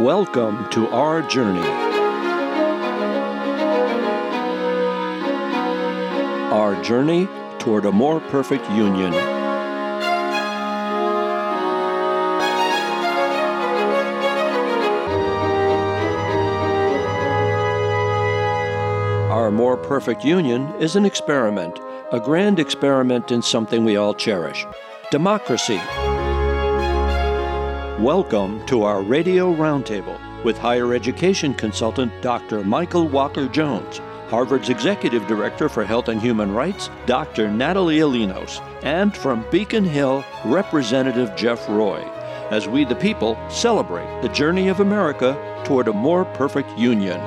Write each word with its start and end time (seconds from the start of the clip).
Welcome 0.00 0.68
to 0.70 0.88
our 0.88 1.22
journey. 1.22 1.60
Our 6.50 6.82
journey 6.82 7.28
toward 7.60 7.84
a 7.84 7.92
more 7.92 8.18
perfect 8.18 8.68
union. 8.72 9.14
Our 19.30 19.52
more 19.52 19.76
perfect 19.76 20.24
union 20.24 20.74
is 20.80 20.96
an 20.96 21.04
experiment, 21.04 21.78
a 22.10 22.18
grand 22.18 22.58
experiment 22.58 23.30
in 23.30 23.42
something 23.42 23.84
we 23.84 23.96
all 23.96 24.12
cherish 24.12 24.66
democracy. 25.12 25.80
Welcome 28.00 28.66
to 28.66 28.82
our 28.82 29.02
Radio 29.02 29.54
Roundtable 29.54 30.18
with 30.42 30.58
higher 30.58 30.94
education 30.94 31.54
consultant 31.54 32.12
Dr. 32.22 32.64
Michael 32.64 33.06
Walker 33.06 33.46
Jones, 33.46 33.98
Harvard's 34.26 34.68
Executive 34.68 35.24
Director 35.28 35.68
for 35.68 35.84
Health 35.84 36.08
and 36.08 36.20
Human 36.20 36.50
Rights, 36.50 36.90
Dr. 37.06 37.48
Natalia 37.48 38.02
Linos, 38.02 38.60
and 38.82 39.16
from 39.16 39.46
Beacon 39.52 39.84
Hill, 39.84 40.24
Representative 40.44 41.36
Jeff 41.36 41.68
Roy, 41.68 42.00
as 42.50 42.66
we 42.66 42.84
the 42.84 42.96
people 42.96 43.38
celebrate 43.48 44.22
the 44.22 44.28
journey 44.30 44.66
of 44.66 44.80
America 44.80 45.62
toward 45.64 45.86
a 45.86 45.92
more 45.92 46.24
perfect 46.24 46.76
union. 46.76 47.20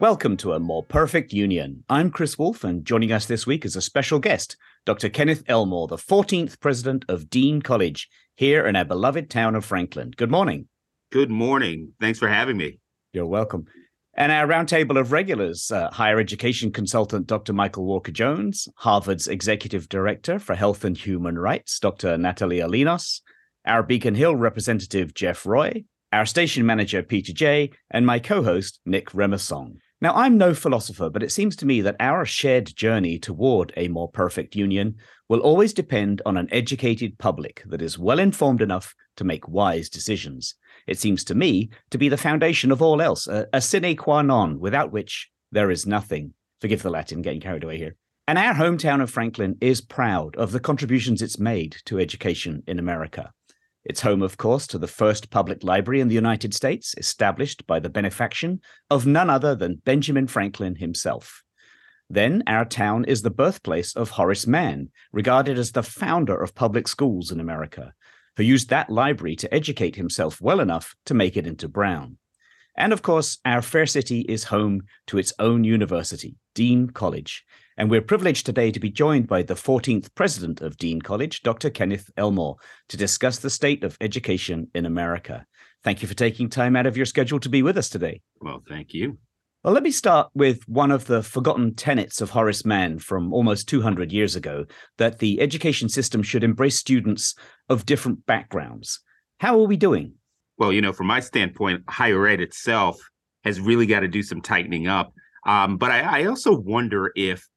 Welcome 0.00 0.38
to 0.38 0.54
A 0.54 0.58
More 0.58 0.82
Perfect 0.82 1.30
Union. 1.30 1.84
I'm 1.90 2.10
Chris 2.10 2.38
Wolfe, 2.38 2.64
and 2.64 2.86
joining 2.86 3.12
us 3.12 3.26
this 3.26 3.46
week 3.46 3.66
is 3.66 3.76
a 3.76 3.82
special 3.82 4.18
guest, 4.18 4.56
Dr. 4.86 5.10
Kenneth 5.10 5.42
Elmore, 5.46 5.88
the 5.88 5.98
14th 5.98 6.58
president 6.58 7.04
of 7.10 7.28
Dean 7.28 7.60
College 7.60 8.08
here 8.34 8.64
in 8.66 8.76
our 8.76 8.86
beloved 8.86 9.28
town 9.28 9.54
of 9.54 9.66
Franklin. 9.66 10.12
Good 10.16 10.30
morning. 10.30 10.68
Good 11.12 11.28
morning. 11.28 11.92
Thanks 12.00 12.18
for 12.18 12.28
having 12.28 12.56
me. 12.56 12.80
You're 13.12 13.26
welcome. 13.26 13.66
And 14.14 14.32
our 14.32 14.46
roundtable 14.46 14.98
of 14.98 15.12
regulars, 15.12 15.70
uh, 15.70 15.90
higher 15.90 16.18
education 16.18 16.72
consultant 16.72 17.26
Dr. 17.26 17.52
Michael 17.52 17.84
Walker 17.84 18.10
Jones, 18.10 18.68
Harvard's 18.76 19.28
executive 19.28 19.86
director 19.90 20.38
for 20.38 20.54
health 20.54 20.82
and 20.82 20.96
human 20.96 21.38
rights, 21.38 21.78
Dr. 21.78 22.16
Natalia 22.16 22.66
Linos, 22.66 23.20
our 23.66 23.82
Beacon 23.82 24.14
Hill 24.14 24.34
representative, 24.34 25.12
Jeff 25.12 25.44
Roy, 25.44 25.84
our 26.10 26.24
station 26.24 26.64
manager, 26.64 27.02
Peter 27.02 27.34
J., 27.34 27.72
and 27.90 28.06
my 28.06 28.18
co 28.18 28.42
host, 28.42 28.80
Nick 28.86 29.10
Remersong. 29.10 29.76
Now, 30.02 30.14
I'm 30.14 30.38
no 30.38 30.54
philosopher, 30.54 31.10
but 31.10 31.22
it 31.22 31.30
seems 31.30 31.56
to 31.56 31.66
me 31.66 31.82
that 31.82 31.96
our 32.00 32.24
shared 32.24 32.74
journey 32.74 33.18
toward 33.18 33.70
a 33.76 33.88
more 33.88 34.08
perfect 34.08 34.56
union 34.56 34.96
will 35.28 35.40
always 35.40 35.74
depend 35.74 36.22
on 36.24 36.38
an 36.38 36.48
educated 36.50 37.18
public 37.18 37.62
that 37.66 37.82
is 37.82 37.98
well 37.98 38.18
informed 38.18 38.62
enough 38.62 38.94
to 39.16 39.24
make 39.24 39.46
wise 39.46 39.90
decisions. 39.90 40.54
It 40.86 40.98
seems 40.98 41.22
to 41.24 41.34
me 41.34 41.68
to 41.90 41.98
be 41.98 42.08
the 42.08 42.16
foundation 42.16 42.72
of 42.72 42.80
all 42.80 43.02
else, 43.02 43.26
a, 43.26 43.46
a 43.52 43.60
sine 43.60 43.94
qua 43.94 44.22
non, 44.22 44.58
without 44.58 44.90
which 44.90 45.30
there 45.52 45.70
is 45.70 45.86
nothing. 45.86 46.32
Forgive 46.62 46.82
the 46.82 46.90
Latin, 46.90 47.20
getting 47.20 47.40
carried 47.40 47.64
away 47.64 47.76
here. 47.76 47.96
And 48.26 48.38
our 48.38 48.54
hometown 48.54 49.02
of 49.02 49.10
Franklin 49.10 49.58
is 49.60 49.82
proud 49.82 50.34
of 50.36 50.52
the 50.52 50.60
contributions 50.60 51.20
it's 51.20 51.38
made 51.38 51.76
to 51.84 51.98
education 51.98 52.62
in 52.66 52.78
America. 52.78 53.32
It's 53.84 54.02
home, 54.02 54.22
of 54.22 54.36
course, 54.36 54.66
to 54.68 54.78
the 54.78 54.86
first 54.86 55.30
public 55.30 55.64
library 55.64 56.00
in 56.00 56.08
the 56.08 56.14
United 56.14 56.52
States, 56.52 56.94
established 56.98 57.66
by 57.66 57.80
the 57.80 57.88
benefaction 57.88 58.60
of 58.90 59.06
none 59.06 59.30
other 59.30 59.54
than 59.54 59.80
Benjamin 59.84 60.26
Franklin 60.26 60.76
himself. 60.76 61.42
Then, 62.10 62.42
our 62.46 62.64
town 62.64 63.04
is 63.04 63.22
the 63.22 63.30
birthplace 63.30 63.94
of 63.96 64.10
Horace 64.10 64.46
Mann, 64.46 64.90
regarded 65.12 65.58
as 65.58 65.72
the 65.72 65.82
founder 65.82 66.36
of 66.36 66.54
public 66.54 66.88
schools 66.88 67.30
in 67.30 67.40
America, 67.40 67.94
who 68.36 68.42
used 68.42 68.68
that 68.68 68.90
library 68.90 69.36
to 69.36 69.54
educate 69.54 69.96
himself 69.96 70.40
well 70.40 70.60
enough 70.60 70.94
to 71.06 71.14
make 71.14 71.36
it 71.36 71.46
into 71.46 71.68
Brown. 71.68 72.18
And 72.76 72.92
of 72.92 73.02
course, 73.02 73.38
our 73.44 73.62
fair 73.62 73.86
city 73.86 74.20
is 74.20 74.44
home 74.44 74.82
to 75.06 75.18
its 75.18 75.32
own 75.38 75.64
university, 75.64 76.36
Dean 76.54 76.90
College, 76.90 77.44
and 77.80 77.90
we're 77.90 78.02
privileged 78.02 78.44
today 78.44 78.70
to 78.70 78.78
be 78.78 78.90
joined 78.90 79.26
by 79.26 79.42
the 79.42 79.54
14th 79.54 80.14
president 80.14 80.60
of 80.60 80.76
Dean 80.76 81.00
College, 81.00 81.40
Dr. 81.40 81.70
Kenneth 81.70 82.10
Elmore, 82.18 82.56
to 82.90 82.98
discuss 82.98 83.38
the 83.38 83.48
state 83.48 83.84
of 83.84 83.96
education 84.02 84.68
in 84.74 84.84
America. 84.84 85.46
Thank 85.82 86.02
you 86.02 86.08
for 86.08 86.12
taking 86.12 86.50
time 86.50 86.76
out 86.76 86.84
of 86.84 86.98
your 86.98 87.06
schedule 87.06 87.40
to 87.40 87.48
be 87.48 87.62
with 87.62 87.78
us 87.78 87.88
today. 87.88 88.20
Well, 88.38 88.62
thank 88.68 88.92
you. 88.92 89.16
Well, 89.64 89.72
let 89.72 89.82
me 89.82 89.92
start 89.92 90.28
with 90.34 90.62
one 90.68 90.90
of 90.90 91.06
the 91.06 91.22
forgotten 91.22 91.74
tenets 91.74 92.20
of 92.20 92.28
Horace 92.28 92.66
Mann 92.66 92.98
from 92.98 93.32
almost 93.32 93.66
200 93.70 94.12
years 94.12 94.36
ago 94.36 94.66
that 94.98 95.18
the 95.18 95.40
education 95.40 95.88
system 95.88 96.22
should 96.22 96.44
embrace 96.44 96.76
students 96.76 97.34
of 97.70 97.86
different 97.86 98.26
backgrounds. 98.26 99.00
How 99.38 99.58
are 99.58 99.66
we 99.66 99.78
doing? 99.78 100.16
Well, 100.58 100.70
you 100.70 100.82
know, 100.82 100.92
from 100.92 101.06
my 101.06 101.20
standpoint, 101.20 101.84
higher 101.88 102.26
ed 102.26 102.42
itself 102.42 103.00
has 103.44 103.58
really 103.58 103.86
got 103.86 104.00
to 104.00 104.08
do 104.08 104.22
some 104.22 104.42
tightening 104.42 104.86
up. 104.86 105.14
Um, 105.46 105.78
but 105.78 105.90
I, 105.90 106.00
I 106.20 106.24
also 106.26 106.54
wonder 106.54 107.10
if 107.16 107.48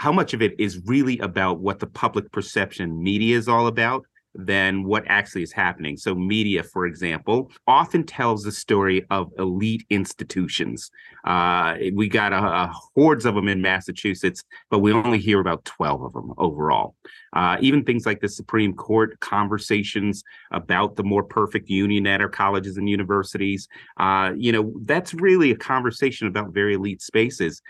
how 0.00 0.10
much 0.10 0.32
of 0.32 0.40
it 0.40 0.58
is 0.58 0.80
really 0.86 1.18
about 1.18 1.60
what 1.60 1.78
the 1.78 1.86
public 1.86 2.32
perception 2.32 3.02
media 3.02 3.36
is 3.36 3.48
all 3.48 3.66
about 3.66 4.02
than 4.34 4.84
what 4.84 5.04
actually 5.08 5.42
is 5.42 5.52
happening. 5.52 5.94
So, 5.98 6.14
media, 6.14 6.62
for 6.62 6.86
example, 6.86 7.50
often 7.66 8.04
tells 8.06 8.42
the 8.42 8.52
story 8.52 9.04
of 9.10 9.30
elite 9.38 9.84
institutions. 9.90 10.90
Uh, 11.26 11.76
we 11.92 12.08
got 12.08 12.32
a, 12.32 12.38
a, 12.38 12.72
hordes 12.94 13.26
of 13.26 13.34
them 13.34 13.46
in 13.46 13.60
Massachusetts, 13.60 14.42
but 14.70 14.78
we 14.78 14.90
only 14.90 15.18
hear 15.18 15.38
about 15.38 15.66
12 15.66 16.02
of 16.02 16.12
them 16.14 16.32
overall. 16.38 16.94
Uh, 17.34 17.58
even 17.60 17.84
things 17.84 18.06
like 18.06 18.20
the 18.20 18.28
Supreme 18.28 18.72
Court 18.72 19.20
conversations 19.20 20.24
about 20.50 20.96
the 20.96 21.04
more 21.04 21.24
perfect 21.24 21.68
union 21.68 22.06
at 22.06 22.22
our 22.22 22.28
colleges 22.30 22.78
and 22.78 22.88
universities, 22.88 23.68
uh, 23.98 24.32
you 24.34 24.50
know, 24.50 24.72
that's 24.84 25.12
really 25.12 25.50
a 25.50 25.56
conversation 25.56 26.26
about 26.26 26.54
very 26.54 26.74
elite 26.74 27.02
spaces 27.02 27.60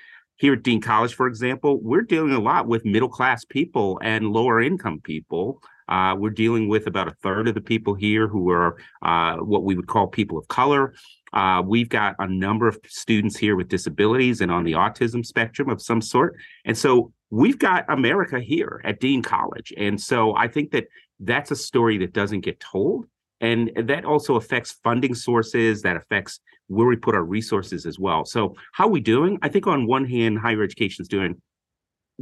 here 0.40 0.54
at 0.54 0.62
Dean 0.62 0.80
College, 0.80 1.14
for 1.14 1.26
example, 1.26 1.78
we're 1.82 2.00
dealing 2.00 2.32
a 2.32 2.40
lot 2.40 2.66
with 2.66 2.82
middle 2.86 3.10
class 3.10 3.44
people 3.44 4.00
and 4.02 4.30
lower 4.30 4.62
income 4.62 4.98
people. 5.00 5.62
Uh, 5.86 6.14
we're 6.16 6.30
dealing 6.30 6.66
with 6.66 6.86
about 6.86 7.08
a 7.08 7.14
third 7.22 7.46
of 7.46 7.54
the 7.54 7.60
people 7.60 7.92
here 7.92 8.26
who 8.26 8.48
are 8.48 8.78
uh, 9.02 9.36
what 9.36 9.64
we 9.64 9.74
would 9.74 9.86
call 9.86 10.06
people 10.06 10.38
of 10.38 10.48
color. 10.48 10.94
Uh, 11.34 11.62
we've 11.64 11.90
got 11.90 12.16
a 12.20 12.26
number 12.26 12.66
of 12.66 12.78
students 12.86 13.36
here 13.36 13.54
with 13.54 13.68
disabilities 13.68 14.40
and 14.40 14.50
on 14.50 14.64
the 14.64 14.72
autism 14.72 15.24
spectrum 15.26 15.68
of 15.68 15.82
some 15.82 16.00
sort. 16.00 16.36
And 16.64 16.76
so 16.76 17.12
we've 17.28 17.58
got 17.58 17.84
America 17.90 18.40
here 18.40 18.80
at 18.82 18.98
Dean 18.98 19.22
College. 19.22 19.74
And 19.76 20.00
so 20.00 20.34
I 20.34 20.48
think 20.48 20.70
that 20.70 20.86
that's 21.18 21.50
a 21.50 21.56
story 21.56 21.98
that 21.98 22.14
doesn't 22.14 22.40
get 22.40 22.58
told. 22.60 23.04
And 23.40 23.70
that 23.76 24.04
also 24.04 24.36
affects 24.36 24.78
funding 24.84 25.14
sources, 25.14 25.82
that 25.82 25.96
affects 25.96 26.40
where 26.66 26.86
we 26.86 26.96
put 26.96 27.14
our 27.14 27.24
resources 27.24 27.86
as 27.86 27.98
well. 27.98 28.24
So 28.24 28.54
how 28.72 28.86
are 28.86 28.90
we 28.90 29.00
doing? 29.00 29.38
I 29.42 29.48
think 29.48 29.66
on 29.66 29.86
one 29.86 30.04
hand, 30.04 30.38
higher 30.38 30.62
education 30.62 31.02
is 31.02 31.08
doing 31.08 31.40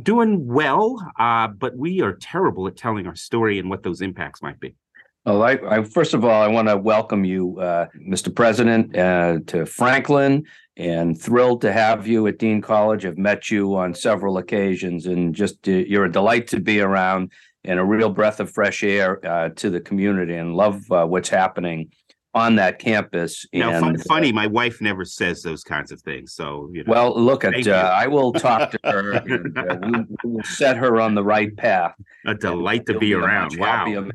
doing 0.01 0.47
well, 0.47 0.97
uh, 1.19 1.49
but 1.49 1.77
we 1.77 2.01
are 2.03 2.12
terrible 2.12 2.69
at 2.69 2.77
telling 2.77 3.06
our 3.09 3.17
story 3.17 3.59
and 3.59 3.69
what 3.69 3.83
those 3.83 4.01
impacts 4.01 4.41
might 4.41 4.61
be. 4.61 4.77
Well, 5.25 5.43
I, 5.43 5.59
I 5.69 5.83
first 5.83 6.15
of 6.15 6.25
all, 6.25 6.41
I 6.41 6.47
want 6.47 6.69
to 6.69 6.77
welcome 6.77 7.25
you, 7.25 7.59
uh, 7.59 7.87
Mr. 7.97 8.35
President, 8.35 8.97
uh, 8.97 9.41
to 9.49 9.67
Franklin, 9.67 10.45
and 10.77 11.21
thrilled 11.21 11.61
to 11.62 11.73
have 11.73 12.06
you 12.06 12.27
at 12.29 12.39
Dean 12.39 12.62
College. 12.62 13.05
I've 13.05 13.19
met 13.19 13.50
you 13.50 13.75
on 13.75 13.93
several 13.93 14.39
occasions, 14.39 15.06
and 15.06 15.35
just 15.35 15.69
uh, 15.69 15.73
you're 15.73 16.05
a 16.05 16.12
delight 16.12 16.47
to 16.49 16.61
be 16.61 16.81
around 16.81 17.33
and 17.64 17.78
a 17.78 17.84
real 17.84 18.10
breath 18.10 18.41
of 18.41 18.50
fresh 18.50 18.82
air 18.82 19.24
uh, 19.26 19.48
to 19.50 19.70
the 19.70 19.80
community, 19.80 20.34
and 20.34 20.54
love 20.54 20.80
uh, 20.91 21.04
what's 21.04 21.28
happening 21.28 21.91
on 22.34 22.56
that 22.56 22.78
campus. 22.78 23.46
Now, 23.52 23.70
and, 23.70 23.80
fun, 23.80 23.98
funny, 23.98 24.32
my 24.32 24.46
wife 24.46 24.80
never 24.80 25.04
says 25.04 25.42
those 25.42 25.64
kinds 25.64 25.91
of 25.91 26.00
things. 26.02 26.34
So, 26.34 26.70
you 26.72 26.84
know, 26.84 26.92
well, 26.92 27.20
look 27.20 27.44
at, 27.44 27.66
uh, 27.66 27.92
I 27.94 28.06
will 28.06 28.32
talk 28.32 28.70
to 28.72 28.78
her. 28.84 29.12
and, 29.26 29.58
uh, 29.58 29.78
we, 29.82 29.91
we 30.24 30.36
will 30.36 30.44
set 30.44 30.76
her 30.76 31.00
on 31.00 31.14
the 31.14 31.24
right 31.24 31.54
path. 31.56 31.94
A 32.26 32.34
delight 32.34 32.87
to 32.87 32.99
be 32.99 33.14
around. 33.14 33.56
Wow. 33.58 34.08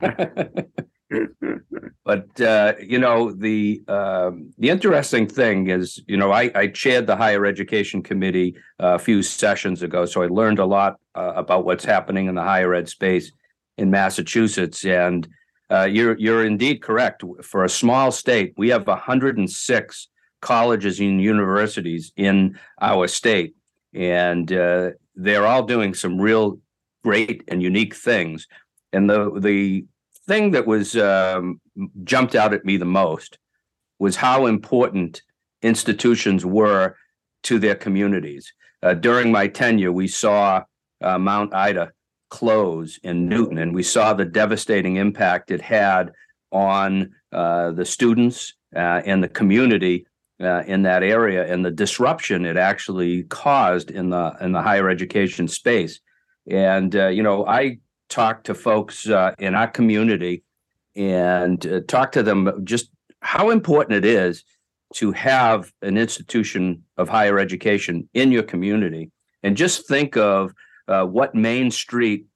but 2.04 2.40
uh, 2.40 2.74
you 2.80 2.98
know 2.98 3.32
the 3.32 3.82
uh, 3.88 4.30
the 4.58 4.70
interesting 4.70 5.26
thing 5.26 5.68
is, 5.68 6.02
you 6.06 6.16
know, 6.16 6.30
I, 6.30 6.50
I 6.54 6.66
chaired 6.68 7.06
the 7.06 7.16
higher 7.16 7.46
education 7.46 8.02
committee 8.02 8.56
uh, 8.80 8.94
a 8.94 8.98
few 8.98 9.22
sessions 9.22 9.82
ago, 9.82 10.04
so 10.06 10.22
I 10.22 10.26
learned 10.26 10.60
a 10.60 10.64
lot 10.64 11.00
uh, 11.14 11.32
about 11.34 11.64
what's 11.64 11.84
happening 11.84 12.26
in 12.26 12.34
the 12.34 12.42
higher 12.42 12.74
ed 12.74 12.88
space 12.88 13.32
in 13.76 13.90
Massachusetts, 13.90 14.84
and 14.84 15.26
uh, 15.70 15.88
you're 15.90 16.16
you're 16.18 16.44
indeed 16.44 16.82
correct. 16.82 17.24
For 17.42 17.64
a 17.64 17.68
small 17.68 18.12
state, 18.12 18.54
we 18.56 18.68
have 18.68 18.86
106 18.86 20.08
colleges 20.40 21.00
and 21.00 21.20
universities 21.20 22.12
in 22.16 22.58
our 22.80 23.08
state, 23.08 23.54
and 23.94 24.52
uh, 24.52 24.90
they're 25.16 25.46
all 25.46 25.64
doing 25.64 25.94
some 25.94 26.20
real 26.20 26.60
great 27.02 27.42
and 27.48 27.62
unique 27.62 27.96
things. 27.96 28.46
And 28.92 29.08
the 29.08 29.38
the 29.40 29.84
thing 30.30 30.52
that 30.52 30.64
was 30.64 30.96
um, 30.96 31.60
jumped 32.04 32.36
out 32.36 32.54
at 32.54 32.64
me 32.64 32.76
the 32.76 32.84
most 32.84 33.36
was 33.98 34.14
how 34.14 34.46
important 34.46 35.22
institutions 35.60 36.46
were 36.46 36.94
to 37.42 37.58
their 37.58 37.74
communities. 37.74 38.52
Uh, 38.80 38.94
during 38.94 39.32
my 39.32 39.48
tenure, 39.48 39.90
we 39.90 40.06
saw 40.06 40.62
uh, 41.02 41.18
Mount 41.18 41.52
Ida 41.52 41.90
close 42.28 42.98
in 43.02 43.28
Newton, 43.28 43.58
and 43.58 43.74
we 43.74 43.82
saw 43.82 44.14
the 44.14 44.24
devastating 44.24 44.96
impact 44.96 45.50
it 45.50 45.60
had 45.60 46.12
on 46.52 47.10
uh, 47.32 47.72
the 47.72 47.84
students 47.84 48.54
uh, 48.76 49.02
and 49.04 49.22
the 49.24 49.28
community 49.40 50.06
uh, 50.40 50.62
in 50.64 50.82
that 50.82 51.02
area, 51.02 51.52
and 51.52 51.64
the 51.64 51.72
disruption 51.72 52.46
it 52.46 52.56
actually 52.56 53.24
caused 53.24 53.90
in 53.90 54.10
the 54.10 54.36
in 54.40 54.52
the 54.52 54.62
higher 54.62 54.88
education 54.88 55.48
space. 55.48 56.00
And 56.48 56.94
uh, 56.94 57.08
you 57.08 57.24
know, 57.24 57.44
I 57.46 57.78
talked 58.10 58.44
to 58.46 58.54
folks 58.54 59.08
uh, 59.08 59.34
in 59.38 59.54
our 59.54 59.68
community 59.68 60.42
and 60.96 61.66
uh, 61.66 61.80
talk 61.88 62.12
to 62.12 62.22
them 62.22 62.50
just 62.64 62.90
how 63.20 63.50
important 63.50 63.96
it 63.96 64.04
is 64.04 64.44
to 64.94 65.12
have 65.12 65.72
an 65.82 65.96
institution 65.96 66.82
of 66.96 67.08
higher 67.08 67.38
education 67.38 68.08
in 68.12 68.32
your 68.32 68.42
community 68.42 69.10
and 69.42 69.56
just 69.56 69.86
think 69.86 70.16
of 70.16 70.52
uh, 70.88 71.04
what 71.04 71.34
Main 71.34 71.70
Street 71.70 72.26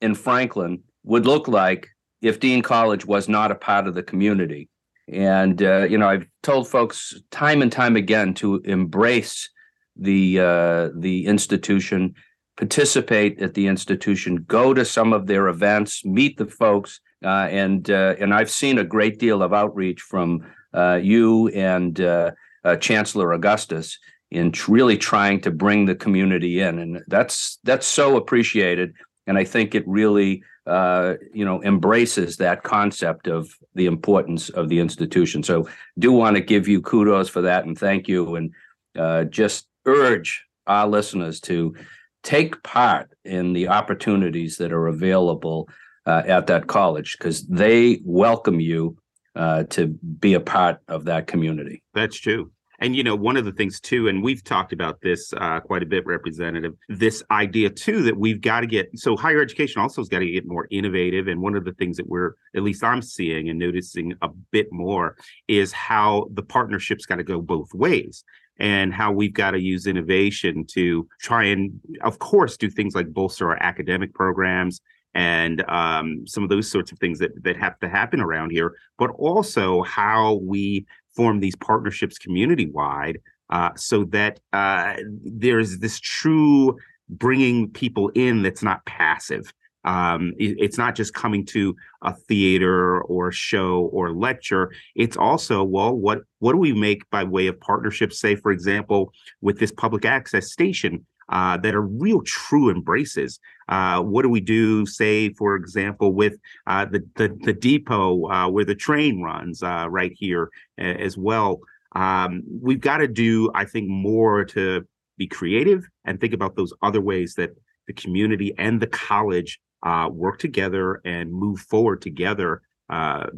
in 0.00 0.14
Franklin 0.14 0.82
would 1.04 1.26
look 1.26 1.48
like 1.48 1.88
if 2.20 2.38
Dean 2.38 2.62
College 2.62 3.04
was 3.04 3.28
not 3.28 3.50
a 3.50 3.56
part 3.56 3.88
of 3.88 3.94
the 3.94 4.02
community. 4.02 4.68
And 5.08 5.62
uh, 5.62 5.86
you 5.88 5.98
know, 5.98 6.08
I've 6.08 6.26
told 6.42 6.68
folks 6.68 7.14
time 7.30 7.62
and 7.62 7.72
time 7.72 7.96
again 7.96 8.34
to 8.34 8.56
embrace 8.64 9.48
the 9.96 10.40
uh, 10.40 10.88
the 10.96 11.26
institution, 11.26 12.14
participate 12.56 13.40
at 13.40 13.54
the 13.54 13.66
institution, 13.66 14.44
go 14.46 14.74
to 14.74 14.84
some 14.84 15.12
of 15.12 15.26
their 15.26 15.48
events, 15.48 16.04
meet 16.04 16.36
the 16.36 16.46
folks, 16.46 17.00
uh, 17.24 17.48
and 17.50 17.90
uh, 17.90 18.14
and 18.18 18.34
I've 18.34 18.50
seen 18.50 18.78
a 18.78 18.84
great 18.84 19.18
deal 19.18 19.42
of 19.42 19.52
outreach 19.52 20.00
from 20.00 20.44
uh, 20.74 20.98
you 21.02 21.48
and 21.48 22.00
uh, 22.00 22.32
Chancellor 22.80 23.32
Augustus 23.32 23.98
in 24.30 24.52
really 24.66 24.96
trying 24.96 25.40
to 25.42 25.50
bring 25.50 25.84
the 25.84 25.94
community 25.94 26.60
in, 26.60 26.78
and 26.78 27.02
that's 27.06 27.58
that's 27.64 27.86
so 27.86 28.16
appreciated. 28.16 28.94
And 29.26 29.38
I 29.38 29.44
think 29.44 29.74
it 29.74 29.86
really, 29.86 30.42
uh, 30.66 31.14
you 31.32 31.44
know, 31.44 31.62
embraces 31.62 32.38
that 32.38 32.64
concept 32.64 33.28
of 33.28 33.54
the 33.74 33.86
importance 33.86 34.48
of 34.48 34.68
the 34.68 34.80
institution. 34.80 35.42
So, 35.42 35.68
do 35.98 36.12
want 36.12 36.36
to 36.36 36.42
give 36.42 36.66
you 36.66 36.80
kudos 36.80 37.28
for 37.28 37.42
that 37.42 37.66
and 37.66 37.78
thank 37.78 38.08
you, 38.08 38.34
and 38.34 38.52
uh, 38.98 39.24
just 39.24 39.68
urge 39.86 40.44
our 40.66 40.88
listeners 40.88 41.40
to 41.40 41.74
take 42.22 42.62
part 42.62 43.10
in 43.24 43.52
the 43.52 43.68
opportunities 43.68 44.56
that 44.56 44.72
are 44.72 44.86
available 44.86 45.68
uh, 46.06 46.22
at 46.26 46.46
that 46.48 46.66
college 46.66 47.16
because 47.18 47.46
they 47.46 48.00
welcome 48.04 48.60
you 48.60 48.96
uh, 49.36 49.64
to 49.64 49.86
be 49.86 50.34
a 50.34 50.40
part 50.40 50.78
of 50.88 51.04
that 51.04 51.26
community. 51.26 51.82
That's 51.94 52.18
true. 52.18 52.50
And 52.82 52.96
you 52.96 53.04
know, 53.04 53.14
one 53.14 53.36
of 53.36 53.44
the 53.44 53.52
things 53.52 53.78
too, 53.78 54.08
and 54.08 54.24
we've 54.24 54.42
talked 54.42 54.72
about 54.72 55.00
this 55.02 55.32
uh, 55.34 55.60
quite 55.60 55.84
a 55.84 55.86
bit, 55.86 56.04
Representative. 56.04 56.72
This 56.88 57.22
idea 57.30 57.70
too 57.70 58.02
that 58.02 58.16
we've 58.16 58.40
got 58.40 58.60
to 58.60 58.66
get 58.66 58.90
so 58.98 59.16
higher 59.16 59.40
education 59.40 59.80
also 59.80 60.00
has 60.00 60.08
got 60.08 60.18
to 60.18 60.28
get 60.28 60.48
more 60.48 60.66
innovative. 60.72 61.28
And 61.28 61.40
one 61.40 61.54
of 61.54 61.64
the 61.64 61.74
things 61.74 61.96
that 61.98 62.08
we're, 62.08 62.32
at 62.56 62.64
least 62.64 62.82
I'm 62.82 63.00
seeing 63.00 63.48
and 63.48 63.58
noticing 63.58 64.14
a 64.20 64.30
bit 64.50 64.66
more, 64.72 65.16
is 65.46 65.70
how 65.70 66.26
the 66.32 66.42
partnerships 66.42 67.06
got 67.06 67.16
to 67.16 67.22
go 67.22 67.40
both 67.40 67.72
ways 67.72 68.24
and 68.58 68.92
how 68.92 69.10
we've 69.12 69.34
got 69.34 69.52
to 69.52 69.60
use 69.60 69.86
innovation 69.86 70.64
to 70.66 71.08
try 71.20 71.44
and, 71.44 71.72
of 72.02 72.18
course, 72.18 72.56
do 72.56 72.70
things 72.70 72.94
like 72.94 73.12
bolster 73.12 73.48
our 73.48 73.62
academic 73.62 74.14
programs 74.14 74.80
and 75.14 75.62
um, 75.68 76.26
some 76.26 76.42
of 76.42 76.48
those 76.48 76.70
sorts 76.70 76.90
of 76.92 76.98
things 76.98 77.18
that 77.18 77.30
that 77.42 77.56
have 77.56 77.78
to 77.80 77.88
happen 77.88 78.20
around 78.20 78.50
here, 78.50 78.74
but 78.98 79.10
also 79.10 79.82
how 79.82 80.34
we 80.42 80.86
form 81.14 81.40
these 81.40 81.56
partnerships 81.56 82.18
community 82.18 82.70
wide 82.70 83.18
uh, 83.50 83.70
so 83.76 84.04
that 84.04 84.40
uh, 84.52 84.94
there's 85.24 85.78
this 85.78 86.00
true 86.00 86.76
bringing 87.10 87.68
people 87.70 88.08
in 88.14 88.42
that's 88.42 88.62
not 88.62 88.84
passive. 88.86 89.52
Um, 89.84 90.32
it, 90.38 90.56
it's 90.58 90.78
not 90.78 90.94
just 90.94 91.14
coming 91.14 91.44
to 91.46 91.74
a 92.02 92.14
theater 92.14 93.02
or 93.02 93.32
show 93.32 93.90
or 93.92 94.12
lecture. 94.12 94.72
It's 94.94 95.16
also, 95.16 95.64
well, 95.64 95.94
what 95.94 96.20
what 96.38 96.52
do 96.52 96.58
we 96.58 96.72
make 96.72 97.08
by 97.10 97.24
way 97.24 97.46
of 97.48 97.60
partnerships? 97.60 98.20
Say, 98.20 98.36
for 98.36 98.52
example, 98.52 99.12
with 99.40 99.58
this 99.58 99.72
public 99.72 100.04
access 100.04 100.52
station 100.52 101.06
uh, 101.28 101.56
that 101.58 101.74
are 101.74 101.82
real 101.82 102.20
true 102.22 102.70
embraces. 102.70 103.40
Uh, 103.68 104.02
what 104.02 104.22
do 104.22 104.28
we 104.28 104.40
do, 104.40 104.84
say, 104.84 105.30
for 105.30 105.56
example, 105.56 106.12
with 106.12 106.34
uh, 106.66 106.84
the, 106.84 107.02
the, 107.16 107.36
the 107.42 107.52
depot 107.52 108.30
uh, 108.30 108.48
where 108.48 108.64
the 108.64 108.74
train 108.74 109.22
runs 109.22 109.62
uh, 109.62 109.86
right 109.88 110.12
here 110.14 110.50
as 110.78 111.16
well? 111.16 111.60
Um, 111.94 112.42
we've 112.60 112.80
got 112.80 112.98
to 112.98 113.08
do, 113.08 113.50
I 113.54 113.64
think, 113.64 113.88
more 113.88 114.44
to 114.46 114.86
be 115.16 115.26
creative 115.26 115.86
and 116.04 116.20
think 116.20 116.34
about 116.34 116.56
those 116.56 116.72
other 116.82 117.00
ways 117.00 117.34
that 117.36 117.50
the 117.86 117.92
community 117.92 118.54
and 118.58 118.80
the 118.80 118.86
college 118.86 119.58
uh, 119.82 120.08
work 120.12 120.38
together 120.38 121.00
and 121.04 121.32
move 121.32 121.60
forward 121.60 122.00
together. 122.02 122.62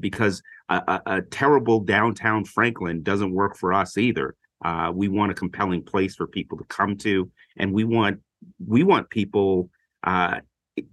because 0.00 0.43
a, 0.69 0.82
a, 0.88 1.02
a 1.17 1.23
terrible 1.23 1.81
downtown 1.81 2.44
Franklin 2.44 3.02
doesn't 3.02 3.32
work 3.32 3.56
for 3.56 3.73
us 3.73 3.96
either. 3.96 4.35
Uh, 4.64 4.91
we 4.94 5.08
want 5.08 5.31
a 5.31 5.35
compelling 5.35 5.82
place 5.82 6.17
for 6.17 6.26
people 6.26 6.56
to 6.56 6.64
come 6.64 6.96
to, 6.96 7.31
and 7.58 7.73
we 7.73 7.85
want 7.85 8.19
we 8.67 8.82
want 8.82 9.11
people, 9.11 9.70
uh, 10.05 10.41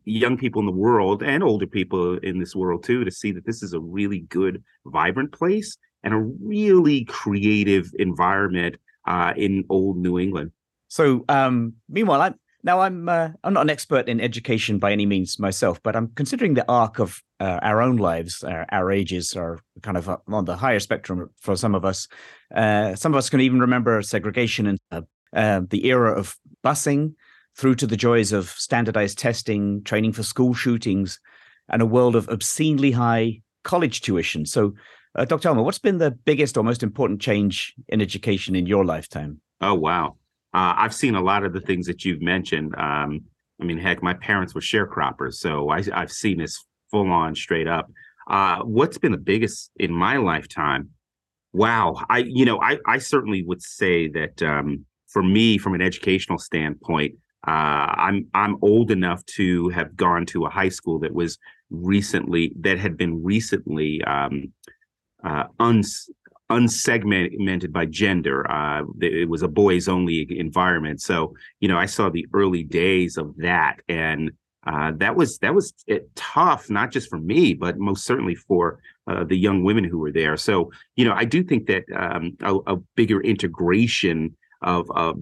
young 0.05 0.37
people 0.37 0.59
in 0.59 0.65
the 0.65 0.71
world 0.71 1.23
and 1.23 1.43
older 1.43 1.67
people 1.67 2.17
in 2.19 2.39
this 2.39 2.55
world 2.55 2.83
too, 2.83 3.03
to 3.03 3.11
see 3.11 3.31
that 3.31 3.45
this 3.45 3.63
is 3.63 3.73
a 3.73 3.79
really 3.79 4.19
good, 4.19 4.63
vibrant 4.85 5.31
place 5.31 5.77
and 6.03 6.13
a 6.13 6.19
really 6.19 7.05
creative 7.05 7.91
environment 7.97 8.75
uh, 9.07 9.33
in 9.35 9.63
old 9.69 9.97
New 9.97 10.19
England. 10.19 10.51
So, 10.87 11.23
um, 11.29 11.73
meanwhile, 11.89 12.21
I'm 12.21 12.35
now 12.63 12.81
I'm 12.81 13.09
uh, 13.09 13.29
I'm 13.43 13.53
not 13.53 13.61
an 13.61 13.69
expert 13.69 14.07
in 14.07 14.21
education 14.21 14.79
by 14.79 14.91
any 14.91 15.05
means 15.05 15.39
myself, 15.39 15.81
but 15.83 15.95
I'm 15.95 16.09
considering 16.15 16.53
the 16.53 16.69
arc 16.69 16.99
of 16.99 17.21
uh, 17.39 17.59
our 17.61 17.81
own 17.81 17.97
lives. 17.97 18.43
Our, 18.43 18.65
our, 18.71 18.91
ages 18.91 19.35
are 19.35 19.59
kind 19.81 19.97
of 19.97 20.09
on 20.27 20.45
the 20.45 20.55
higher 20.55 20.79
spectrum 20.79 21.29
for 21.39 21.55
some 21.55 21.75
of 21.75 21.85
us. 21.85 22.07
Uh, 22.53 22.95
some 22.95 23.13
of 23.13 23.17
us 23.17 23.29
can 23.29 23.41
even 23.41 23.59
remember 23.59 24.01
segregation 24.01 24.67
and 24.67 24.79
uh, 24.91 25.01
uh, 25.33 25.61
the 25.69 25.87
era 25.87 26.11
of 26.11 26.35
busing, 26.63 27.13
through 27.55 27.75
to 27.75 27.87
the 27.87 27.97
joys 27.97 28.31
of 28.31 28.49
standardized 28.49 29.17
testing, 29.17 29.83
training 29.83 30.13
for 30.13 30.23
school 30.23 30.53
shootings, 30.53 31.19
and 31.69 31.81
a 31.81 31.85
world 31.85 32.15
of 32.15 32.29
obscenely 32.29 32.91
high 32.91 33.41
college 33.63 34.01
tuition. 34.01 34.45
So, 34.45 34.73
uh, 35.15 35.25
Dr. 35.25 35.49
Elmore, 35.49 35.65
what's 35.65 35.79
been 35.79 35.97
the 35.97 36.11
biggest 36.11 36.57
or 36.57 36.63
most 36.63 36.83
important 36.83 37.21
change 37.21 37.73
in 37.87 38.01
education 38.01 38.55
in 38.55 38.65
your 38.65 38.85
lifetime? 38.85 39.41
Oh 39.59 39.73
wow. 39.73 40.15
Uh, 40.53 40.75
I've 40.77 40.93
seen 40.93 41.15
a 41.15 41.21
lot 41.21 41.43
of 41.43 41.53
the 41.53 41.61
things 41.61 41.87
that 41.87 42.03
you've 42.03 42.21
mentioned. 42.21 42.75
Um, 42.77 43.21
I 43.61 43.63
mean, 43.63 43.77
heck, 43.77 44.03
my 44.03 44.13
parents 44.13 44.53
were 44.53 44.61
sharecroppers, 44.61 45.35
so 45.35 45.69
I, 45.69 45.83
have 45.93 46.11
seen 46.11 46.39
this 46.39 46.63
full 46.89 47.11
on, 47.11 47.35
straight 47.35 47.67
up. 47.67 47.89
Uh, 48.29 48.59
what's 48.63 48.97
been 48.97 49.11
the 49.11 49.17
biggest 49.17 49.71
in 49.77 49.91
my 49.91 50.17
lifetime? 50.17 50.89
Wow, 51.53 52.05
I 52.09 52.19
you 52.19 52.45
know 52.45 52.61
I 52.61 52.77
I 52.85 52.97
certainly 52.97 53.43
would 53.43 53.61
say 53.61 54.07
that 54.09 54.41
um, 54.41 54.85
for 55.07 55.21
me, 55.21 55.57
from 55.57 55.73
an 55.73 55.81
educational 55.81 56.37
standpoint, 56.37 57.15
uh, 57.47 57.51
I'm 57.97 58.27
I'm 58.33 58.57
old 58.61 58.91
enough 58.91 59.25
to 59.37 59.69
have 59.69 59.95
gone 59.95 60.25
to 60.27 60.45
a 60.45 60.49
high 60.49 60.69
school 60.69 60.99
that 60.99 61.13
was 61.13 61.37
recently 61.69 62.53
that 62.59 62.77
had 62.77 62.95
been 62.97 63.23
recently 63.23 64.01
um, 64.03 64.53
uh, 65.23 65.43
uns 65.59 66.09
unsegmented 66.51 67.71
by 67.71 67.85
gender. 67.85 68.49
Uh, 68.51 68.83
it 68.99 69.29
was 69.29 69.41
a 69.41 69.47
boys 69.47 69.87
only 69.87 70.27
environment. 70.37 71.01
So, 71.01 71.33
you 71.59 71.67
know, 71.67 71.77
I 71.77 71.85
saw 71.85 72.09
the 72.09 72.27
early 72.33 72.63
days 72.63 73.17
of 73.17 73.35
that. 73.37 73.77
And 73.87 74.31
uh, 74.67 74.91
that 74.97 75.15
was 75.15 75.39
that 75.39 75.55
was 75.55 75.73
eh, 75.87 75.99
tough, 76.15 76.69
not 76.69 76.91
just 76.91 77.09
for 77.09 77.17
me, 77.17 77.53
but 77.53 77.79
most 77.79 78.05
certainly 78.05 78.35
for 78.35 78.79
uh, 79.07 79.23
the 79.23 79.37
young 79.37 79.63
women 79.63 79.83
who 79.83 79.97
were 79.97 80.11
there. 80.11 80.37
So, 80.37 80.71
you 80.95 81.05
know, 81.05 81.13
I 81.13 81.25
do 81.25 81.43
think 81.43 81.65
that 81.67 81.85
um, 81.95 82.37
a, 82.41 82.55
a, 82.67 82.75
bigger 82.95 83.21
integration 83.21 84.35
of, 84.61 84.91
of 84.91 85.17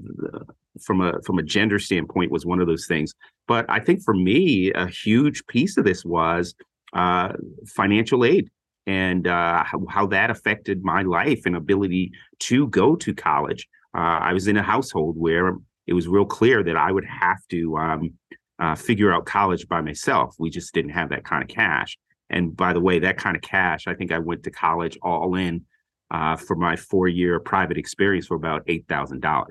from 0.82 1.00
a 1.00 1.22
from 1.22 1.40
a 1.40 1.44
gender 1.44 1.80
standpoint 1.80 2.32
was 2.32 2.46
one 2.46 2.60
of 2.60 2.68
those 2.68 2.86
things. 2.86 3.14
But 3.48 3.66
I 3.70 3.80
think 3.80 4.04
for 4.04 4.14
me, 4.14 4.74
a 4.74 4.88
huge 4.88 5.46
piece 5.48 5.78
of 5.78 5.86
this 5.86 6.04
was 6.04 6.54
uh, 6.92 7.34
financial 7.66 8.26
aid 8.26 8.50
and 8.88 9.28
uh, 9.28 9.64
how, 9.88 10.08
that 10.08 10.30
affected 10.30 10.84
my 10.84 11.04
life 11.04 11.42
and 11.46 11.56
ability 11.56 12.12
to 12.40 12.68
go 12.68 12.96
to 12.96 13.14
college. 13.14 13.68
Uh, 13.96 14.20
I 14.22 14.34
was 14.34 14.48
in 14.48 14.58
a 14.58 14.64
household 14.64 15.16
where 15.18 15.58
it 15.88 15.94
was 15.94 16.08
real 16.08 16.26
clear 16.26 16.64
that 16.64 16.78
I 16.78 16.92
would 16.92 17.06
have 17.06 17.40
to 17.50 17.78
um, 17.78 18.14
uh, 18.60 18.76
figure 18.76 19.14
out 19.14 19.26
college 19.26 19.68
by 19.68 19.82
myself. 19.82 20.36
We 20.40 20.50
just 20.50 20.74
didn't 20.74 20.92
have 20.92 21.10
that 21.10 21.24
kind 21.24 21.44
of 21.44 21.50
cash. 21.50 21.98
And 22.30 22.56
by 22.56 22.74
the 22.74 22.82
way, 22.82 23.00
that 23.00 23.18
kind 23.18 23.36
of 23.36 23.42
cash, 23.42 23.88
I 23.88 23.96
think 23.96 24.12
I 24.12 24.20
went 24.20 24.44
to 24.44 24.52
college 24.52 24.98
all 25.02 25.36
in 25.36 25.66
uh, 26.12 26.36
for 26.36 26.56
my 26.56 26.76
four 26.76 27.08
year 27.08 27.40
private 27.40 27.78
experience 27.78 28.28
for 28.28 28.36
about 28.36 28.66
$8,000 28.68 29.46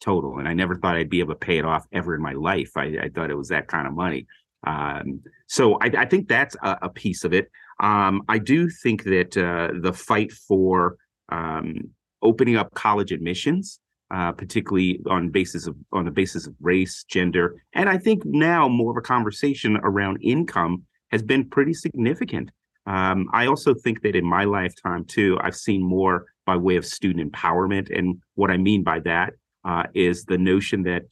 total. 0.00 0.38
And 0.38 0.48
I 0.48 0.54
never 0.54 0.76
thought 0.76 0.96
I'd 0.96 1.10
be 1.10 1.20
able 1.20 1.34
to 1.34 1.38
pay 1.38 1.58
it 1.58 1.64
off 1.64 1.86
ever 1.92 2.14
in 2.14 2.22
my 2.22 2.32
life. 2.32 2.72
I, 2.76 2.96
I 3.02 3.08
thought 3.14 3.30
it 3.30 3.36
was 3.36 3.48
that 3.48 3.68
kind 3.68 3.86
of 3.86 3.94
money. 3.94 4.26
Um, 4.66 5.22
so 5.46 5.74
I, 5.74 5.90
I, 5.96 6.04
think 6.06 6.28
that's 6.28 6.56
a, 6.62 6.78
a 6.82 6.88
piece 6.88 7.24
of 7.24 7.32
it. 7.32 7.50
Um, 7.80 8.22
I 8.28 8.38
do 8.38 8.68
think 8.68 9.04
that 9.04 9.36
uh, 9.36 9.78
the 9.80 9.92
fight 9.92 10.32
for 10.32 10.96
um, 11.30 11.90
opening 12.22 12.56
up 12.56 12.74
college 12.74 13.12
admissions 13.12 13.80
uh, 14.10 14.32
particularly 14.32 15.00
on 15.10 15.30
basis 15.30 15.66
of 15.66 15.76
on 15.92 16.04
the 16.04 16.10
basis 16.10 16.46
of 16.46 16.54
race, 16.60 17.04
gender, 17.08 17.56
and 17.72 17.88
I 17.88 17.98
think 17.98 18.24
now 18.24 18.68
more 18.68 18.92
of 18.92 18.96
a 18.96 19.00
conversation 19.00 19.76
around 19.82 20.18
income 20.22 20.84
has 21.10 21.22
been 21.22 21.48
pretty 21.48 21.74
significant. 21.74 22.50
Um, 22.86 23.28
I 23.32 23.46
also 23.46 23.74
think 23.74 24.02
that 24.02 24.14
in 24.14 24.24
my 24.24 24.44
lifetime 24.44 25.04
too, 25.06 25.38
I've 25.40 25.56
seen 25.56 25.82
more 25.82 26.26
by 26.44 26.56
way 26.56 26.76
of 26.76 26.86
student 26.86 27.32
empowerment, 27.32 27.96
and 27.96 28.20
what 28.36 28.50
I 28.50 28.56
mean 28.56 28.84
by 28.84 29.00
that 29.00 29.34
uh, 29.64 29.84
is 29.94 30.24
the 30.24 30.38
notion 30.38 30.84
that 30.84 31.02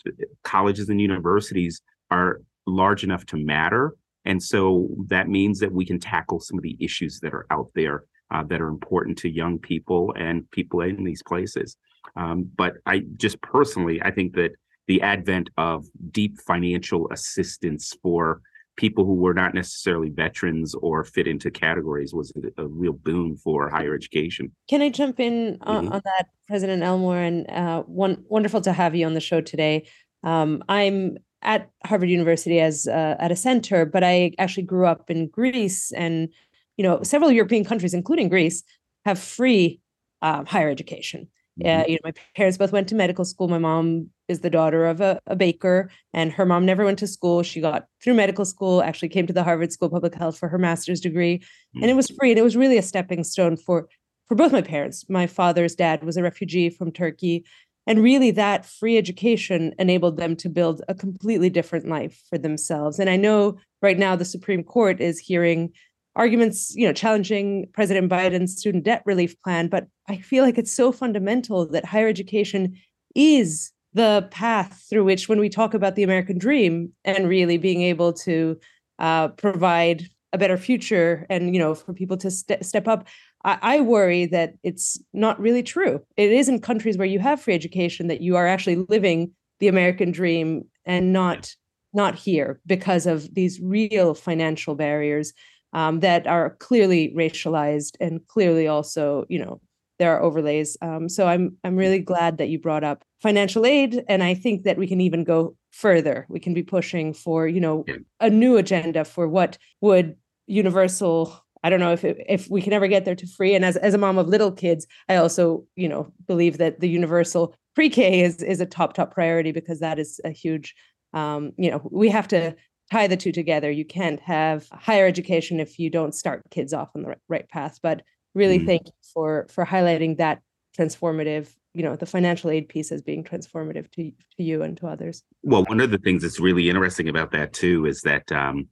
colleges 0.44 0.88
and 0.88 1.00
universities 1.00 1.80
are 2.12 2.42
large 2.66 3.02
enough 3.02 3.26
to 3.26 3.36
matter, 3.36 3.94
and 4.24 4.42
so 4.42 4.88
that 5.08 5.28
means 5.28 5.58
that 5.60 5.72
we 5.72 5.84
can 5.84 5.98
tackle 5.98 6.40
some 6.40 6.58
of 6.58 6.62
the 6.62 6.76
issues 6.80 7.20
that 7.20 7.34
are 7.34 7.46
out 7.50 7.70
there 7.74 8.04
uh, 8.30 8.42
that 8.44 8.60
are 8.60 8.68
important 8.68 9.18
to 9.18 9.28
young 9.28 9.58
people 9.58 10.14
and 10.16 10.50
people 10.50 10.80
in 10.80 11.04
these 11.04 11.22
places. 11.22 11.76
Um, 12.16 12.50
but 12.56 12.74
I 12.86 13.04
just 13.16 13.40
personally, 13.40 14.00
I 14.02 14.10
think 14.10 14.34
that 14.34 14.52
the 14.86 15.02
advent 15.02 15.50
of 15.56 15.86
deep 16.10 16.38
financial 16.40 17.10
assistance 17.10 17.94
for 18.02 18.40
people 18.76 19.04
who 19.04 19.14
were 19.14 19.34
not 19.34 19.54
necessarily 19.54 20.10
veterans 20.10 20.74
or 20.74 21.04
fit 21.04 21.28
into 21.28 21.50
categories 21.50 22.12
was 22.12 22.32
a, 22.58 22.66
real 22.66 22.92
boon 22.92 23.36
for 23.36 23.68
higher 23.68 23.94
education. 23.94 24.50
Can 24.68 24.82
I 24.82 24.90
jump 24.90 25.20
in 25.20 25.58
on, 25.60 25.84
mm-hmm. 25.84 25.94
on 25.94 26.02
that, 26.04 26.26
President 26.48 26.82
Elmore? 26.82 27.18
And 27.18 27.48
uh, 27.50 27.82
one 27.82 28.24
wonderful 28.28 28.60
to 28.62 28.72
have 28.72 28.94
you 28.94 29.06
on 29.06 29.14
the 29.14 29.20
show 29.20 29.40
today. 29.40 29.88
Um, 30.24 30.64
I'm 30.68 31.18
at 31.44 31.70
Harvard 31.84 32.10
University 32.10 32.60
as 32.60 32.88
uh, 32.88 33.16
at 33.18 33.30
a 33.30 33.36
center, 33.36 33.84
but 33.84 34.02
I 34.02 34.32
actually 34.38 34.64
grew 34.64 34.86
up 34.86 35.10
in 35.10 35.28
Greece, 35.28 35.92
and 35.92 36.28
you 36.76 36.82
know 36.82 37.02
several 37.02 37.30
European 37.30 37.64
countries, 37.64 37.94
including 37.94 38.28
Greece, 38.28 38.62
have 39.04 39.18
free 39.18 39.80
um, 40.22 40.46
higher 40.46 40.70
education. 40.70 41.28
Yeah, 41.56 41.82
mm-hmm. 41.82 41.90
you 41.90 41.94
know, 41.96 42.00
my 42.06 42.12
parents 42.34 42.58
both 42.58 42.72
went 42.72 42.88
to 42.88 42.94
medical 42.96 43.24
school. 43.24 43.46
My 43.46 43.58
mom 43.58 44.10
is 44.26 44.40
the 44.40 44.50
daughter 44.50 44.86
of 44.86 45.00
a, 45.00 45.20
a, 45.26 45.36
baker, 45.36 45.90
and 46.12 46.32
her 46.32 46.44
mom 46.44 46.66
never 46.66 46.84
went 46.84 46.98
to 46.98 47.06
school. 47.06 47.42
She 47.42 47.60
got 47.60 47.86
through 48.02 48.14
medical 48.14 48.44
school, 48.44 48.82
actually 48.82 49.10
came 49.10 49.26
to 49.26 49.32
the 49.32 49.44
Harvard 49.44 49.70
School 49.70 49.86
of 49.86 49.92
Public 49.92 50.14
Health 50.14 50.36
for 50.36 50.48
her 50.48 50.58
master's 50.58 51.00
degree, 51.00 51.38
mm-hmm. 51.38 51.82
and 51.82 51.90
it 51.90 51.94
was 51.94 52.10
free. 52.18 52.30
And 52.30 52.38
it 52.38 52.42
was 52.42 52.56
really 52.56 52.78
a 52.78 52.82
stepping 52.82 53.22
stone 53.22 53.56
for 53.56 53.88
for 54.26 54.34
both 54.34 54.52
my 54.52 54.62
parents. 54.62 55.04
My 55.08 55.26
father's 55.26 55.74
dad 55.74 56.02
was 56.02 56.16
a 56.16 56.22
refugee 56.22 56.70
from 56.70 56.90
Turkey, 56.90 57.44
and 57.86 58.02
really 58.02 58.30
that 58.32 58.64
free 58.64 58.96
education 58.96 59.74
enabled 59.78 60.16
them 60.16 60.36
to 60.36 60.48
build 60.48 60.82
a 60.88 60.94
completely 60.94 61.50
different 61.50 61.86
life 61.86 62.22
for 62.28 62.38
themselves. 62.38 62.98
And 62.98 63.10
I 63.10 63.16
know 63.16 63.58
right 63.82 63.98
now 63.98 64.16
the 64.16 64.24
Supreme 64.24 64.64
Court 64.64 65.00
is 65.00 65.18
hearing 65.18 65.72
arguments, 66.16 66.74
you 66.74 66.86
know, 66.86 66.92
challenging 66.92 67.68
President 67.72 68.10
Biden's 68.10 68.56
student 68.56 68.84
debt 68.84 69.02
relief 69.04 69.40
plan, 69.42 69.68
but 69.68 69.86
I 70.08 70.18
feel 70.18 70.44
like 70.44 70.58
it's 70.58 70.74
so 70.74 70.92
fundamental 70.92 71.66
that 71.68 71.84
higher 71.84 72.08
education 72.08 72.76
is 73.14 73.72
the 73.92 74.26
path 74.30 74.84
through 74.88 75.04
which, 75.04 75.28
when 75.28 75.38
we 75.38 75.48
talk 75.48 75.74
about 75.74 75.94
the 75.94 76.02
American 76.02 76.38
dream 76.38 76.92
and 77.04 77.28
really 77.28 77.58
being 77.58 77.82
able 77.82 78.12
to 78.12 78.58
uh, 78.98 79.28
provide 79.28 80.08
a 80.32 80.38
better 80.38 80.58
future 80.58 81.26
and 81.30 81.54
you 81.54 81.60
know 81.60 81.74
for 81.74 81.94
people 81.94 82.16
to 82.16 82.30
st- 82.30 82.64
step 82.66 82.88
up 82.88 83.06
I-, 83.44 83.58
I 83.62 83.80
worry 83.80 84.26
that 84.26 84.54
it's 84.62 85.00
not 85.12 85.38
really 85.40 85.62
true 85.62 86.02
it 86.16 86.30
is 86.30 86.48
in 86.48 86.60
countries 86.60 86.96
where 86.96 87.06
you 87.06 87.18
have 87.18 87.40
free 87.40 87.54
education 87.54 88.08
that 88.08 88.20
you 88.20 88.36
are 88.36 88.46
actually 88.46 88.76
living 88.88 89.32
the 89.60 89.68
american 89.68 90.10
dream 90.10 90.64
and 90.84 91.12
not 91.12 91.54
not 91.94 92.16
here 92.16 92.60
because 92.66 93.06
of 93.06 93.34
these 93.34 93.60
real 93.60 94.14
financial 94.14 94.74
barriers 94.74 95.32
um, 95.74 96.00
that 96.00 96.26
are 96.26 96.56
clearly 96.60 97.12
racialized 97.16 97.96
and 98.00 98.26
clearly 98.28 98.68
also, 98.68 99.24
you 99.28 99.38
know, 99.38 99.60
there 99.98 100.16
are 100.16 100.22
overlays. 100.22 100.76
Um, 100.82 101.08
so 101.08 101.26
I'm 101.26 101.56
I'm 101.62 101.76
really 101.76 102.00
glad 102.00 102.38
that 102.38 102.48
you 102.48 102.58
brought 102.58 102.84
up 102.84 103.04
financial 103.22 103.64
aid, 103.64 104.02
and 104.08 104.22
I 104.22 104.34
think 104.34 104.64
that 104.64 104.76
we 104.76 104.88
can 104.88 105.00
even 105.00 105.22
go 105.24 105.56
further. 105.70 106.26
We 106.28 106.40
can 106.40 106.54
be 106.54 106.62
pushing 106.62 107.12
for, 107.12 107.46
you 107.46 107.60
know, 107.60 107.84
a 108.20 108.30
new 108.30 108.56
agenda 108.56 109.04
for 109.04 109.28
what 109.28 109.56
would 109.80 110.16
universal 110.46 111.43
I 111.64 111.70
don't 111.70 111.80
know 111.80 111.92
if 111.92 112.04
it, 112.04 112.18
if 112.28 112.48
we 112.50 112.60
can 112.60 112.74
ever 112.74 112.86
get 112.86 113.06
there 113.06 113.14
to 113.14 113.26
free. 113.26 113.54
And 113.54 113.64
as 113.64 113.76
as 113.78 113.94
a 113.94 113.98
mom 113.98 114.18
of 114.18 114.28
little 114.28 114.52
kids, 114.52 114.86
I 115.08 115.16
also 115.16 115.64
you 115.74 115.88
know 115.88 116.12
believe 116.26 116.58
that 116.58 116.78
the 116.78 116.88
universal 116.88 117.56
pre-K 117.74 118.20
is 118.20 118.42
is 118.42 118.60
a 118.60 118.66
top 118.66 118.92
top 118.92 119.12
priority 119.12 119.50
because 119.50 119.80
that 119.80 119.98
is 119.98 120.20
a 120.24 120.30
huge. 120.30 120.74
Um, 121.14 121.52
you 121.56 121.70
know, 121.70 121.80
we 121.90 122.10
have 122.10 122.28
to 122.28 122.54
tie 122.90 123.06
the 123.06 123.16
two 123.16 123.32
together. 123.32 123.70
You 123.70 123.84
can't 123.84 124.20
have 124.20 124.68
higher 124.72 125.06
education 125.06 125.58
if 125.58 125.78
you 125.78 125.88
don't 125.88 126.14
start 126.14 126.42
kids 126.50 126.74
off 126.74 126.90
on 126.94 127.02
the 127.02 127.16
right 127.28 127.48
path. 127.48 127.78
But 127.82 128.02
really, 128.34 128.58
mm-hmm. 128.58 128.66
thank 128.66 128.86
you 128.86 128.92
for 129.14 129.46
for 129.50 129.64
highlighting 129.64 130.18
that 130.18 130.42
transformative. 130.78 131.48
You 131.72 131.82
know, 131.82 131.96
the 131.96 132.06
financial 132.06 132.50
aid 132.50 132.68
piece 132.68 132.92
as 132.92 133.00
being 133.00 133.24
transformative 133.24 133.90
to 133.92 134.10
to 134.36 134.42
you 134.42 134.62
and 134.62 134.76
to 134.76 134.86
others. 134.86 135.22
Well, 135.42 135.64
one 135.64 135.80
of 135.80 135.90
the 135.90 135.98
things 135.98 136.22
that's 136.22 136.38
really 136.38 136.68
interesting 136.68 137.08
about 137.08 137.30
that 137.30 137.54
too 137.54 137.86
is 137.86 138.02
that 138.02 138.30
um, 138.32 138.68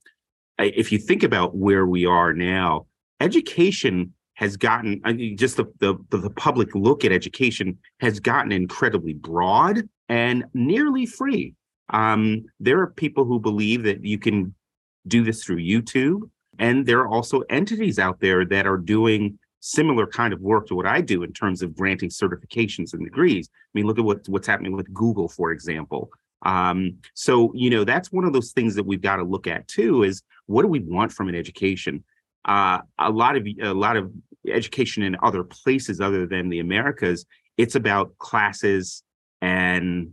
if 0.58 0.92
you 0.92 0.98
think 0.98 1.22
about 1.22 1.56
where 1.56 1.86
we 1.86 2.06
are 2.06 2.32
now, 2.32 2.86
education 3.20 4.14
has 4.34 4.56
gotten 4.56 5.00
I 5.04 5.12
mean, 5.12 5.36
just 5.36 5.56
the, 5.56 5.66
the 5.78 5.94
the 6.10 6.30
public 6.30 6.74
look 6.74 7.04
at 7.04 7.12
education 7.12 7.78
has 8.00 8.18
gotten 8.18 8.50
incredibly 8.50 9.12
broad 9.12 9.88
and 10.08 10.44
nearly 10.54 11.06
free 11.06 11.54
um, 11.92 12.44
there 12.58 12.80
are 12.80 12.88
people 12.88 13.24
who 13.24 13.38
believe 13.38 13.82
that 13.84 14.04
you 14.04 14.18
can 14.18 14.54
do 15.06 15.22
this 15.22 15.44
through 15.44 15.58
YouTube. 15.58 16.22
And 16.58 16.86
there 16.86 17.00
are 17.00 17.08
also 17.08 17.40
entities 17.50 17.98
out 17.98 18.20
there 18.20 18.44
that 18.46 18.66
are 18.66 18.78
doing 18.78 19.38
similar 19.60 20.06
kind 20.06 20.32
of 20.32 20.40
work 20.40 20.66
to 20.66 20.74
what 20.74 20.86
I 20.86 21.00
do 21.00 21.22
in 21.22 21.32
terms 21.32 21.62
of 21.62 21.76
granting 21.76 22.10
certifications 22.10 22.94
and 22.94 23.04
degrees. 23.04 23.48
I 23.52 23.70
mean, 23.74 23.86
look 23.86 23.98
at 23.98 24.04
what, 24.04 24.28
what's 24.28 24.46
happening 24.46 24.72
with 24.72 24.92
Google, 24.92 25.28
for 25.28 25.52
example. 25.52 26.10
Um, 26.44 26.98
so, 27.14 27.52
you 27.54 27.70
know, 27.70 27.84
that's 27.84 28.10
one 28.10 28.24
of 28.24 28.32
those 28.32 28.52
things 28.52 28.74
that 28.74 28.84
we've 28.84 29.00
got 29.00 29.16
to 29.16 29.24
look 29.24 29.46
at 29.46 29.68
too 29.68 30.02
is 30.02 30.22
what 30.46 30.62
do 30.62 30.68
we 30.68 30.80
want 30.80 31.12
from 31.12 31.28
an 31.28 31.34
education? 31.34 32.04
Uh, 32.44 32.80
a 32.98 33.10
lot 33.10 33.36
of 33.36 33.46
a 33.62 33.72
lot 33.72 33.96
of 33.96 34.12
education 34.48 35.02
in 35.04 35.16
other 35.22 35.44
places 35.44 36.00
other 36.00 36.26
than 36.26 36.48
the 36.48 36.58
Americas, 36.58 37.24
it's 37.56 37.76
about 37.76 38.18
classes 38.18 39.04
and 39.40 40.12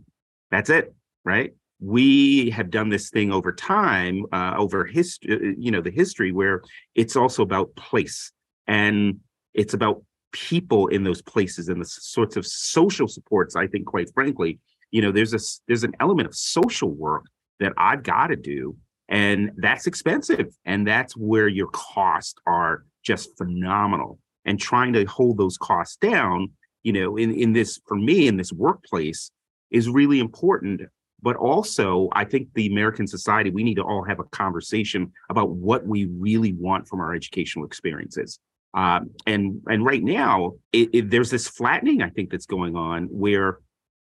that's 0.50 0.70
it, 0.70 0.94
right? 1.24 1.52
we 1.80 2.50
have 2.50 2.70
done 2.70 2.90
this 2.90 3.08
thing 3.10 3.32
over 3.32 3.52
time 3.52 4.24
uh, 4.32 4.54
over 4.56 4.84
history 4.84 5.34
uh, 5.34 5.54
you 5.58 5.70
know 5.70 5.80
the 5.80 5.90
history 5.90 6.30
where 6.30 6.62
it's 6.94 7.16
also 7.16 7.42
about 7.42 7.74
place 7.74 8.32
and 8.66 9.18
it's 9.54 9.74
about 9.74 10.02
people 10.32 10.86
in 10.88 11.02
those 11.02 11.22
places 11.22 11.68
and 11.68 11.80
the 11.80 11.86
sorts 11.86 12.36
of 12.36 12.46
social 12.46 13.08
supports 13.08 13.56
i 13.56 13.66
think 13.66 13.86
quite 13.86 14.12
frankly 14.12 14.58
you 14.90 15.02
know 15.02 15.12
there's 15.12 15.34
a 15.34 15.40
there's 15.66 15.84
an 15.84 15.94
element 16.00 16.28
of 16.28 16.34
social 16.34 16.90
work 16.90 17.24
that 17.58 17.72
i've 17.76 18.02
got 18.02 18.28
to 18.28 18.36
do 18.36 18.76
and 19.08 19.50
that's 19.56 19.86
expensive 19.86 20.54
and 20.64 20.86
that's 20.86 21.16
where 21.16 21.48
your 21.48 21.68
costs 21.68 22.34
are 22.46 22.84
just 23.04 23.36
phenomenal 23.36 24.18
and 24.44 24.60
trying 24.60 24.92
to 24.92 25.04
hold 25.04 25.38
those 25.38 25.58
costs 25.58 25.96
down 25.96 26.50
you 26.82 26.92
know 26.92 27.16
in 27.16 27.32
in 27.32 27.52
this 27.52 27.80
for 27.86 27.96
me 27.96 28.28
in 28.28 28.36
this 28.36 28.52
workplace 28.52 29.30
is 29.70 29.88
really 29.88 30.18
important 30.18 30.82
but 31.22 31.36
also 31.36 32.08
I 32.12 32.24
think 32.24 32.48
the 32.54 32.66
American 32.66 33.06
society 33.06 33.50
we 33.50 33.62
need 33.62 33.76
to 33.76 33.82
all 33.82 34.04
have 34.04 34.20
a 34.20 34.24
conversation 34.24 35.12
about 35.28 35.50
what 35.50 35.86
we 35.86 36.06
really 36.06 36.52
want 36.52 36.88
from 36.88 37.00
our 37.00 37.14
educational 37.14 37.64
experiences. 37.64 38.38
Um, 38.72 39.10
and 39.26 39.60
and 39.68 39.84
right 39.84 40.02
now 40.02 40.54
it, 40.72 40.90
it, 40.92 41.10
there's 41.10 41.30
this 41.30 41.48
flattening 41.48 42.02
I 42.02 42.10
think 42.10 42.30
that's 42.30 42.46
going 42.46 42.76
on 42.76 43.06
where 43.06 43.58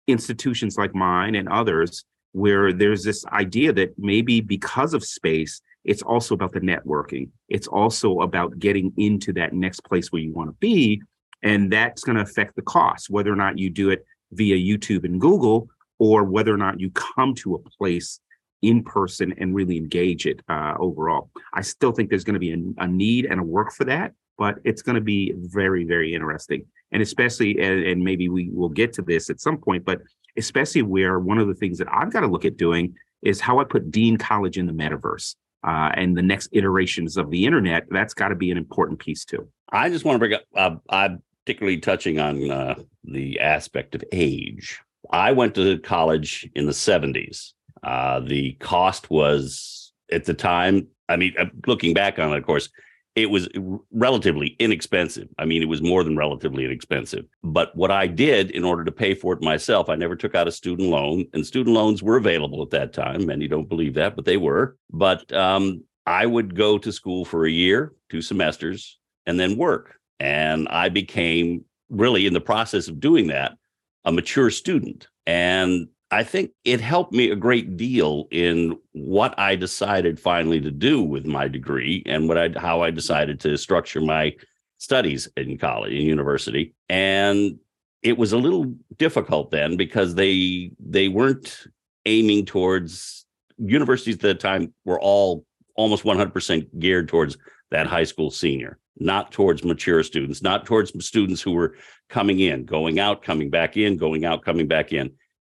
institutions 0.08 0.78
like 0.78 0.94
mine 0.96 1.36
and 1.36 1.50
others 1.50 2.06
where 2.32 2.74
there's 2.74 3.04
this 3.04 3.26
idea 3.28 3.72
that 3.72 3.94
maybe 3.98 4.42
because 4.42 4.94
of 4.94 5.04
space 5.04 5.62
it's 5.84 6.02
also 6.02 6.34
about 6.34 6.52
the 6.52 6.60
networking 6.60 7.30
it's 7.50 7.68
also 7.68 8.22
about 8.22 8.60
getting 8.60 8.94
into 8.98 9.32
that 9.34 9.54
next 9.54 9.82
place 9.82 10.12
where 10.12 10.22
you 10.22 10.34
want 10.34 10.50
to 10.50 10.56
be 10.60 11.02
and 11.44 11.72
that's 11.72 12.04
going 12.04 12.16
to 12.16 12.24
affect 12.24 12.56
the 12.56 12.62
cost 12.62 13.10
whether 13.10 13.32
or 13.32 13.36
not 13.36 13.58
you 13.58 13.70
do 13.70 13.90
it 13.90 14.06
via 14.32 14.56
youtube 14.56 15.06
and 15.06 15.22
google 15.22 15.68
or 15.98 16.24
whether 16.24 16.54
or 16.54 16.58
not 16.58 16.80
you 16.80 16.92
come 16.92 17.34
to 17.34 17.56
a 17.56 17.70
place 17.78 18.20
in 18.62 18.84
person 18.84 19.34
and 19.38 19.56
really 19.56 19.78
engage 19.78 20.26
it 20.26 20.42
uh, 20.50 20.74
overall. 20.80 21.30
I 21.54 21.62
still 21.62 21.92
think 21.92 22.10
there's 22.10 22.24
going 22.24 22.36
to 22.36 22.40
be 22.40 22.52
a, 22.52 22.84
a, 22.84 22.88
need 22.88 23.26
and 23.26 23.40
a 23.40 23.44
work 23.44 23.72
for 23.72 23.86
that, 23.86 24.14
but 24.38 24.56
it's 24.64 24.82
going 24.82 24.96
to 24.96 25.02
be 25.02 25.34
very, 25.36 25.86
very 25.86 26.14
interesting. 26.14 26.66
And 26.92 27.02
especially, 27.02 27.60
and, 27.60 27.84
and 27.86 28.04
maybe 28.04 28.30
we 28.30 28.50
will 28.50 28.70
get 28.70 28.94
to 28.94 29.02
this 29.02 29.30
at 29.30 29.42
some 29.42 29.58
point, 29.58 29.86
but 29.86 30.02
especially 30.38 30.82
where 30.82 31.20
one 31.20 31.38
of 31.38 31.48
the 31.48 31.54
things 31.54 31.78
that 31.78 31.88
I've 31.92 32.12
got 32.12 32.22
to 32.22 32.28
look 32.28 32.46
at 32.46 32.58
doing 32.58 32.96
is 33.22 33.40
how 33.40 33.60
I 33.60 33.64
put 33.64 33.92
Dean 33.92 34.18
College 34.18 34.58
in 34.58 34.66
the 34.66 34.74
metaverse. 34.74 35.36
Uh, 35.64 35.92
and 35.96 36.16
the 36.16 36.22
next 36.22 36.50
iterations 36.52 37.18
of 37.18 37.32
the 37.32 37.46
internet, 37.46 37.86
that's 37.90 38.14
got 38.14 38.28
to 38.28 38.36
be 38.36 38.52
an 38.52 38.58
important 38.58 39.00
piece 39.00 39.26
too. 39.26 39.48
I 39.72 39.90
just 39.90 40.06
want 40.06 40.16
to 40.16 40.20
bring 40.20 40.34
up, 40.34 40.44
uh, 40.56 40.76
I'm 40.90 41.24
particularly 41.44 41.80
touching 41.80 42.20
on 42.20 42.52
uh, 42.52 42.76
the 43.04 43.40
aspect 43.40 43.96
of 43.96 44.04
age 44.12 44.80
I 45.12 45.32
went 45.32 45.56
to 45.56 45.80
college 45.80 46.50
in 46.56 46.66
the 46.66 46.72
70s. 46.72 47.54
Uh, 47.84 48.20
the 48.22 48.54
cost 48.54 49.10
was 49.10 49.94
at 50.12 50.26
the 50.26 50.34
time, 50.34 50.88
I 51.08 51.18
mean, 51.18 51.36
looking 51.68 51.94
back 51.94 52.20
on 52.20 52.34
it, 52.34 52.38
of 52.38 52.46
course, 52.46 52.70
it 53.16 53.30
was 53.30 53.48
relatively 53.92 54.56
inexpensive. 54.60 55.30
I 55.40 55.46
mean, 55.46 55.62
it 55.62 55.70
was 55.70 55.82
more 55.82 56.04
than 56.04 56.18
relatively 56.18 56.66
inexpensive. 56.66 57.26
But 57.44 57.76
what 57.76 57.90
I 57.90 58.08
did 58.08 58.52
in 58.52 58.66
order 58.66 58.84
to 58.84 58.92
pay 58.92 59.14
for 59.14 59.34
it 59.34 59.42
myself, 59.42 59.90
I 59.90 59.96
never 59.96 60.18
took 60.18 60.36
out 60.36 60.50
a 60.50 60.52
student 60.52 60.90
loan, 60.90 61.26
and 61.34 61.46
student 61.46 61.74
loans 61.74 62.04
were 62.04 62.18
available 62.18 62.62
at 62.62 62.72
that 62.72 62.92
time. 62.92 63.26
Many 63.26 63.48
don't 63.48 63.70
believe 63.70 63.94
that, 63.94 64.18
but 64.18 64.26
they 64.26 64.38
were. 64.38 64.78
But 64.92 65.32
um, 65.32 65.84
I 66.06 66.26
would 66.26 66.56
go 66.56 66.78
to 66.78 66.92
school 66.92 67.24
for 67.24 67.46
a 67.46 67.52
year, 67.52 67.94
two 68.10 68.22
semesters, 68.22 69.00
and 69.26 69.40
then 69.40 69.58
work. 69.58 69.96
And 70.20 70.68
I 70.68 70.90
became 70.90 71.64
really 71.90 72.26
in 72.26 72.34
the 72.34 72.42
process 72.42 72.88
of 72.88 73.00
doing 73.00 73.28
that 73.28 73.58
a 74.04 74.12
mature 74.12 74.52
student. 74.52 75.08
And 75.26 75.88
I 76.12 76.24
think 76.24 76.52
it 76.64 76.82
helped 76.82 77.14
me 77.14 77.32
a 77.32 77.36
great 77.36 77.78
deal 77.78 78.28
in 78.30 78.78
what 78.92 79.38
I 79.40 79.56
decided 79.56 80.20
finally 80.20 80.62
to 80.62 80.72
do 80.72 81.02
with 81.02 81.26
my 81.26 81.48
degree 81.48 82.04
and 82.06 82.28
what 82.28 82.38
I 82.38 82.50
how 82.58 82.82
I 82.82 82.92
decided 82.92 83.40
to 83.42 83.58
structure 83.58 84.02
my 84.02 84.36
studies 84.78 85.28
in 85.36 85.58
college 85.58 85.94
and 85.94 86.04
university. 86.04 86.76
And 86.90 87.58
it 88.04 88.18
was 88.18 88.34
a 88.34 88.38
little 88.38 88.76
difficult 88.98 89.50
then 89.50 89.78
because 89.78 90.14
they 90.14 90.72
they 90.80 91.08
weren't 91.08 91.66
aiming 92.06 92.46
towards 92.46 93.26
universities 93.58 94.16
at 94.16 94.22
the 94.22 94.36
time 94.36 94.74
were 94.86 95.02
all 95.02 95.46
almost 95.76 96.04
100% 96.04 96.80
geared 96.80 97.10
towards 97.10 97.36
that 97.72 97.88
high 97.88 98.04
school 98.04 98.30
senior, 98.30 98.78
not 98.98 99.32
towards 99.32 99.64
mature 99.64 100.04
students, 100.04 100.42
not 100.42 100.66
towards 100.66 100.94
students 101.06 101.42
who 101.42 101.52
were 101.52 101.76
coming 102.10 102.40
in, 102.40 102.64
going 102.64 103.00
out, 103.00 103.24
coming 103.24 103.50
back 103.50 103.76
in, 103.76 103.98
going 103.98 104.24
out, 104.24 104.46
coming 104.46 104.68
back 104.68 104.94
in 104.94 105.12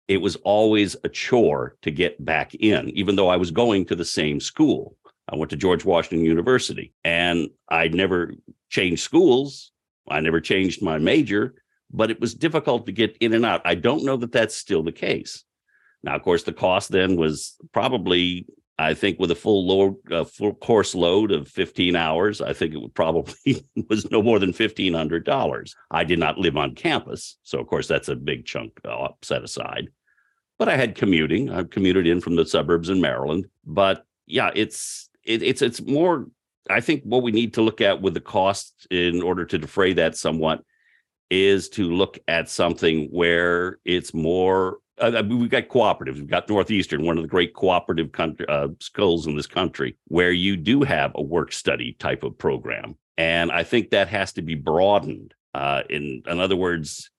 it 0.09 0.17
was 0.17 0.35
always 0.37 0.95
a 1.03 1.09
chore 1.09 1.77
to 1.83 1.91
get 1.91 2.23
back 2.25 2.55
in, 2.55 2.89
even 2.89 3.15
though 3.15 3.29
I 3.29 3.37
was 3.37 3.51
going 3.51 3.85
to 3.85 3.95
the 3.95 4.03
same 4.03 4.39
school. 4.39 4.97
I 5.31 5.35
went 5.35 5.51
to 5.51 5.55
George 5.55 5.85
Washington 5.85 6.25
University 6.25 6.91
and 7.03 7.47
I 7.69 7.89
never 7.89 8.33
changed 8.69 9.03
schools. 9.03 9.71
I 10.09 10.19
never 10.19 10.41
changed 10.41 10.81
my 10.81 10.97
major, 10.97 11.53
but 11.91 12.09
it 12.09 12.19
was 12.19 12.33
difficult 12.33 12.87
to 12.87 12.91
get 12.91 13.17
in 13.17 13.33
and 13.33 13.45
out. 13.45 13.61
I 13.65 13.75
don't 13.75 14.03
know 14.03 14.17
that 14.17 14.31
that's 14.31 14.55
still 14.55 14.81
the 14.81 14.91
case. 14.91 15.43
Now, 16.01 16.15
of 16.15 16.23
course, 16.23 16.41
the 16.41 16.53
cost 16.53 16.89
then 16.89 17.15
was 17.15 17.55
probably, 17.71 18.47
I 18.79 18.95
think, 18.95 19.19
with 19.19 19.29
a 19.29 19.35
full 19.35 19.67
load, 19.67 19.97
uh, 20.11 20.23
full 20.23 20.55
course 20.55 20.95
load 20.95 21.31
of 21.31 21.47
15 21.49 21.95
hours, 21.95 22.41
I 22.41 22.53
think 22.53 22.73
it 22.73 22.93
probably 22.95 23.63
was 23.89 24.09
no 24.09 24.23
more 24.23 24.39
than 24.39 24.53
$1,500. 24.53 25.75
I 25.91 26.03
did 26.03 26.17
not 26.17 26.39
live 26.39 26.57
on 26.57 26.73
campus. 26.73 27.37
So, 27.43 27.59
of 27.59 27.67
course, 27.67 27.87
that's 27.87 28.09
a 28.09 28.15
big 28.15 28.45
chunk 28.45 28.79
uh, 28.83 29.09
set 29.21 29.43
aside 29.43 29.89
but 30.59 30.67
I 30.67 30.75
had 30.75 30.93
commuting. 30.93 31.49
I 31.49 31.63
commuted 31.63 32.05
in 32.05 32.21
from 32.21 32.35
the 32.35 32.45
suburbs 32.45 32.89
in 32.89 33.01
Maryland. 33.01 33.47
But 33.65 34.05
yeah, 34.27 34.51
it's 34.53 35.09
it, 35.23 35.41
it's 35.41 35.61
it's 35.63 35.81
more. 35.81 36.27
I 36.69 36.81
think 36.81 37.01
what 37.03 37.23
we 37.23 37.31
need 37.31 37.55
to 37.55 37.63
look 37.63 37.81
at 37.81 38.01
with 38.01 38.13
the 38.13 38.21
cost 38.21 38.85
in 38.91 39.23
order 39.23 39.45
to 39.45 39.57
defray 39.57 39.93
that 39.93 40.15
somewhat 40.15 40.63
is 41.31 41.69
to 41.69 41.89
look 41.89 42.19
at 42.27 42.49
something 42.49 43.07
where 43.07 43.79
it's 43.85 44.13
more. 44.13 44.77
We've 45.01 45.49
got 45.49 45.69
cooperatives. 45.69 46.15
We've 46.15 46.27
got 46.27 46.49
Northeastern, 46.49 47.05
one 47.05 47.17
of 47.17 47.23
the 47.23 47.29
great 47.29 47.53
cooperative 47.53 48.11
country, 48.11 48.45
uh, 48.49 48.67
schools 48.81 49.27
in 49.27 49.37
this 49.37 49.47
country, 49.47 49.95
where 50.09 50.33
you 50.33 50.57
do 50.57 50.83
have 50.83 51.13
a 51.15 51.21
work 51.21 51.53
study 51.53 51.95
type 51.99 52.21
of 52.21 52.37
program, 52.37 52.97
and 53.17 53.49
I 53.49 53.63
think 53.63 53.91
that 53.91 54.09
has 54.09 54.33
to 54.33 54.41
be 54.41 54.55
broadened. 54.55 55.33
Uh, 55.53 55.83
in 55.89 56.23
in 56.27 56.39
other 56.41 56.57
words, 56.57 57.09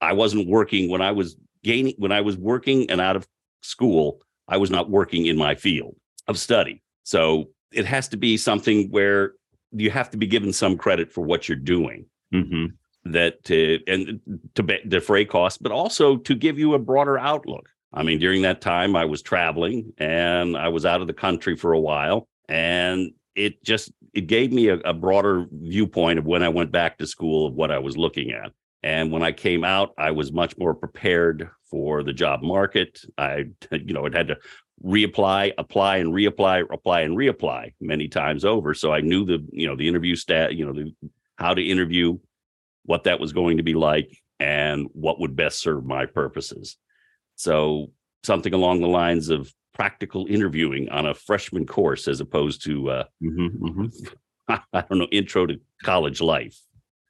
I 0.00 0.14
wasn't 0.14 0.48
working 0.48 0.90
when 0.90 1.02
I 1.02 1.12
was 1.12 1.36
gaining 1.62 1.94
when 1.98 2.12
I 2.12 2.20
was 2.20 2.36
working 2.36 2.90
and 2.90 3.00
out 3.00 3.16
of 3.16 3.26
school, 3.62 4.20
I 4.48 4.56
was 4.56 4.70
not 4.70 4.90
working 4.90 5.26
in 5.26 5.36
my 5.36 5.54
field 5.54 5.96
of 6.28 6.38
study. 6.38 6.82
So 7.02 7.50
it 7.72 7.84
has 7.86 8.08
to 8.08 8.16
be 8.16 8.36
something 8.36 8.90
where 8.90 9.34
you 9.72 9.90
have 9.90 10.10
to 10.10 10.16
be 10.16 10.26
given 10.26 10.52
some 10.52 10.76
credit 10.76 11.12
for 11.12 11.22
what 11.22 11.48
you're 11.48 11.56
doing. 11.56 12.06
Mm-hmm. 12.32 12.66
That 13.12 13.44
to 13.44 13.78
and 13.86 14.20
to 14.56 14.62
defray 14.88 15.24
costs, 15.24 15.58
but 15.58 15.70
also 15.70 16.16
to 16.16 16.34
give 16.34 16.58
you 16.58 16.74
a 16.74 16.78
broader 16.78 17.16
outlook. 17.16 17.68
I 17.92 18.02
mean, 18.02 18.18
during 18.18 18.42
that 18.42 18.60
time, 18.60 18.96
I 18.96 19.04
was 19.04 19.22
traveling 19.22 19.92
and 19.96 20.56
I 20.56 20.68
was 20.68 20.84
out 20.84 21.00
of 21.00 21.06
the 21.06 21.12
country 21.12 21.56
for 21.56 21.72
a 21.72 21.78
while, 21.78 22.26
and 22.48 23.12
it 23.36 23.62
just 23.62 23.92
it 24.12 24.22
gave 24.22 24.52
me 24.52 24.68
a, 24.68 24.78
a 24.78 24.92
broader 24.92 25.46
viewpoint 25.52 26.18
of 26.18 26.26
when 26.26 26.42
I 26.42 26.48
went 26.48 26.72
back 26.72 26.98
to 26.98 27.06
school 27.06 27.46
of 27.46 27.54
what 27.54 27.70
I 27.70 27.78
was 27.78 27.96
looking 27.96 28.32
at. 28.32 28.50
And 28.82 29.10
when 29.10 29.22
I 29.22 29.32
came 29.32 29.64
out, 29.64 29.92
I 29.98 30.10
was 30.12 30.32
much 30.32 30.56
more 30.58 30.74
prepared 30.74 31.50
for 31.70 32.02
the 32.02 32.12
job 32.12 32.42
market. 32.42 33.00
I, 33.18 33.46
you 33.72 33.92
know, 33.92 34.06
it 34.06 34.14
had 34.14 34.28
to 34.28 34.36
reapply, 34.84 35.52
apply, 35.58 35.96
and 35.96 36.12
reapply, 36.12 36.64
apply 36.70 37.00
and 37.00 37.16
reapply 37.16 37.72
many 37.80 38.08
times 38.08 38.44
over. 38.44 38.74
So 38.74 38.92
I 38.92 39.00
knew 39.00 39.24
the, 39.24 39.44
you 39.50 39.66
know, 39.66 39.76
the 39.76 39.88
interview 39.88 40.14
stat, 40.14 40.54
you 40.54 40.66
know, 40.66 40.72
the, 40.72 40.94
how 41.36 41.54
to 41.54 41.62
interview, 41.62 42.18
what 42.84 43.04
that 43.04 43.18
was 43.18 43.32
going 43.32 43.56
to 43.56 43.62
be 43.62 43.74
like, 43.74 44.16
and 44.38 44.86
what 44.92 45.18
would 45.20 45.34
best 45.34 45.60
serve 45.60 45.84
my 45.84 46.06
purposes. 46.06 46.76
So 47.36 47.92
something 48.22 48.54
along 48.54 48.80
the 48.80 48.88
lines 48.88 49.30
of 49.30 49.52
practical 49.74 50.26
interviewing 50.28 50.88
on 50.88 51.06
a 51.06 51.14
freshman 51.14 51.66
course 51.66 52.08
as 52.08 52.20
opposed 52.20 52.64
to 52.64 52.90
uh, 52.90 53.04
mm-hmm, 53.22 53.66
mm-hmm. 53.66 54.06
I 54.72 54.80
don't 54.82 54.98
know 54.98 55.08
intro 55.12 55.46
to 55.46 55.60
college 55.82 56.20
life. 56.20 56.58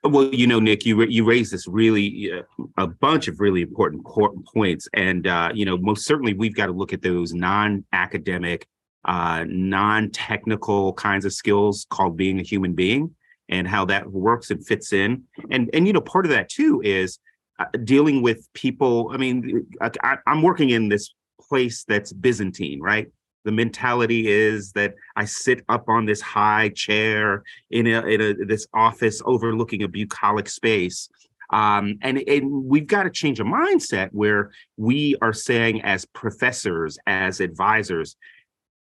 Well, 0.08 0.34
you 0.34 0.46
know, 0.46 0.60
Nick, 0.60 0.86
you 0.86 1.02
you 1.04 1.24
raised 1.24 1.52
this 1.52 1.66
really 1.66 2.32
uh, 2.32 2.42
a 2.76 2.86
bunch 2.86 3.28
of 3.28 3.40
really 3.40 3.62
important 3.62 4.46
points, 4.46 4.88
and 4.94 5.26
uh, 5.26 5.50
you 5.54 5.64
know, 5.64 5.76
most 5.76 6.04
certainly 6.04 6.34
we've 6.34 6.54
got 6.54 6.66
to 6.66 6.72
look 6.72 6.92
at 6.92 7.02
those 7.02 7.32
non-academic, 7.32 8.66
uh, 9.04 9.44
non-technical 9.48 10.92
kinds 10.94 11.24
of 11.24 11.32
skills 11.32 11.86
called 11.90 12.16
being 12.16 12.38
a 12.38 12.42
human 12.42 12.74
being, 12.74 13.14
and 13.48 13.66
how 13.66 13.84
that 13.86 14.10
works 14.10 14.50
and 14.50 14.66
fits 14.66 14.92
in. 14.92 15.24
And 15.50 15.70
and 15.72 15.86
you 15.86 15.92
know, 15.92 16.00
part 16.00 16.26
of 16.26 16.30
that 16.30 16.48
too 16.48 16.80
is 16.84 17.18
uh, 17.58 17.66
dealing 17.84 18.22
with 18.22 18.46
people. 18.54 19.10
I 19.12 19.16
mean, 19.16 19.66
I, 19.80 20.18
I'm 20.26 20.42
working 20.42 20.70
in 20.70 20.88
this 20.88 21.14
place 21.40 21.84
that's 21.84 22.12
Byzantine, 22.12 22.80
right? 22.80 23.08
The 23.46 23.52
mentality 23.52 24.26
is 24.26 24.72
that 24.72 24.94
I 25.14 25.24
sit 25.24 25.64
up 25.68 25.88
on 25.88 26.04
this 26.04 26.20
high 26.20 26.70
chair 26.70 27.44
in 27.70 27.86
a, 27.86 28.00
in 28.00 28.20
a 28.20 28.44
this 28.44 28.66
office 28.74 29.22
overlooking 29.24 29.84
a 29.84 29.88
bucolic 29.88 30.48
space. 30.48 31.08
Um, 31.50 31.96
and, 32.02 32.18
and 32.26 32.64
we've 32.64 32.88
got 32.88 33.04
to 33.04 33.10
change 33.10 33.38
a 33.38 33.44
mindset 33.44 34.08
where 34.10 34.50
we 34.76 35.14
are 35.22 35.32
saying 35.32 35.82
as 35.82 36.04
professors, 36.06 36.98
as 37.06 37.40
advisors, 37.40 38.16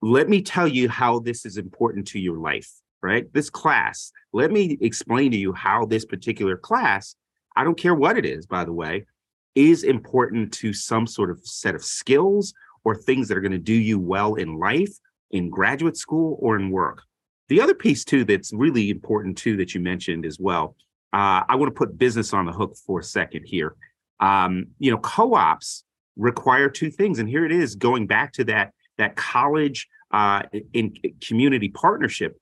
let 0.03 0.29
me 0.29 0.43
tell 0.43 0.67
you 0.67 0.87
how 0.87 1.17
this 1.17 1.47
is 1.47 1.57
important 1.57 2.05
to 2.09 2.19
your 2.19 2.37
life, 2.37 2.69
right? 3.01 3.25
This 3.33 3.49
class, 3.49 4.11
let 4.33 4.51
me 4.51 4.77
explain 4.81 5.31
to 5.31 5.37
you 5.37 5.51
how 5.51 5.87
this 5.87 6.05
particular 6.05 6.57
class, 6.57 7.15
I 7.55 7.63
don't 7.63 7.77
care 7.77 7.95
what 7.95 8.19
it 8.19 8.25
is, 8.25 8.45
by 8.45 8.65
the 8.65 8.73
way, 8.73 9.07
is 9.55 9.83
important 9.83 10.53
to 10.53 10.73
some 10.73 11.07
sort 11.07 11.31
of 11.31 11.39
set 11.43 11.73
of 11.73 11.83
skills 11.83 12.53
or 12.83 12.95
things 12.95 13.27
that 13.27 13.37
are 13.37 13.41
going 13.41 13.51
to 13.51 13.57
do 13.57 13.73
you 13.73 13.99
well 13.99 14.35
in 14.35 14.59
life, 14.59 14.91
in 15.31 15.49
graduate 15.49 15.97
school, 15.97 16.37
or 16.41 16.57
in 16.57 16.69
work. 16.69 17.03
The 17.49 17.61
other 17.61 17.73
piece, 17.73 18.03
too, 18.03 18.23
that's 18.23 18.51
really 18.53 18.89
important, 18.89 19.37
too, 19.37 19.57
that 19.57 19.73
you 19.73 19.81
mentioned 19.81 20.25
as 20.25 20.39
well. 20.39 20.75
Uh, 21.11 21.43
I 21.47 21.55
want 21.55 21.73
to 21.73 21.77
put 21.77 21.97
business 21.97 22.33
on 22.33 22.45
the 22.45 22.51
hook 22.51 22.75
for 22.85 22.99
a 22.99 23.03
second 23.03 23.43
here. 23.45 23.75
Um, 24.19 24.67
you 24.79 24.89
know, 24.89 24.97
co-ops 24.97 25.83
require 26.15 26.69
two 26.69 26.89
things, 26.89 27.19
and 27.19 27.27
here 27.27 27.45
it 27.45 27.51
is 27.51 27.75
going 27.75 28.07
back 28.07 28.33
to 28.33 28.43
that 28.45 28.73
that 28.97 29.15
college 29.15 29.87
uh, 30.11 30.43
in 30.73 30.95
community 31.25 31.69
partnership. 31.69 32.37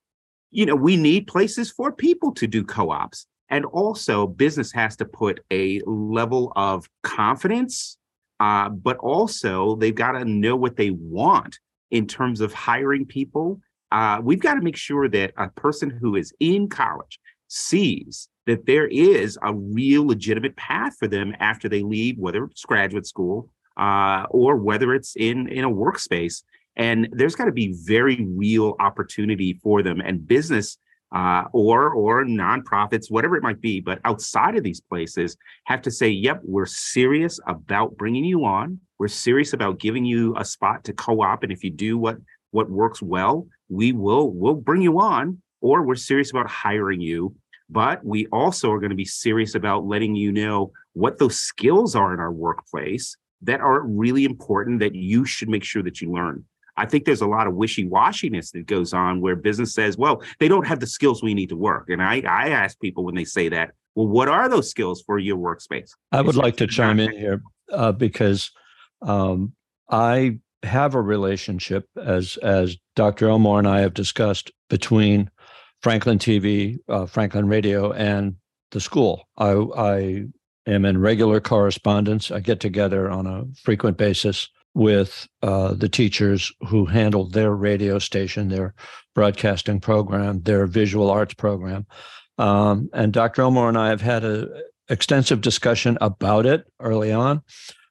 You 0.51 0.65
know, 0.65 0.75
we 0.75 0.97
need 0.97 1.27
places 1.27 1.71
for 1.71 1.91
people 1.91 2.33
to 2.33 2.47
do 2.47 2.63
co-ops, 2.63 3.25
and 3.49 3.65
also 3.65 4.27
business 4.27 4.71
has 4.73 4.95
to 4.97 5.05
put 5.05 5.39
a 5.51 5.81
level 5.85 6.53
of 6.55 6.89
confidence 7.03 7.97
uh, 8.41 8.69
but 8.69 8.97
also 8.97 9.75
they've 9.75 9.93
got 9.93 10.13
to 10.13 10.25
know 10.25 10.55
what 10.55 10.75
they 10.75 10.89
want 10.89 11.59
in 11.91 12.07
terms 12.07 12.41
of 12.41 12.51
hiring 12.51 13.05
people. 13.05 13.61
Uh, 13.91 14.19
we've 14.23 14.39
got 14.39 14.55
to 14.55 14.61
make 14.61 14.75
sure 14.75 15.07
that 15.07 15.31
a 15.37 15.47
person 15.49 15.91
who 15.91 16.15
is 16.15 16.33
in 16.39 16.67
college 16.67 17.19
sees 17.49 18.29
that 18.47 18.65
there 18.65 18.87
is 18.87 19.37
a 19.43 19.53
real 19.53 20.07
legitimate 20.07 20.55
path 20.55 20.95
for 20.97 21.07
them 21.07 21.35
after 21.39 21.69
they 21.69 21.83
leave, 21.83 22.17
whether 22.17 22.45
it's 22.45 22.65
graduate 22.65 23.05
school 23.05 23.47
uh, 23.77 24.25
or 24.31 24.55
whether 24.55 24.95
it's 24.95 25.15
in 25.15 25.47
in 25.47 25.63
a 25.63 25.69
workspace. 25.69 26.41
And 26.75 27.09
there's 27.11 27.35
got 27.35 27.45
to 27.45 27.51
be 27.51 27.75
very 27.85 28.25
real 28.25 28.75
opportunity 28.79 29.59
for 29.61 29.83
them. 29.83 30.01
And 30.01 30.27
business 30.27 30.79
uh, 31.11 31.43
or 31.51 31.93
or 31.93 32.23
nonprofits, 32.23 33.11
whatever 33.11 33.35
it 33.35 33.43
might 33.43 33.61
be, 33.61 33.79
but 33.79 33.99
outside 34.05 34.55
of 34.55 34.63
these 34.63 34.79
places, 34.79 35.35
have 35.65 35.81
to 35.81 35.91
say, 35.91 36.09
"Yep, 36.09 36.41
we're 36.43 36.65
serious 36.65 37.39
about 37.47 37.97
bringing 37.97 38.23
you 38.23 38.45
on. 38.45 38.79
We're 38.99 39.07
serious 39.07 39.53
about 39.53 39.79
giving 39.79 40.05
you 40.05 40.35
a 40.37 40.45
spot 40.45 40.83
to 40.85 40.93
co-op, 40.93 41.43
and 41.43 41.51
if 41.51 41.63
you 41.63 41.71
do 41.71 41.97
what 41.97 42.17
what 42.51 42.69
works 42.69 43.01
well, 43.01 43.47
we 43.69 43.91
will 43.91 44.31
we'll 44.31 44.55
bring 44.55 44.81
you 44.81 44.99
on, 44.99 45.41
or 45.61 45.83
we're 45.83 45.95
serious 45.95 46.31
about 46.31 46.49
hiring 46.49 47.01
you." 47.01 47.35
But 47.69 48.03
we 48.03 48.27
also 48.27 48.69
are 48.71 48.79
going 48.79 48.89
to 48.89 48.97
be 48.97 49.05
serious 49.05 49.55
about 49.55 49.85
letting 49.85 50.13
you 50.15 50.31
know 50.31 50.71
what 50.93 51.19
those 51.19 51.37
skills 51.37 51.95
are 51.95 52.13
in 52.13 52.19
our 52.19 52.31
workplace 52.31 53.15
that 53.43 53.61
are 53.61 53.81
really 53.81 54.25
important 54.25 54.79
that 54.79 54.93
you 54.93 55.25
should 55.25 55.49
make 55.49 55.63
sure 55.63 55.81
that 55.83 56.01
you 56.01 56.11
learn. 56.11 56.45
I 56.77 56.85
think 56.85 57.05
there's 57.05 57.21
a 57.21 57.27
lot 57.27 57.47
of 57.47 57.53
wishy-washiness 57.55 58.51
that 58.53 58.65
goes 58.65 58.93
on 58.93 59.21
where 59.21 59.35
business 59.35 59.73
says, 59.73 59.97
well, 59.97 60.21
they 60.39 60.47
don't 60.47 60.67
have 60.67 60.79
the 60.79 60.87
skills 60.87 61.21
we 61.21 61.33
need 61.33 61.49
to 61.49 61.55
work. 61.55 61.89
And 61.89 62.01
I, 62.01 62.21
I 62.21 62.49
ask 62.49 62.79
people 62.79 63.03
when 63.03 63.15
they 63.15 63.25
say 63.25 63.49
that, 63.49 63.71
well, 63.95 64.07
what 64.07 64.29
are 64.29 64.47
those 64.47 64.69
skills 64.69 65.01
for 65.01 65.19
your 65.19 65.37
workspace? 65.37 65.91
I 66.11 66.21
would 66.21 66.35
like 66.35 66.57
to 66.57 66.67
chime 66.67 66.99
in 66.99 67.11
here 67.11 67.41
uh, 67.71 67.91
because 67.91 68.51
um, 69.01 69.53
I 69.89 70.39
have 70.63 70.95
a 70.95 71.01
relationship, 71.01 71.87
as 71.97 72.37
as 72.37 72.77
Dr. 72.95 73.27
Elmore 73.27 73.59
and 73.59 73.67
I 73.67 73.81
have 73.81 73.93
discussed, 73.93 74.51
between 74.69 75.29
Franklin 75.81 76.19
TV, 76.19 76.77
uh, 76.87 77.05
Franklin 77.05 77.47
Radio, 77.47 77.91
and 77.91 78.35
the 78.71 78.79
school. 78.79 79.27
I, 79.37 79.51
I 79.51 80.25
am 80.67 80.85
in 80.85 80.99
regular 80.99 81.41
correspondence. 81.41 82.31
I 82.31 82.39
get 82.39 82.59
together 82.59 83.09
on 83.09 83.27
a 83.27 83.45
frequent 83.61 83.97
basis 83.97 84.47
with 84.73 85.27
uh, 85.41 85.73
the 85.73 85.89
teachers 85.89 86.51
who 86.67 86.85
handled 86.85 87.33
their 87.33 87.53
radio 87.53 87.99
station, 87.99 88.47
their 88.49 88.73
broadcasting 89.13 89.79
program, 89.79 90.41
their 90.43 90.65
visual 90.65 91.09
arts 91.09 91.33
program. 91.33 91.85
Um, 92.37 92.89
and 92.93 93.11
Dr. 93.11 93.41
Elmore 93.41 93.69
and 93.69 93.77
I 93.77 93.89
have 93.89 94.01
had 94.01 94.23
an 94.23 94.49
extensive 94.89 95.41
discussion 95.41 95.97
about 96.01 96.45
it 96.45 96.65
early 96.79 97.11
on. 97.11 97.41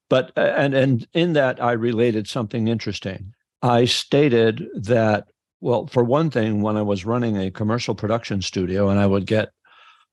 But 0.09 0.33
and 0.37 0.75
and 0.75 1.07
in 1.15 1.35
that 1.35 1.63
I 1.63 1.73
related 1.73 2.27
something 2.27 2.67
interesting. 2.67 3.33
I 3.63 3.85
stated 3.85 4.67
that 4.75 5.29
well, 5.61 5.87
for 5.87 6.03
one 6.03 6.31
thing, 6.31 6.63
when 6.63 6.77
I 6.77 6.83
was 6.83 7.05
running 7.05 7.37
a 7.37 7.51
commercial 7.51 7.95
production 7.95 8.41
studio 8.41 8.89
and 8.89 8.99
I 8.99 9.07
would 9.07 9.27
get 9.27 9.51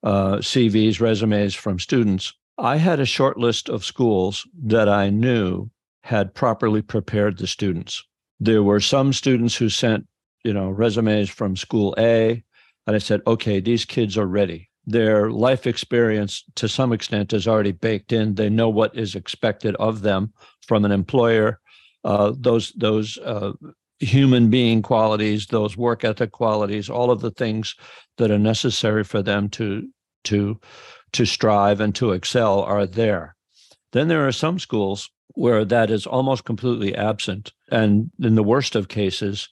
uh, 0.04 0.38
CVs, 0.38 1.00
resumes 1.00 1.56
from 1.56 1.80
students, 1.80 2.34
I 2.58 2.78
had 2.78 3.00
a 3.00 3.06
short 3.06 3.38
list 3.38 3.70
of 3.70 3.86
schools 3.86 4.46
that 4.66 4.90
I 4.90 5.10
knew 5.10 5.70
had 6.08 6.34
properly 6.34 6.82
prepared 6.82 7.38
the 7.38 7.48
students. 7.48 8.02
There 8.40 8.64
were 8.64 8.80
some 8.80 9.12
students 9.12 9.58
who 9.58 9.68
sent, 9.68 10.08
you 10.46 10.54
know, 10.54 10.70
resumes 10.70 11.30
from 11.30 11.58
school 11.58 11.94
A, 11.98 12.42
and 12.86 12.96
I 12.96 13.00
said, 13.00 13.20
okay, 13.28 13.60
these 13.60 13.84
kids 13.84 14.18
are 14.18 14.26
ready. 14.26 14.70
Their 14.86 15.30
life 15.30 15.68
experience, 15.68 16.46
to 16.56 16.70
some 16.70 16.94
extent, 16.94 17.34
is 17.34 17.46
already 17.46 17.74
baked 17.74 18.14
in. 18.14 18.36
They 18.36 18.50
know 18.50 18.70
what 18.70 18.96
is 18.96 19.16
expected 19.16 19.76
of 19.76 20.00
them 20.02 20.32
from 20.66 20.86
an 20.86 20.94
employer. 20.94 21.60
Uh, 22.06 22.32
those 22.40 22.72
those 22.78 23.18
uh, 23.18 23.52
human 24.00 24.50
being 24.50 24.82
qualities, 24.82 25.48
those 25.48 25.76
work 25.76 26.06
ethic 26.06 26.32
qualities, 26.32 26.90
all 26.90 27.12
of 27.12 27.20
the 27.20 27.32
things 27.32 27.76
that 28.18 28.32
are 28.32 28.40
necessary 28.40 29.04
for 29.04 29.22
them 29.22 29.50
to 29.50 29.90
to 30.24 30.58
to 31.12 31.26
strive 31.26 31.82
and 31.82 31.94
to 31.96 32.14
excel 32.14 32.62
are 32.62 32.86
there. 32.86 33.36
Then 33.92 34.08
there 34.08 34.26
are 34.26 34.32
some 34.32 34.58
schools 34.58 35.10
where 35.38 35.64
that 35.64 35.92
is 35.92 36.08
almost 36.08 36.46
completely 36.46 36.96
absent. 36.96 37.54
And 37.72 38.10
in 38.20 38.34
the 38.34 38.44
worst 38.44 38.76
of 38.76 38.88
cases, 38.88 39.48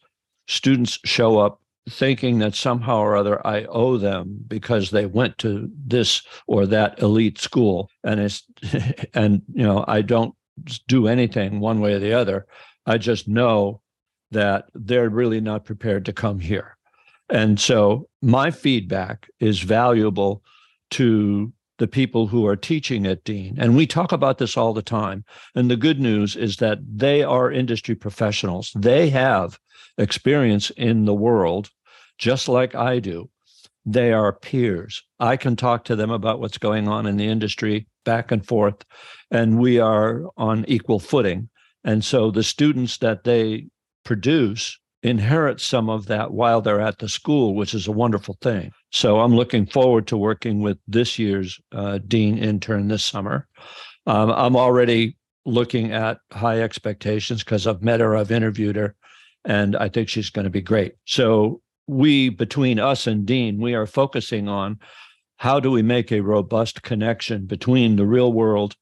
students 0.48 0.98
show 1.06 1.38
up 1.38 1.62
thinking 1.88 2.40
that 2.40 2.56
somehow 2.56 2.98
or 2.98 3.16
other 3.16 3.46
I 3.46 3.66
owe 3.66 3.98
them 3.98 4.40
because 4.48 4.90
they 4.90 5.06
went 5.06 5.38
to 5.40 5.70
this 5.86 6.24
or 6.48 6.66
that 6.66 7.00
elite 7.04 7.38
school. 7.38 7.92
And 8.04 8.20
it's, 8.20 8.44
and, 9.14 9.44
you 9.54 9.62
know, 9.62 9.86
I 9.88 10.02
don't 10.02 10.34
do 10.88 11.08
anything 11.08 11.60
one 11.60 11.80
way 11.82 11.94
or 11.94 12.00
the 12.00 12.14
other. 12.14 12.48
I 12.88 12.98
just 12.98 13.28
know 13.28 13.82
that 14.32 14.66
they're 14.74 15.10
really 15.10 15.40
not 15.40 15.66
prepared 15.66 16.06
to 16.06 16.14
come 16.14 16.40
here. 16.40 16.78
And 17.30 17.60
so 17.60 18.10
my 18.24 18.50
feedback 18.50 19.30
is 19.40 19.60
valuable 19.60 20.42
to 20.92 21.54
the 21.78 21.88
people 21.88 22.28
who 22.28 22.46
are 22.48 22.56
teaching 22.56 23.06
at 23.06 23.24
Dean. 23.24 23.56
And 23.60 23.76
we 23.76 23.86
talk 23.86 24.12
about 24.12 24.38
this 24.38 24.56
all 24.56 24.74
the 24.74 24.82
time. 24.82 25.26
And 25.56 25.70
the 25.70 25.76
good 25.76 26.00
news 26.00 26.36
is 26.36 26.58
that 26.58 26.80
they 26.88 27.24
are 27.24 27.52
industry 27.52 27.96
professionals. 27.96 28.72
They 28.76 29.10
have 29.10 29.60
experience 29.98 30.70
in 30.72 31.06
the 31.06 31.14
world, 31.14 31.70
just 32.18 32.48
like 32.48 32.76
I 32.76 33.00
do. 33.00 33.30
They 33.86 34.14
are 34.14 34.34
peers. 34.34 35.04
I 35.20 35.38
can 35.38 35.56
talk 35.56 35.84
to 35.86 35.96
them 35.96 36.10
about 36.10 36.40
what's 36.40 36.58
going 36.58 36.88
on 36.88 37.06
in 37.06 37.18
the 37.18 37.28
industry 37.28 37.88
back 38.04 38.32
and 38.32 38.46
forth, 38.46 38.84
and 39.30 39.60
we 39.60 39.80
are 39.80 40.24
on 40.38 40.66
equal 40.68 41.00
footing. 41.00 41.50
And 41.84 42.04
so 42.04 42.32
the 42.32 42.44
students 42.44 42.98
that 43.00 43.26
they 43.26 43.68
produce 44.04 44.80
inherit 45.06 45.62
some 45.62 45.88
of 45.88 46.08
that 46.08 46.32
while 46.32 46.62
they're 46.62 46.82
at 46.82 46.98
the 46.98 47.08
school, 47.08 47.54
which 47.54 47.76
is 47.76 47.88
a 47.88 47.92
wonderful 47.92 48.38
thing. 48.42 48.72
So 48.92 49.20
I'm 49.20 49.36
looking 49.36 49.68
forward 49.68 50.08
to 50.08 50.18
working 50.18 50.62
with 50.62 50.80
this 50.88 51.20
year's 51.20 51.60
uh, 51.72 52.00
dean 52.08 52.40
intern 52.40 52.88
this 52.88 53.06
summer. 53.06 53.48
Um, 54.08 54.32
I'm 54.32 54.56
already 54.56 55.16
looking 55.46 55.92
at 55.92 56.18
high 56.32 56.62
expectations 56.62 57.44
because 57.44 57.68
I've 57.68 57.84
met 57.84 58.00
her, 58.00 58.16
I've 58.16 58.32
interviewed 58.32 58.76
her, 58.78 58.96
and 59.46 59.76
I 59.76 59.90
think 59.90 60.10
she's 60.10 60.32
going 60.32 60.46
to 60.46 60.50
be 60.50 60.62
great. 60.62 60.94
So 61.06 61.62
we, 61.86 62.30
between 62.30 62.80
us 62.80 63.06
and 63.06 63.28
Dean, 63.28 63.62
we 63.62 63.76
are 63.76 63.86
focusing 63.86 64.48
on 64.48 64.80
how 65.38 65.60
do 65.60 65.70
we 65.70 65.84
make 65.84 66.12
a 66.12 66.22
robust 66.22 66.82
connection 66.82 67.46
between 67.46 67.96
the 67.96 68.08
real 68.08 68.34
world 68.34 68.76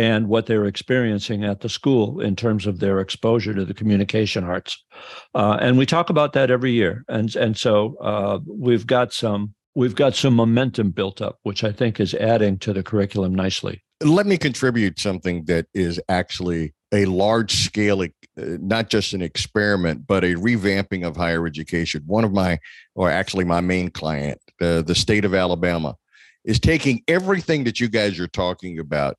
and 0.00 0.28
what 0.28 0.46
they're 0.46 0.64
experiencing 0.64 1.44
at 1.44 1.60
the 1.60 1.68
school 1.68 2.20
in 2.20 2.34
terms 2.34 2.66
of 2.66 2.78
their 2.78 3.00
exposure 3.00 3.52
to 3.52 3.66
the 3.66 3.74
communication 3.74 4.44
arts. 4.44 4.82
Uh, 5.34 5.58
and 5.60 5.76
we 5.76 5.84
talk 5.84 6.08
about 6.08 6.32
that 6.32 6.50
every 6.50 6.72
year. 6.72 7.04
And 7.08 7.36
and 7.36 7.54
so 7.54 7.96
uh, 8.00 8.38
we've 8.46 8.86
got 8.86 9.12
some 9.12 9.54
we've 9.74 9.94
got 9.94 10.14
some 10.16 10.34
momentum 10.34 10.90
built 10.90 11.20
up, 11.20 11.38
which 11.42 11.64
I 11.64 11.70
think 11.70 12.00
is 12.00 12.14
adding 12.14 12.58
to 12.60 12.72
the 12.72 12.82
curriculum 12.82 13.34
nicely. 13.34 13.82
Let 14.02 14.24
me 14.24 14.38
contribute 14.38 14.98
something 14.98 15.44
that 15.44 15.66
is 15.74 16.00
actually 16.08 16.72
a 16.92 17.04
large 17.04 17.52
scale, 17.66 18.00
uh, 18.00 18.06
not 18.36 18.88
just 18.88 19.12
an 19.12 19.20
experiment, 19.20 20.06
but 20.06 20.24
a 20.24 20.34
revamping 20.34 21.06
of 21.06 21.14
higher 21.14 21.46
education. 21.46 22.02
One 22.06 22.24
of 22.24 22.32
my, 22.32 22.58
or 22.94 23.10
actually 23.10 23.44
my 23.44 23.60
main 23.60 23.90
client, 23.90 24.38
uh, 24.62 24.80
the 24.80 24.94
state 24.94 25.26
of 25.26 25.34
Alabama, 25.34 25.94
is 26.46 26.58
taking 26.58 27.02
everything 27.06 27.64
that 27.64 27.80
you 27.80 27.88
guys 27.88 28.18
are 28.18 28.26
talking 28.26 28.78
about 28.78 29.18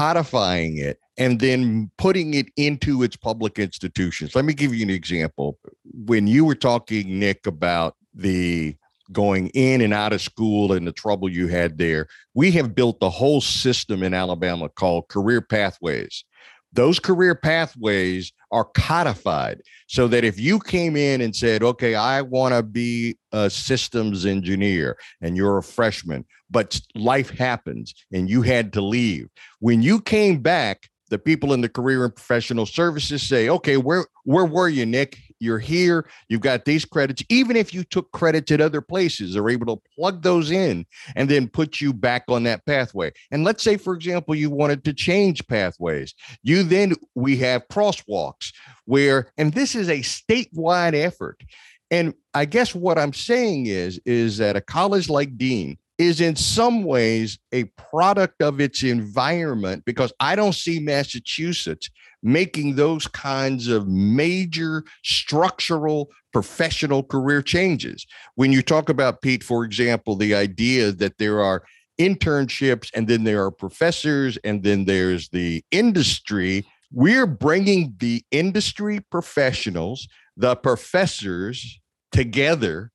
codifying 0.00 0.78
it 0.78 0.98
and 1.18 1.40
then 1.40 1.90
putting 1.98 2.32
it 2.32 2.46
into 2.56 3.02
its 3.02 3.16
public 3.16 3.58
institutions. 3.58 4.34
Let 4.34 4.46
me 4.46 4.54
give 4.54 4.74
you 4.74 4.82
an 4.82 4.88
example. 4.88 5.58
When 5.92 6.26
you 6.26 6.46
were 6.46 6.54
talking, 6.54 7.18
Nick, 7.18 7.46
about 7.46 7.96
the 8.14 8.76
going 9.12 9.48
in 9.48 9.82
and 9.82 9.92
out 9.92 10.14
of 10.14 10.22
school 10.22 10.72
and 10.72 10.86
the 10.86 10.92
trouble 10.92 11.28
you 11.28 11.48
had 11.48 11.76
there, 11.76 12.06
we 12.32 12.50
have 12.52 12.74
built 12.74 12.98
the 13.00 13.10
whole 13.10 13.42
system 13.42 14.02
in 14.02 14.14
Alabama 14.14 14.70
called 14.70 15.08
Career 15.08 15.42
Pathways. 15.42 16.24
Those 16.72 16.98
career 16.98 17.34
pathways 17.34 18.32
are 18.52 18.64
codified 18.64 19.60
so 19.90 20.06
that 20.06 20.22
if 20.22 20.38
you 20.38 20.60
came 20.60 20.94
in 20.94 21.20
and 21.20 21.34
said, 21.34 21.64
okay, 21.64 21.96
I 21.96 22.22
want 22.22 22.54
to 22.54 22.62
be 22.62 23.18
a 23.32 23.50
systems 23.50 24.24
engineer 24.24 24.96
and 25.20 25.36
you're 25.36 25.58
a 25.58 25.64
freshman, 25.64 26.24
but 26.48 26.80
life 26.94 27.30
happens 27.30 27.92
and 28.12 28.30
you 28.30 28.42
had 28.42 28.72
to 28.74 28.80
leave. 28.80 29.28
When 29.58 29.82
you 29.82 30.00
came 30.00 30.42
back, 30.42 30.88
the 31.08 31.18
people 31.18 31.52
in 31.52 31.60
the 31.60 31.68
career 31.68 32.04
and 32.04 32.14
professional 32.14 32.66
services 32.66 33.20
say, 33.24 33.48
okay, 33.48 33.78
where 33.78 34.06
where 34.22 34.44
were 34.44 34.68
you, 34.68 34.86
Nick? 34.86 35.18
You're 35.40 35.58
here. 35.58 36.06
You've 36.28 36.42
got 36.42 36.66
these 36.66 36.84
credits. 36.84 37.24
Even 37.30 37.56
if 37.56 37.72
you 37.72 37.82
took 37.82 38.12
credits 38.12 38.52
at 38.52 38.60
other 38.60 38.82
places, 38.82 39.32
they're 39.32 39.48
able 39.48 39.74
to 39.74 39.82
plug 39.96 40.22
those 40.22 40.50
in 40.50 40.86
and 41.16 41.28
then 41.28 41.48
put 41.48 41.80
you 41.80 41.94
back 41.94 42.24
on 42.28 42.42
that 42.44 42.64
pathway. 42.66 43.10
And 43.30 43.42
let's 43.42 43.64
say, 43.64 43.78
for 43.78 43.94
example, 43.94 44.34
you 44.34 44.50
wanted 44.50 44.84
to 44.84 44.92
change 44.92 45.46
pathways. 45.48 46.14
You 46.42 46.62
then 46.62 46.92
we 47.14 47.38
have 47.38 47.68
crosswalks 47.68 48.52
where, 48.84 49.32
and 49.38 49.52
this 49.54 49.74
is 49.74 49.88
a 49.88 50.00
statewide 50.00 50.94
effort. 50.94 51.42
And 51.90 52.14
I 52.34 52.44
guess 52.44 52.74
what 52.74 52.98
I'm 52.98 53.12
saying 53.12 53.66
is, 53.66 53.98
is 54.04 54.36
that 54.38 54.56
a 54.56 54.60
college 54.60 55.08
like 55.08 55.36
Dean 55.36 55.78
is 56.00 56.22
in 56.22 56.34
some 56.34 56.82
ways 56.82 57.38
a 57.52 57.64
product 57.76 58.40
of 58.40 58.58
its 58.58 58.82
environment 58.82 59.84
because 59.84 60.14
I 60.18 60.34
don't 60.34 60.54
see 60.54 60.80
Massachusetts 60.80 61.90
making 62.22 62.76
those 62.76 63.06
kinds 63.06 63.68
of 63.68 63.86
major 63.86 64.82
structural 65.04 66.10
professional 66.32 67.02
career 67.02 67.42
changes. 67.42 68.06
When 68.34 68.50
you 68.50 68.62
talk 68.62 68.88
about 68.88 69.20
Pete, 69.20 69.44
for 69.44 69.62
example, 69.62 70.16
the 70.16 70.34
idea 70.34 70.90
that 70.90 71.18
there 71.18 71.42
are 71.42 71.64
internships 72.00 72.90
and 72.94 73.06
then 73.06 73.24
there 73.24 73.44
are 73.44 73.50
professors 73.50 74.38
and 74.42 74.62
then 74.62 74.86
there's 74.86 75.28
the 75.28 75.62
industry, 75.70 76.64
we're 76.90 77.26
bringing 77.26 77.94
the 77.98 78.24
industry 78.30 79.00
professionals, 79.10 80.08
the 80.34 80.56
professors 80.56 81.78
together 82.10 82.90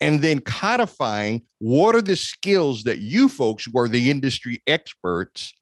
and 0.00 0.22
then 0.22 0.40
codifying 0.40 1.42
what 1.58 1.94
are 1.94 2.02
the 2.02 2.16
skills 2.16 2.84
that 2.84 2.98
you 2.98 3.28
folks 3.28 3.64
who 3.64 3.78
are 3.78 3.88
the 3.88 4.10
industry 4.10 4.62
experts 4.66 5.52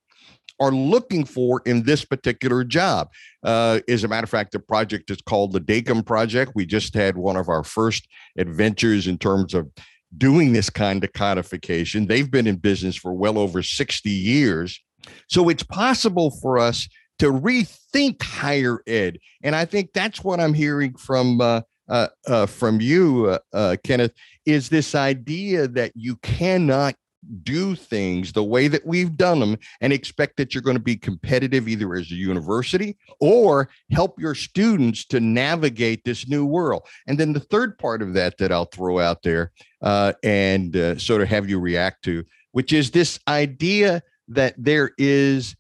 are 0.61 0.73
looking 0.73 1.25
for 1.25 1.61
in 1.67 1.83
this 1.83 2.05
particular 2.05 2.65
job. 2.65 3.11
Uh, 3.43 3.81
as 3.89 4.05
a 4.05 4.09
matter 4.09 4.25
of 4.25 4.31
fact, 4.31 4.53
the 4.53 4.59
project 4.59 5.11
is 5.11 5.21
called 5.21 5.53
the 5.53 5.61
DACUM 5.61 6.05
Project. 6.05 6.53
We 6.55 6.65
just 6.65 6.95
had 6.95 7.17
one 7.17 7.37
of 7.37 7.49
our 7.49 7.63
first 7.63 8.09
adventures 8.39 9.07
in 9.07 9.19
terms 9.19 9.55
of 9.55 9.71
doing 10.17 10.53
this 10.53 10.71
kind 10.71 11.05
of 11.05 11.13
codification. 11.13 12.07
They've 12.07 12.31
been 12.31 12.47
in 12.47 12.57
business 12.57 12.97
for 12.97 13.13
well 13.13 13.39
over 13.39 13.63
60 13.63 14.09
years. 14.09 14.81
So 15.29 15.49
it's 15.49 15.63
possible 15.63 16.31
for 16.43 16.59
us 16.59 16.89
to 17.19 17.33
rethink 17.33 18.23
higher 18.23 18.81
ed. 18.87 19.19
And 19.43 19.55
I 19.55 19.65
think 19.65 19.91
that's 19.93 20.23
what 20.25 20.41
I'm 20.41 20.55
hearing 20.55 20.97
from 20.97 21.41
uh, 21.41 21.63
uh, 21.89 22.09
uh, 22.27 22.47
from 22.47 22.81
you, 22.81 23.27
uh, 23.27 23.39
uh, 23.53 23.77
Kenneth, 23.85 24.13
is 24.45 24.69
this 24.69 24.95
idea 24.95 25.69
that 25.69 25.93
you 25.95 26.17
cannot 26.17 26.95
do 27.43 27.75
things 27.75 28.33
the 28.33 28.45
way 28.45 28.69
that 28.69 28.87
we've 28.87 29.17
done 29.17 29.41
them 29.41 29.57
and 29.81 29.93
expect 29.93 30.37
that 30.37 30.55
you're 30.55 30.63
going 30.63 30.77
to 30.77 30.83
be 30.83 30.97
competitive 30.97 31.69
either 31.69 31.95
as 31.95 32.11
a 32.11 32.15
university 32.15 32.97
or 33.21 33.69
help 33.91 34.19
your 34.21 34.35
students 34.35 35.05
to 35.07 35.21
navigate 35.21 36.05
this 36.05 36.29
new 36.29 36.47
world. 36.47 36.83
And 37.07 37.19
then 37.19 37.33
the 37.33 37.41
third 37.41 37.79
part 37.79 38.03
of 38.03 38.15
that 38.15 38.39
that 38.39 38.53
I'll 38.53 38.67
throw 38.67 38.99
out 38.99 39.23
there 39.23 39.53
uh, 39.83 40.13
and 40.23 40.77
uh, 40.77 40.99
sort 40.99 41.23
of 41.23 41.29
have 41.29 41.49
you 41.49 41.59
react 41.59 42.05
to, 42.05 42.25
which 42.53 42.73
is 42.73 42.91
this 42.91 43.19
idea 43.29 44.03
that 44.29 44.55
there 44.57 44.93
is 44.99 45.57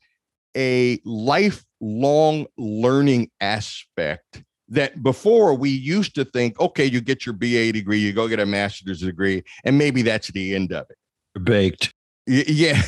a 0.56 1.00
lifelong 1.04 2.46
learning 2.56 3.30
aspect 3.40 4.42
that 4.68 5.02
before 5.02 5.54
we 5.54 5.70
used 5.70 6.14
to 6.16 6.24
think, 6.24 6.58
okay, 6.60 6.84
you 6.84 7.00
get 7.00 7.24
your 7.24 7.34
BA 7.34 7.72
degree, 7.72 7.98
you 7.98 8.12
go 8.12 8.28
get 8.28 8.40
a 8.40 8.46
master's 8.46 9.00
degree, 9.00 9.42
and 9.64 9.78
maybe 9.78 10.02
that's 10.02 10.28
the 10.28 10.54
end 10.54 10.72
of 10.72 10.86
it. 10.90 11.44
Baked. 11.44 11.92
Yeah. 12.26 12.82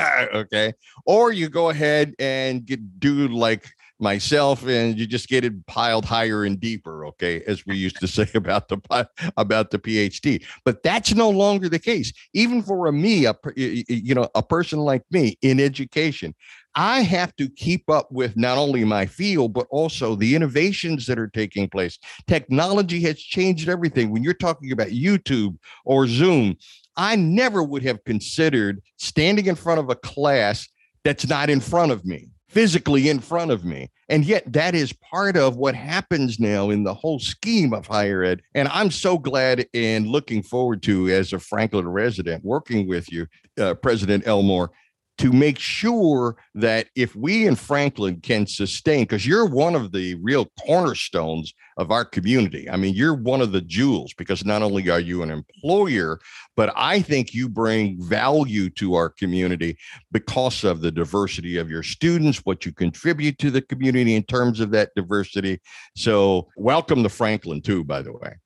okay. 0.34 0.72
Or 1.04 1.32
you 1.32 1.48
go 1.48 1.70
ahead 1.70 2.14
and 2.18 2.64
get 2.64 2.98
do 2.98 3.28
like 3.28 3.70
myself 4.00 4.66
and 4.66 4.98
you 4.98 5.06
just 5.06 5.28
get 5.28 5.44
it 5.44 5.66
piled 5.66 6.04
higher 6.04 6.44
and 6.44 6.58
deeper 6.58 7.04
okay 7.04 7.42
as 7.46 7.66
we 7.66 7.76
used 7.76 8.00
to 8.00 8.08
say 8.08 8.26
about 8.34 8.68
the 8.68 9.06
about 9.36 9.70
the 9.70 9.78
phd 9.78 10.42
but 10.64 10.82
that's 10.82 11.14
no 11.14 11.28
longer 11.28 11.68
the 11.68 11.78
case 11.78 12.12
even 12.32 12.62
for 12.62 12.86
a 12.86 12.92
me 12.92 13.26
a 13.26 13.34
you 13.54 14.14
know 14.14 14.28
a 14.34 14.42
person 14.42 14.78
like 14.78 15.02
me 15.10 15.36
in 15.42 15.60
education 15.60 16.34
I 16.74 17.02
have 17.02 17.34
to 17.36 17.48
keep 17.48 17.88
up 17.90 18.10
with 18.12 18.36
not 18.36 18.58
only 18.58 18.84
my 18.84 19.06
field, 19.06 19.52
but 19.52 19.66
also 19.70 20.14
the 20.14 20.34
innovations 20.34 21.06
that 21.06 21.18
are 21.18 21.28
taking 21.28 21.68
place. 21.68 21.98
Technology 22.26 23.00
has 23.02 23.18
changed 23.20 23.68
everything. 23.68 24.10
When 24.10 24.22
you're 24.22 24.34
talking 24.34 24.70
about 24.72 24.88
YouTube 24.88 25.56
or 25.84 26.06
Zoom, 26.06 26.56
I 26.96 27.16
never 27.16 27.62
would 27.62 27.82
have 27.82 28.04
considered 28.04 28.80
standing 28.98 29.46
in 29.46 29.54
front 29.54 29.80
of 29.80 29.90
a 29.90 29.96
class 29.96 30.68
that's 31.04 31.26
not 31.26 31.50
in 31.50 31.60
front 31.60 31.92
of 31.92 32.04
me, 32.04 32.28
physically 32.48 33.08
in 33.08 33.20
front 33.20 33.50
of 33.50 33.64
me. 33.64 33.90
And 34.08 34.24
yet, 34.24 34.52
that 34.52 34.74
is 34.74 34.92
part 34.92 35.36
of 35.36 35.56
what 35.56 35.74
happens 35.74 36.38
now 36.40 36.70
in 36.70 36.82
the 36.84 36.94
whole 36.94 37.20
scheme 37.20 37.72
of 37.72 37.86
higher 37.86 38.22
ed. 38.24 38.42
And 38.54 38.68
I'm 38.68 38.90
so 38.90 39.18
glad 39.18 39.66
and 39.72 40.06
looking 40.06 40.42
forward 40.42 40.82
to, 40.82 41.08
as 41.08 41.32
a 41.32 41.38
Franklin 41.38 41.88
resident, 41.88 42.44
working 42.44 42.88
with 42.88 43.10
you, 43.10 43.26
uh, 43.58 43.74
President 43.74 44.26
Elmore, 44.26 44.72
to 45.20 45.32
make 45.32 45.58
sure 45.58 46.34
that 46.54 46.86
if 46.96 47.14
we 47.14 47.46
in 47.46 47.54
Franklin 47.54 48.22
can 48.22 48.46
sustain, 48.46 49.02
because 49.02 49.26
you're 49.26 49.44
one 49.44 49.74
of 49.74 49.92
the 49.92 50.14
real 50.14 50.46
cornerstones 50.66 51.52
of 51.76 51.90
our 51.90 52.06
community. 52.06 52.70
I 52.70 52.78
mean, 52.78 52.94
you're 52.94 53.14
one 53.14 53.42
of 53.42 53.52
the 53.52 53.60
jewels 53.60 54.14
because 54.14 54.46
not 54.46 54.62
only 54.62 54.88
are 54.88 54.98
you 54.98 55.22
an 55.22 55.30
employer, 55.30 56.20
but 56.56 56.72
I 56.74 57.02
think 57.02 57.34
you 57.34 57.50
bring 57.50 58.02
value 58.02 58.70
to 58.70 58.94
our 58.94 59.10
community 59.10 59.76
because 60.10 60.64
of 60.64 60.80
the 60.80 60.90
diversity 60.90 61.58
of 61.58 61.68
your 61.70 61.82
students, 61.82 62.38
what 62.44 62.64
you 62.64 62.72
contribute 62.72 63.36
to 63.40 63.50
the 63.50 63.60
community 63.60 64.14
in 64.14 64.22
terms 64.22 64.58
of 64.58 64.70
that 64.70 64.90
diversity. 64.96 65.60
So, 65.96 66.48
welcome 66.56 67.02
to 67.02 67.10
Franklin, 67.10 67.60
too, 67.60 67.84
by 67.84 68.00
the 68.00 68.12
way. 68.12 68.36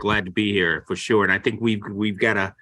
Glad 0.00 0.24
to 0.24 0.32
be 0.32 0.52
here 0.52 0.82
for 0.88 0.96
sure. 0.96 1.22
And 1.22 1.32
I 1.32 1.38
think 1.38 1.60
we've 1.60 1.82
we've 1.92 2.18
got 2.18 2.36
a 2.36 2.52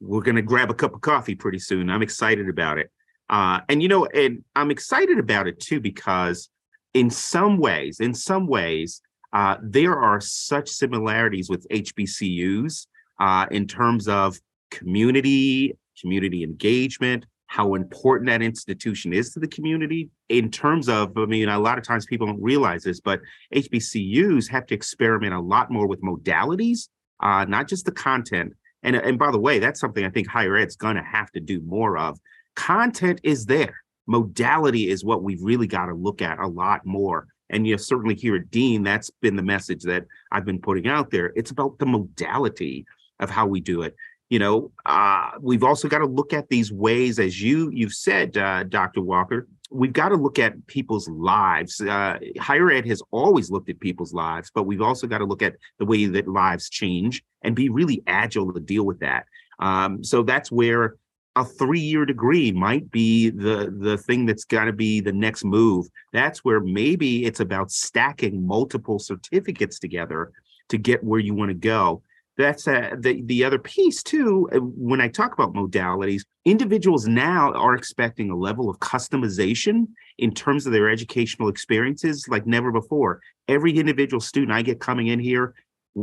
we're 0.00 0.22
going 0.22 0.36
to 0.36 0.42
grab 0.42 0.70
a 0.70 0.74
cup 0.74 0.94
of 0.94 1.02
coffee 1.02 1.34
pretty 1.34 1.58
soon. 1.58 1.90
I'm 1.90 2.02
excited 2.02 2.48
about 2.48 2.78
it. 2.78 2.90
Uh, 3.30 3.60
and 3.68 3.82
you 3.82 3.88
know, 3.88 4.06
and 4.06 4.44
I'm 4.56 4.70
excited 4.70 5.18
about 5.18 5.46
it 5.46 5.60
too 5.60 5.80
because 5.80 6.48
in 6.94 7.10
some 7.10 7.58
ways, 7.58 8.00
in 8.00 8.14
some 8.14 8.46
ways, 8.46 9.02
uh, 9.32 9.56
there 9.62 9.98
are 9.98 10.20
such 10.20 10.68
similarities 10.68 11.50
with 11.50 11.66
HBCUs 11.68 12.86
uh, 13.20 13.46
in 13.50 13.66
terms 13.66 14.08
of 14.08 14.38
community, 14.70 15.76
community 16.00 16.42
engagement, 16.42 17.26
how 17.46 17.74
important 17.74 18.28
that 18.28 18.42
institution 18.42 19.12
is 19.12 19.32
to 19.32 19.40
the 19.40 19.48
community. 19.48 20.10
In 20.28 20.50
terms 20.50 20.88
of, 20.88 21.16
I 21.16 21.24
mean, 21.24 21.48
a 21.48 21.58
lot 21.58 21.78
of 21.78 21.84
times 21.84 22.06
people 22.06 22.26
don't 22.26 22.42
realize 22.42 22.84
this, 22.84 23.00
but 23.00 23.20
HBCUs 23.54 24.48
have 24.50 24.66
to 24.66 24.74
experiment 24.74 25.34
a 25.34 25.40
lot 25.40 25.70
more 25.70 25.86
with 25.86 26.02
modalities, 26.02 26.88
uh, 27.20 27.46
not 27.46 27.66
just 27.66 27.86
the 27.86 27.92
content. 27.92 28.54
And, 28.82 28.96
and 28.96 29.18
by 29.18 29.30
the 29.30 29.38
way, 29.38 29.58
that's 29.58 29.80
something 29.80 30.04
I 30.04 30.10
think 30.10 30.28
higher 30.28 30.56
ed's 30.56 30.76
going 30.76 30.96
to 30.96 31.02
have 31.02 31.30
to 31.32 31.40
do 31.40 31.60
more 31.62 31.98
of 31.98 32.18
content 32.58 33.20
is 33.22 33.46
there. 33.46 33.80
Modality 34.06 34.90
is 34.90 35.04
what 35.04 35.22
we've 35.22 35.42
really 35.42 35.68
got 35.68 35.86
to 35.86 35.94
look 35.94 36.20
at 36.20 36.40
a 36.40 36.46
lot 36.46 36.84
more. 36.84 37.28
And 37.50 37.66
you 37.66 37.78
certainly 37.78 38.16
here 38.16 38.34
at 38.34 38.50
Dean, 38.50 38.82
that's 38.82 39.10
been 39.22 39.36
the 39.36 39.42
message 39.42 39.82
that 39.84 40.04
I've 40.32 40.44
been 40.44 40.60
putting 40.60 40.88
out 40.88 41.10
there. 41.10 41.32
It's 41.36 41.52
about 41.52 41.78
the 41.78 41.86
modality 41.86 42.84
of 43.20 43.30
how 43.30 43.46
we 43.46 43.60
do 43.60 43.82
it. 43.82 43.94
You 44.28 44.40
know, 44.40 44.72
uh, 44.84 45.30
we've 45.40 45.62
also 45.62 45.88
got 45.88 45.98
to 45.98 46.06
look 46.06 46.32
at 46.32 46.48
these 46.48 46.70
ways, 46.70 47.18
as 47.18 47.40
you 47.40 47.70
you've 47.72 47.94
said, 47.94 48.36
uh, 48.36 48.64
Dr. 48.64 49.00
Walker. 49.00 49.48
We've 49.70 49.92
got 49.92 50.08
to 50.08 50.16
look 50.16 50.38
at 50.38 50.66
people's 50.66 51.08
lives. 51.08 51.80
Uh, 51.80 52.18
higher 52.38 52.70
ed 52.70 52.86
has 52.86 53.02
always 53.10 53.50
looked 53.50 53.70
at 53.70 53.80
people's 53.80 54.12
lives, 54.12 54.50
but 54.52 54.64
we've 54.64 54.82
also 54.82 55.06
got 55.06 55.18
to 55.18 55.24
look 55.24 55.42
at 55.42 55.54
the 55.78 55.86
way 55.86 56.06
that 56.06 56.26
lives 56.26 56.68
change 56.68 57.22
and 57.42 57.54
be 57.54 57.68
really 57.68 58.02
agile 58.06 58.52
to 58.52 58.60
deal 58.60 58.84
with 58.84 58.98
that. 59.00 59.26
Um, 59.60 60.02
so 60.02 60.22
that's 60.22 60.50
where 60.50 60.96
a 61.36 61.44
three-year 61.44 62.04
degree 62.04 62.52
might 62.52 62.90
be 62.90 63.30
the 63.30 63.72
the 63.78 63.96
thing 63.96 64.26
that's 64.26 64.44
got 64.44 64.64
to 64.64 64.72
be 64.72 65.00
the 65.00 65.12
next 65.12 65.44
move. 65.44 65.86
That's 66.12 66.44
where 66.44 66.60
maybe 66.60 67.24
it's 67.24 67.40
about 67.40 67.70
stacking 67.70 68.46
multiple 68.46 68.98
certificates 68.98 69.78
together 69.78 70.32
to 70.68 70.78
get 70.78 71.04
where 71.04 71.20
you 71.20 71.34
want 71.34 71.50
to 71.50 71.54
go. 71.54 72.02
That's 72.36 72.68
uh, 72.68 72.94
the 72.98 73.22
the 73.22 73.44
other 73.44 73.58
piece 73.58 74.02
too 74.02 74.48
uh, 74.54 74.58
when 74.58 75.00
i 75.00 75.08
talk 75.08 75.32
about 75.32 75.54
modalities 75.54 76.22
individuals 76.44 77.08
now 77.08 77.52
are 77.52 77.74
expecting 77.74 78.30
a 78.30 78.36
level 78.36 78.70
of 78.70 78.78
customization 78.78 79.88
in 80.18 80.32
terms 80.32 80.64
of 80.64 80.72
their 80.72 80.88
educational 80.88 81.48
experiences 81.48 82.26
like 82.28 82.46
never 82.46 82.72
before. 82.72 83.20
Every 83.48 83.76
individual 83.76 84.20
student 84.20 84.52
i 84.52 84.62
get 84.62 84.80
coming 84.80 85.08
in 85.08 85.18
here 85.18 85.54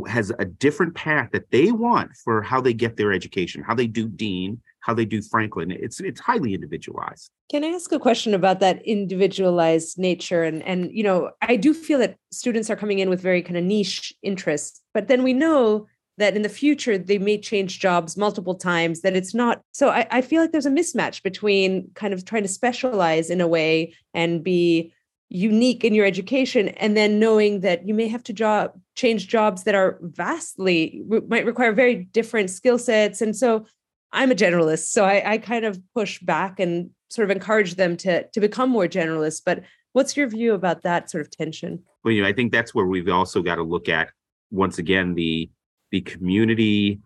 has 0.04 0.32
a 0.38 0.44
different 0.44 0.94
path 0.94 1.30
that 1.32 1.50
they 1.50 1.72
want 1.72 2.10
for 2.24 2.42
how 2.42 2.60
they 2.60 2.74
get 2.74 2.96
their 2.96 3.12
education 3.12 3.62
how 3.62 3.74
they 3.74 3.86
do 3.86 4.08
dean 4.08 4.60
how 4.86 4.94
they 4.94 5.04
do 5.04 5.20
Franklin. 5.20 5.72
It's 5.72 5.98
it's 5.98 6.20
highly 6.20 6.54
individualized. 6.54 7.28
Can 7.50 7.64
I 7.64 7.68
ask 7.68 7.90
a 7.90 7.98
question 7.98 8.34
about 8.34 8.60
that 8.60 8.86
individualized 8.86 9.98
nature? 9.98 10.44
And 10.44 10.62
and 10.62 10.92
you 10.92 11.02
know, 11.02 11.32
I 11.42 11.56
do 11.56 11.74
feel 11.74 11.98
that 11.98 12.16
students 12.30 12.70
are 12.70 12.76
coming 12.76 13.00
in 13.00 13.10
with 13.10 13.20
very 13.20 13.42
kind 13.42 13.56
of 13.56 13.64
niche 13.64 14.14
interests, 14.22 14.80
but 14.94 15.08
then 15.08 15.24
we 15.24 15.32
know 15.32 15.88
that 16.18 16.36
in 16.36 16.42
the 16.42 16.48
future 16.48 16.96
they 16.96 17.18
may 17.18 17.36
change 17.36 17.80
jobs 17.80 18.16
multiple 18.16 18.54
times 18.54 19.02
that 19.02 19.16
it's 19.16 19.34
not 19.34 19.60
so 19.72 19.90
I, 19.90 20.06
I 20.10 20.20
feel 20.22 20.40
like 20.40 20.52
there's 20.52 20.66
a 20.66 20.70
mismatch 20.70 21.22
between 21.22 21.90
kind 21.94 22.14
of 22.14 22.24
trying 22.24 22.44
to 22.44 22.48
specialize 22.48 23.28
in 23.28 23.40
a 23.40 23.48
way 23.48 23.92
and 24.14 24.44
be 24.44 24.94
unique 25.28 25.84
in 25.84 25.94
your 25.94 26.06
education 26.06 26.68
and 26.68 26.96
then 26.96 27.18
knowing 27.18 27.60
that 27.60 27.86
you 27.86 27.92
may 27.92 28.06
have 28.06 28.22
to 28.22 28.32
job 28.32 28.72
change 28.94 29.26
jobs 29.26 29.64
that 29.64 29.74
are 29.74 29.98
vastly 30.02 31.02
might 31.28 31.44
require 31.44 31.72
very 31.72 32.04
different 32.12 32.48
skill 32.48 32.78
sets 32.78 33.20
and 33.20 33.34
so 33.34 33.66
I'm 34.12 34.30
a 34.30 34.34
generalist, 34.34 34.86
so 34.86 35.04
I, 35.04 35.32
I 35.32 35.38
kind 35.38 35.64
of 35.64 35.80
push 35.94 36.20
back 36.20 36.58
and 36.58 36.90
sort 37.10 37.30
of 37.30 37.36
encourage 37.36 37.74
them 37.74 37.96
to 37.98 38.26
to 38.28 38.40
become 38.40 38.70
more 38.70 38.86
generalists. 38.86 39.42
But 39.44 39.62
what's 39.92 40.16
your 40.16 40.26
view 40.26 40.54
about 40.54 40.82
that 40.82 41.10
sort 41.10 41.20
of 41.20 41.30
tension? 41.30 41.82
Well, 42.02 42.12
you 42.14 42.22
know, 42.22 42.28
I 42.28 42.32
think 42.32 42.50
that's 42.50 42.74
where 42.74 42.86
we've 42.86 43.08
also 43.08 43.42
got 43.42 43.56
to 43.56 43.62
look 43.62 43.88
at 43.88 44.08
once 44.50 44.78
again 44.78 45.14
the 45.14 45.50
the 45.90 46.00
community 46.00 47.00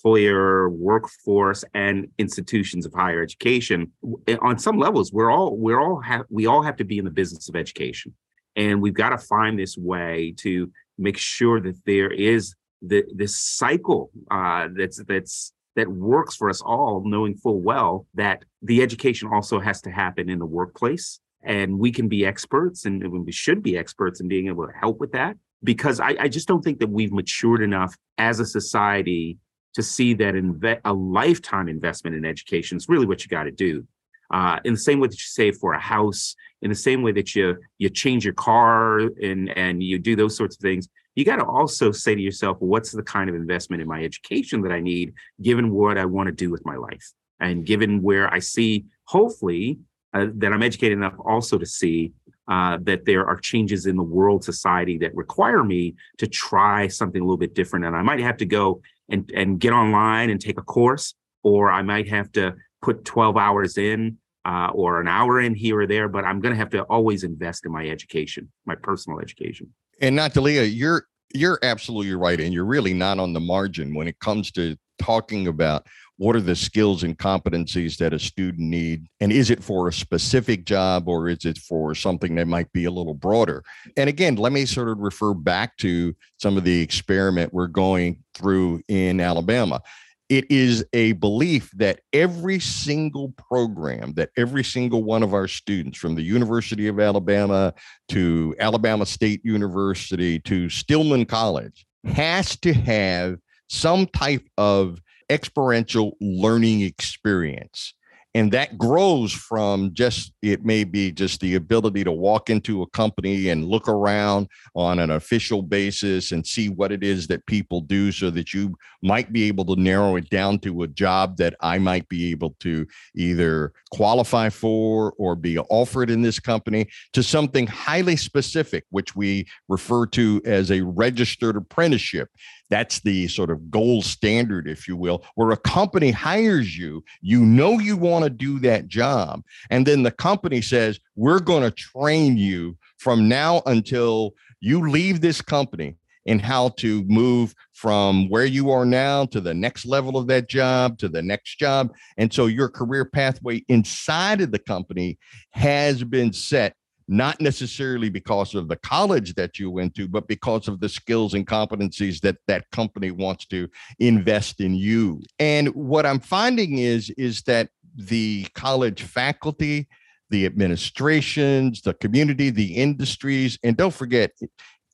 employer 0.00 0.70
workforce 0.70 1.64
and 1.74 2.08
institutions 2.18 2.86
of 2.86 2.92
higher 2.94 3.22
education 3.22 3.92
on 4.40 4.58
some 4.58 4.78
levels 4.78 5.12
we're 5.12 5.30
all 5.30 5.56
we're 5.56 5.80
all 5.80 6.00
have 6.00 6.24
we 6.30 6.46
all 6.46 6.62
have 6.62 6.76
to 6.76 6.84
be 6.84 6.98
in 6.98 7.04
the 7.04 7.10
business 7.10 7.48
of 7.48 7.56
education 7.56 8.14
and 8.56 8.80
we've 8.80 8.94
got 8.94 9.10
to 9.10 9.18
find 9.18 9.58
this 9.58 9.76
way 9.76 10.34
to 10.38 10.70
make 10.98 11.18
sure 11.18 11.60
that 11.60 11.76
there 11.84 12.10
is 12.10 12.54
the 12.82 13.04
this 13.14 13.38
cycle 13.38 14.10
uh, 14.30 14.68
that's 14.74 15.02
that's 15.04 15.52
that 15.76 15.88
works 15.88 16.36
for 16.36 16.50
us 16.50 16.60
all, 16.60 17.02
knowing 17.06 17.34
full 17.36 17.60
well 17.60 18.06
that 18.14 18.44
the 18.62 18.82
education 18.82 19.28
also 19.32 19.60
has 19.60 19.80
to 19.82 19.90
happen 19.90 20.28
in 20.28 20.38
the 20.38 20.46
workplace. 20.46 21.20
And 21.42 21.78
we 21.78 21.90
can 21.90 22.08
be 22.08 22.26
experts 22.26 22.84
and 22.84 23.24
we 23.24 23.32
should 23.32 23.62
be 23.62 23.78
experts 23.78 24.20
in 24.20 24.28
being 24.28 24.48
able 24.48 24.66
to 24.66 24.72
help 24.72 25.00
with 25.00 25.12
that. 25.12 25.36
Because 25.62 26.00
I, 26.00 26.16
I 26.18 26.28
just 26.28 26.48
don't 26.48 26.62
think 26.62 26.80
that 26.80 26.90
we've 26.90 27.12
matured 27.12 27.62
enough 27.62 27.94
as 28.18 28.40
a 28.40 28.46
society 28.46 29.38
to 29.74 29.82
see 29.82 30.14
that 30.14 30.34
inve- 30.34 30.80
a 30.84 30.92
lifetime 30.92 31.68
investment 31.68 32.16
in 32.16 32.24
education 32.24 32.76
is 32.76 32.88
really 32.88 33.06
what 33.06 33.22
you 33.22 33.28
got 33.28 33.44
to 33.44 33.50
do. 33.50 33.86
Uh, 34.32 34.60
in 34.64 34.74
the 34.74 34.78
same 34.78 35.00
way 35.00 35.08
that 35.08 35.16
you 35.16 35.26
save 35.26 35.56
for 35.56 35.72
a 35.72 35.80
house, 35.80 36.36
in 36.62 36.68
the 36.70 36.76
same 36.76 37.02
way 37.02 37.10
that 37.10 37.34
you 37.34 37.56
you 37.78 37.88
change 37.88 38.24
your 38.24 38.34
car 38.34 39.00
and 39.00 39.50
and 39.56 39.82
you 39.82 39.98
do 39.98 40.14
those 40.14 40.36
sorts 40.36 40.56
of 40.56 40.60
things, 40.60 40.88
you 41.16 41.24
got 41.24 41.36
to 41.36 41.44
also 41.44 41.90
say 41.90 42.14
to 42.14 42.20
yourself, 42.20 42.56
what's 42.60 42.92
the 42.92 43.02
kind 43.02 43.28
of 43.28 43.34
investment 43.34 43.82
in 43.82 43.88
my 43.88 44.04
education 44.04 44.62
that 44.62 44.72
I 44.72 44.80
need, 44.80 45.14
given 45.42 45.72
what 45.72 45.98
I 45.98 46.04
want 46.04 46.28
to 46.28 46.32
do 46.32 46.48
with 46.48 46.64
my 46.64 46.76
life, 46.76 47.12
and 47.40 47.66
given 47.66 48.02
where 48.02 48.32
I 48.32 48.38
see, 48.38 48.84
hopefully, 49.04 49.78
uh, 50.14 50.26
that 50.34 50.52
I'm 50.52 50.62
educated 50.62 50.98
enough 50.98 51.14
also 51.24 51.58
to 51.58 51.66
see 51.66 52.12
uh, 52.48 52.78
that 52.82 53.04
there 53.04 53.26
are 53.26 53.38
changes 53.38 53.86
in 53.86 53.96
the 53.96 54.02
world 54.02 54.44
society 54.44 54.98
that 54.98 55.14
require 55.14 55.62
me 55.62 55.94
to 56.18 56.26
try 56.26 56.88
something 56.88 57.20
a 57.20 57.24
little 57.24 57.36
bit 57.36 57.54
different. 57.54 57.84
And 57.84 57.96
I 57.96 58.02
might 58.02 58.20
have 58.20 58.36
to 58.38 58.46
go 58.46 58.82
and, 59.10 59.30
and 59.34 59.60
get 59.60 59.72
online 59.72 60.30
and 60.30 60.40
take 60.40 60.58
a 60.58 60.62
course, 60.62 61.14
or 61.42 61.70
I 61.70 61.82
might 61.82 62.08
have 62.08 62.32
to 62.32 62.54
put 62.80 63.04
12 63.04 63.36
hours 63.36 63.76
in 63.76 64.18
uh, 64.44 64.70
or 64.72 65.00
an 65.00 65.08
hour 65.08 65.40
in 65.40 65.54
here 65.54 65.80
or 65.80 65.86
there, 65.86 66.08
but 66.08 66.24
I'm 66.24 66.40
going 66.40 66.52
to 66.52 66.58
have 66.58 66.70
to 66.70 66.82
always 66.84 67.24
invest 67.24 67.66
in 67.66 67.72
my 67.72 67.88
education, 67.88 68.50
my 68.64 68.74
personal 68.74 69.20
education. 69.20 69.72
And 70.00 70.16
Natalia, 70.16 70.62
you're 70.62 71.04
you're 71.32 71.58
absolutely 71.62 72.14
right, 72.14 72.40
and 72.40 72.52
you're 72.52 72.64
really 72.64 72.94
not 72.94 73.18
on 73.18 73.32
the 73.32 73.40
margin 73.40 73.94
when 73.94 74.08
it 74.08 74.18
comes 74.18 74.50
to 74.52 74.76
talking 74.98 75.46
about 75.46 75.86
what 76.20 76.36
are 76.36 76.42
the 76.42 76.54
skills 76.54 77.02
and 77.02 77.16
competencies 77.16 77.96
that 77.96 78.12
a 78.12 78.18
student 78.18 78.68
need? 78.68 79.06
And 79.20 79.32
is 79.32 79.48
it 79.48 79.64
for 79.64 79.88
a 79.88 79.92
specific 79.92 80.66
job 80.66 81.08
or 81.08 81.30
is 81.30 81.46
it 81.46 81.56
for 81.56 81.94
something 81.94 82.34
that 82.34 82.46
might 82.46 82.70
be 82.74 82.84
a 82.84 82.90
little 82.90 83.14
broader? 83.14 83.64
And 83.96 84.06
again 84.06 84.36
let 84.36 84.52
me 84.52 84.66
sort 84.66 84.90
of 84.90 84.98
refer 84.98 85.32
back 85.32 85.78
to 85.78 86.14
some 86.36 86.58
of 86.58 86.64
the 86.64 86.82
experiment 86.82 87.54
we're 87.54 87.68
going 87.68 88.22
through 88.34 88.82
in 88.86 89.18
alabama. 89.18 89.80
It 90.28 90.50
is 90.50 90.84
a 90.92 91.12
belief 91.12 91.70
that 91.76 92.00
every 92.12 92.60
single 92.60 93.30
program 93.38 94.12
that 94.16 94.28
every 94.36 94.62
single 94.62 95.02
one 95.02 95.22
of 95.22 95.32
our 95.32 95.48
students 95.48 95.96
from 95.96 96.16
the 96.16 96.22
University 96.22 96.86
of 96.86 97.00
Alabama 97.00 97.72
to 98.10 98.54
Alabama 98.60 99.06
State 99.06 99.40
University 99.42 100.38
to 100.40 100.68
Stillman 100.68 101.24
College 101.24 101.86
has 102.04 102.58
to 102.58 102.74
have 102.74 103.38
some 103.70 104.06
type 104.08 104.46
of 104.58 105.00
experiential 105.30 106.16
learning 106.20 106.82
experience. 106.82 107.94
And 108.34 108.52
that 108.52 108.78
grows 108.78 109.32
from 109.32 109.92
just 109.92 110.32
it 110.40 110.64
may 110.64 110.84
be 110.84 111.10
just 111.10 111.40
the 111.40 111.56
ability 111.56 112.04
to 112.04 112.12
walk 112.12 112.48
into 112.48 112.82
a 112.82 112.86
company 112.90 113.48
and 113.48 113.66
look 113.66 113.88
around 113.88 114.46
on 114.76 115.00
an 115.00 115.10
official 115.10 115.62
basis 115.62 116.30
and 116.30 116.46
see 116.46 116.68
what 116.68 116.92
it 116.92 117.02
is 117.02 117.26
that 117.26 117.44
people 117.46 117.80
do 117.80 118.12
so 118.12 118.30
that 118.30 118.54
you 118.54 118.76
might 119.02 119.32
be 119.32 119.48
able 119.48 119.64
to 119.64 119.80
narrow 119.80 120.14
it 120.14 120.30
down 120.30 120.60
to 120.60 120.82
a 120.82 120.86
job 120.86 121.38
that 121.38 121.56
I 121.60 121.78
might 121.78 122.08
be 122.08 122.30
able 122.30 122.54
to 122.60 122.86
either 123.16 123.72
qualify 123.90 124.48
for 124.48 125.12
or 125.18 125.34
be 125.34 125.58
offered 125.58 126.08
in 126.08 126.22
this 126.22 126.38
company 126.38 126.86
to 127.14 127.24
something 127.24 127.66
highly 127.66 128.16
specific 128.16 128.84
which 128.90 129.16
we 129.16 129.48
refer 129.68 130.06
to 130.06 130.40
as 130.44 130.70
a 130.70 130.82
registered 130.82 131.56
apprenticeship 131.56 132.28
that's 132.70 133.00
the 133.00 133.28
sort 133.28 133.50
of 133.50 133.70
gold 133.70 134.04
standard, 134.04 134.68
if 134.68 134.88
you 134.88 134.96
will, 134.96 135.24
where 135.34 135.50
a 135.50 135.56
company 135.56 136.10
hires 136.10 136.78
you, 136.78 137.04
you 137.20 137.44
know 137.44 137.78
you 137.78 137.96
want 137.96 138.24
to 138.24 138.30
do 138.30 138.58
that 138.60 138.88
job. 138.88 139.42
And 139.68 139.86
then 139.86 140.02
the 140.04 140.10
company 140.10 140.62
says, 140.62 140.98
we're 141.16 141.40
going 141.40 141.64
to 141.64 141.70
train 141.70 142.38
you 142.38 142.78
from 142.98 143.28
now 143.28 143.62
until 143.66 144.34
you 144.60 144.88
leave 144.88 145.20
this 145.20 145.42
company 145.42 145.96
in 146.26 146.38
how 146.38 146.68
to 146.68 147.02
move 147.04 147.54
from 147.72 148.28
where 148.28 148.44
you 148.44 148.70
are 148.70 148.84
now 148.84 149.24
to 149.24 149.40
the 149.40 149.54
next 149.54 149.86
level 149.86 150.16
of 150.16 150.26
that 150.26 150.48
job 150.48 150.98
to 150.98 151.08
the 151.08 151.22
next 151.22 151.58
job. 151.58 151.92
And 152.18 152.32
so 152.32 152.46
your 152.46 152.68
career 152.68 153.04
pathway 153.04 153.64
inside 153.68 154.40
of 154.40 154.52
the 154.52 154.58
company 154.58 155.18
has 155.52 156.04
been 156.04 156.32
set 156.32 156.74
not 157.10 157.40
necessarily 157.40 158.08
because 158.08 158.54
of 158.54 158.68
the 158.68 158.76
college 158.76 159.34
that 159.34 159.58
you 159.58 159.68
went 159.68 159.96
to, 159.96 160.06
but 160.06 160.28
because 160.28 160.68
of 160.68 160.78
the 160.78 160.88
skills 160.88 161.34
and 161.34 161.44
competencies 161.44 162.20
that 162.20 162.36
that 162.46 162.70
company 162.70 163.10
wants 163.10 163.44
to 163.46 163.68
invest 163.98 164.60
in 164.60 164.74
you. 164.74 165.20
And 165.40 165.68
what 165.74 166.06
I'm 166.06 166.20
finding 166.20 166.78
is 166.78 167.10
is 167.18 167.42
that 167.42 167.68
the 167.96 168.46
college 168.54 169.02
faculty, 169.02 169.88
the 170.30 170.46
administrations, 170.46 171.82
the 171.82 171.94
community, 171.94 172.50
the 172.50 172.76
industries, 172.76 173.58
and 173.64 173.76
don't 173.76 173.92
forget 173.92 174.30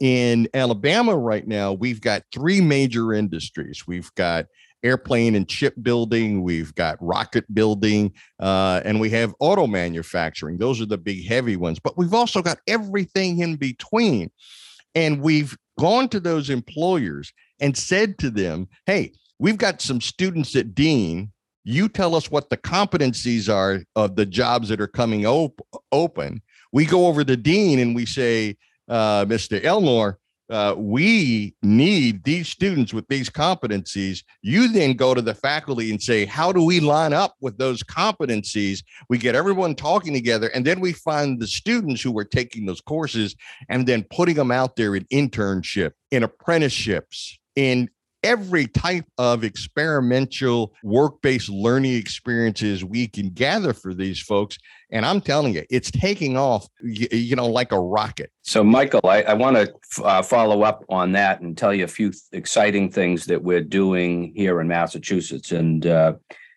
in 0.01 0.49
Alabama 0.55 1.15
right 1.15 1.47
now, 1.47 1.75
we've 1.75 2.01
got 2.01 2.23
three 2.33 2.63
major 2.63 3.13
industries. 3.13 3.87
We've 3.87 4.13
got 4.15 4.47
airplane 4.87 5.35
and 5.35 5.49
chip 5.49 5.75
building, 5.83 6.43
we've 6.43 6.75
got 6.75 6.97
rocket 7.01 7.53
building, 7.53 8.13
uh, 8.41 8.81
and 8.85 9.01
we 9.01 9.11
have 9.11 9.35
auto 9.41 9.67
manufacturing. 9.67 10.59
Those 10.59 10.81
are 10.81 10.87
the 10.87 10.99
big 10.99 11.27
heavy 11.27 11.57
ones, 11.57 11.79
but 11.79 11.99
we've 11.99 12.15
also 12.15 12.41
got 12.43 12.59
everything 12.67 13.41
in 13.41 13.57
between. 13.57 14.31
And 14.95 15.21
we've 15.21 15.57
gone 15.79 16.09
to 16.11 16.21
those 16.21 16.49
employers 16.49 17.33
and 17.61 17.77
said 17.77 18.19
to 18.19 18.31
them, 18.31 18.69
hey, 18.87 19.13
we've 19.39 19.59
got 19.59 19.83
some 19.83 20.01
students 20.01 20.55
at 20.57 20.75
Dean. 20.75 21.33
You 21.65 21.89
tell 21.89 22.15
us 22.15 22.31
what 22.31 22.49
the 22.49 22.57
competencies 22.57 23.53
are 23.53 23.83
of 23.97 24.17
the 24.17 24.25
jobs 24.25 24.69
that 24.69 24.81
are 24.81 24.87
coming 24.87 25.27
op- 25.27 25.61
open. 25.91 26.41
We 26.73 26.87
go 26.87 27.07
over 27.07 27.25
to 27.25 27.37
Dean 27.37 27.79
and 27.81 27.95
we 27.95 28.07
say, 28.07 28.57
uh, 28.89 29.25
Mr. 29.25 29.63
Elmore, 29.65 30.19
uh, 30.49 30.75
we 30.77 31.55
need 31.63 32.23
these 32.25 32.49
students 32.49 32.95
with 32.95 33.07
these 33.09 33.29
competencies. 33.29 34.23
You 34.43 34.69
then 34.73 34.95
go 34.95 35.15
to 35.15 35.23
the 35.23 35.35
faculty 35.35 35.91
and 35.91 36.01
say, 36.01 36.25
How 36.25 36.53
do 36.53 36.65
we 36.65 36.81
line 36.81 37.13
up 37.13 37.35
with 37.41 37.59
those 37.59 37.83
competencies? 37.83 38.83
We 39.09 39.19
get 39.19 39.35
everyone 39.35 39.75
talking 39.75 40.13
together, 40.13 40.49
and 40.49 40.65
then 40.65 40.81
we 40.81 40.93
find 40.93 41.41
the 41.41 41.47
students 41.47 42.03
who 42.03 42.17
are 42.19 42.25
taking 42.25 42.67
those 42.67 42.81
courses 42.81 43.35
and 43.69 43.87
then 43.87 44.07
putting 44.11 44.37
them 44.37 44.51
out 44.51 44.77
there 44.77 44.95
in 44.95 45.05
internship, 45.07 45.93
in 46.11 46.23
apprenticeships, 46.23 47.39
in 47.57 47.91
every 48.23 48.67
type 48.67 49.05
of 49.19 49.45
experimental 49.45 50.75
work-based 50.83 51.49
learning 51.49 51.95
experiences 51.95 52.85
we 52.85 53.07
can 53.07 53.31
gather 53.31 53.73
for 53.73 53.95
these 53.95 54.21
folks 54.21 54.59
and 54.91 55.05
i'm 55.05 55.21
telling 55.21 55.55
you 55.55 55.65
it's 55.71 55.91
taking 55.91 56.37
off 56.37 56.69
you, 56.83 57.09
you 57.11 57.37
know 57.37 57.47
like 57.47 57.73
a 57.73 57.81
rocket 57.81 58.31
so 58.43 58.63
michael 58.63 59.01
i, 59.05 59.23
I 59.23 59.35
want 59.35 59.57
to 59.57 60.05
uh, 60.05 60.23
follow 60.23 60.63
up 60.63 60.85
on 60.89 61.13
that 61.13 61.41
and 61.41 61.57
tell 61.57 61.75
you 61.75 61.85
a 61.85 61.89
few 61.89 62.11
th- 62.11 62.23
exciting 62.33 62.91
things 62.91 63.27
that 63.27 63.43
we're 63.43 63.63
doing 63.63 64.33
here 64.35 64.61
in 64.61 64.69
massachusetts 64.69 65.53
and 65.53 65.87
uh, 65.87 66.15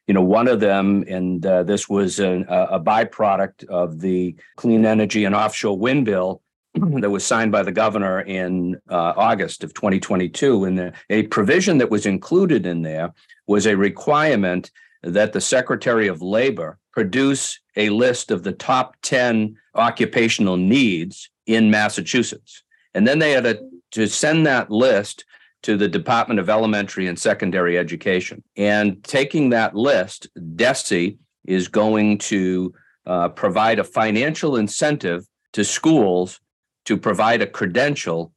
you 0.07 0.13
know 0.13 0.23
one 0.23 0.47
of 0.47 0.59
them 0.59 1.03
and 1.07 1.45
uh, 1.45 1.63
this 1.63 1.87
was 1.87 2.19
an, 2.19 2.45
a 2.49 2.79
byproduct 2.79 3.65
of 3.65 3.99
the 3.99 4.35
clean 4.57 4.85
energy 4.85 5.25
and 5.25 5.35
offshore 5.35 5.77
wind 5.77 6.05
bill 6.05 6.41
that 6.73 7.09
was 7.09 7.25
signed 7.25 7.51
by 7.51 7.63
the 7.63 7.71
governor 7.71 8.21
in 8.21 8.79
uh, 8.89 9.13
August 9.17 9.63
of 9.63 9.73
2022. 9.73 10.65
And 10.65 10.77
the, 10.77 10.93
a 11.09 11.23
provision 11.23 11.79
that 11.79 11.89
was 11.89 12.05
included 12.05 12.65
in 12.65 12.83
there 12.83 13.11
was 13.47 13.65
a 13.65 13.75
requirement 13.75 14.71
that 15.03 15.33
the 15.33 15.41
Secretary 15.41 16.07
of 16.07 16.21
Labor 16.21 16.77
produce 16.99 17.61
a 17.77 17.87
list 17.91 18.29
of 18.29 18.43
the 18.43 18.51
top 18.51 18.93
10 19.03 19.55
occupational 19.75 20.57
needs 20.57 21.29
in 21.45 21.71
Massachusetts. 21.71 22.61
And 22.93 23.07
then 23.07 23.19
they 23.19 23.31
had 23.31 23.45
to, 23.45 23.57
to 23.91 24.05
send 24.05 24.45
that 24.45 24.69
list 24.69 25.23
to 25.61 25.77
the 25.77 25.87
Department 25.87 26.41
of 26.41 26.49
Elementary 26.49 27.07
and 27.07 27.17
Secondary 27.17 27.77
Education. 27.77 28.43
And 28.57 29.01
taking 29.05 29.51
that 29.51 29.75
list, 29.75 30.27
DESE 30.57 31.15
is 31.45 31.69
going 31.69 32.17
to 32.17 32.73
uh, 33.05 33.29
provide 33.29 33.79
a 33.79 33.85
financial 33.85 34.57
incentive 34.57 35.25
to 35.53 35.63
schools 35.63 36.41
to 36.83 36.97
provide 36.97 37.41
a 37.41 37.47
credential 37.47 38.33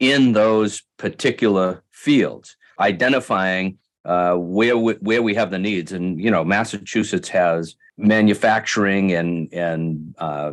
in 0.00 0.32
those 0.32 0.84
particular 0.96 1.82
fields, 1.90 2.56
identifying 2.80 3.76
uh, 4.06 4.36
where 4.36 4.78
we, 4.78 4.94
where 4.94 5.20
we 5.20 5.34
have 5.34 5.50
the 5.50 5.58
needs. 5.58 5.92
And 5.92 6.18
you 6.18 6.30
know, 6.30 6.44
Massachusetts 6.44 7.28
has 7.28 7.76
manufacturing 7.96 9.12
and 9.12 9.52
and 9.52 10.14
uh, 10.18 10.52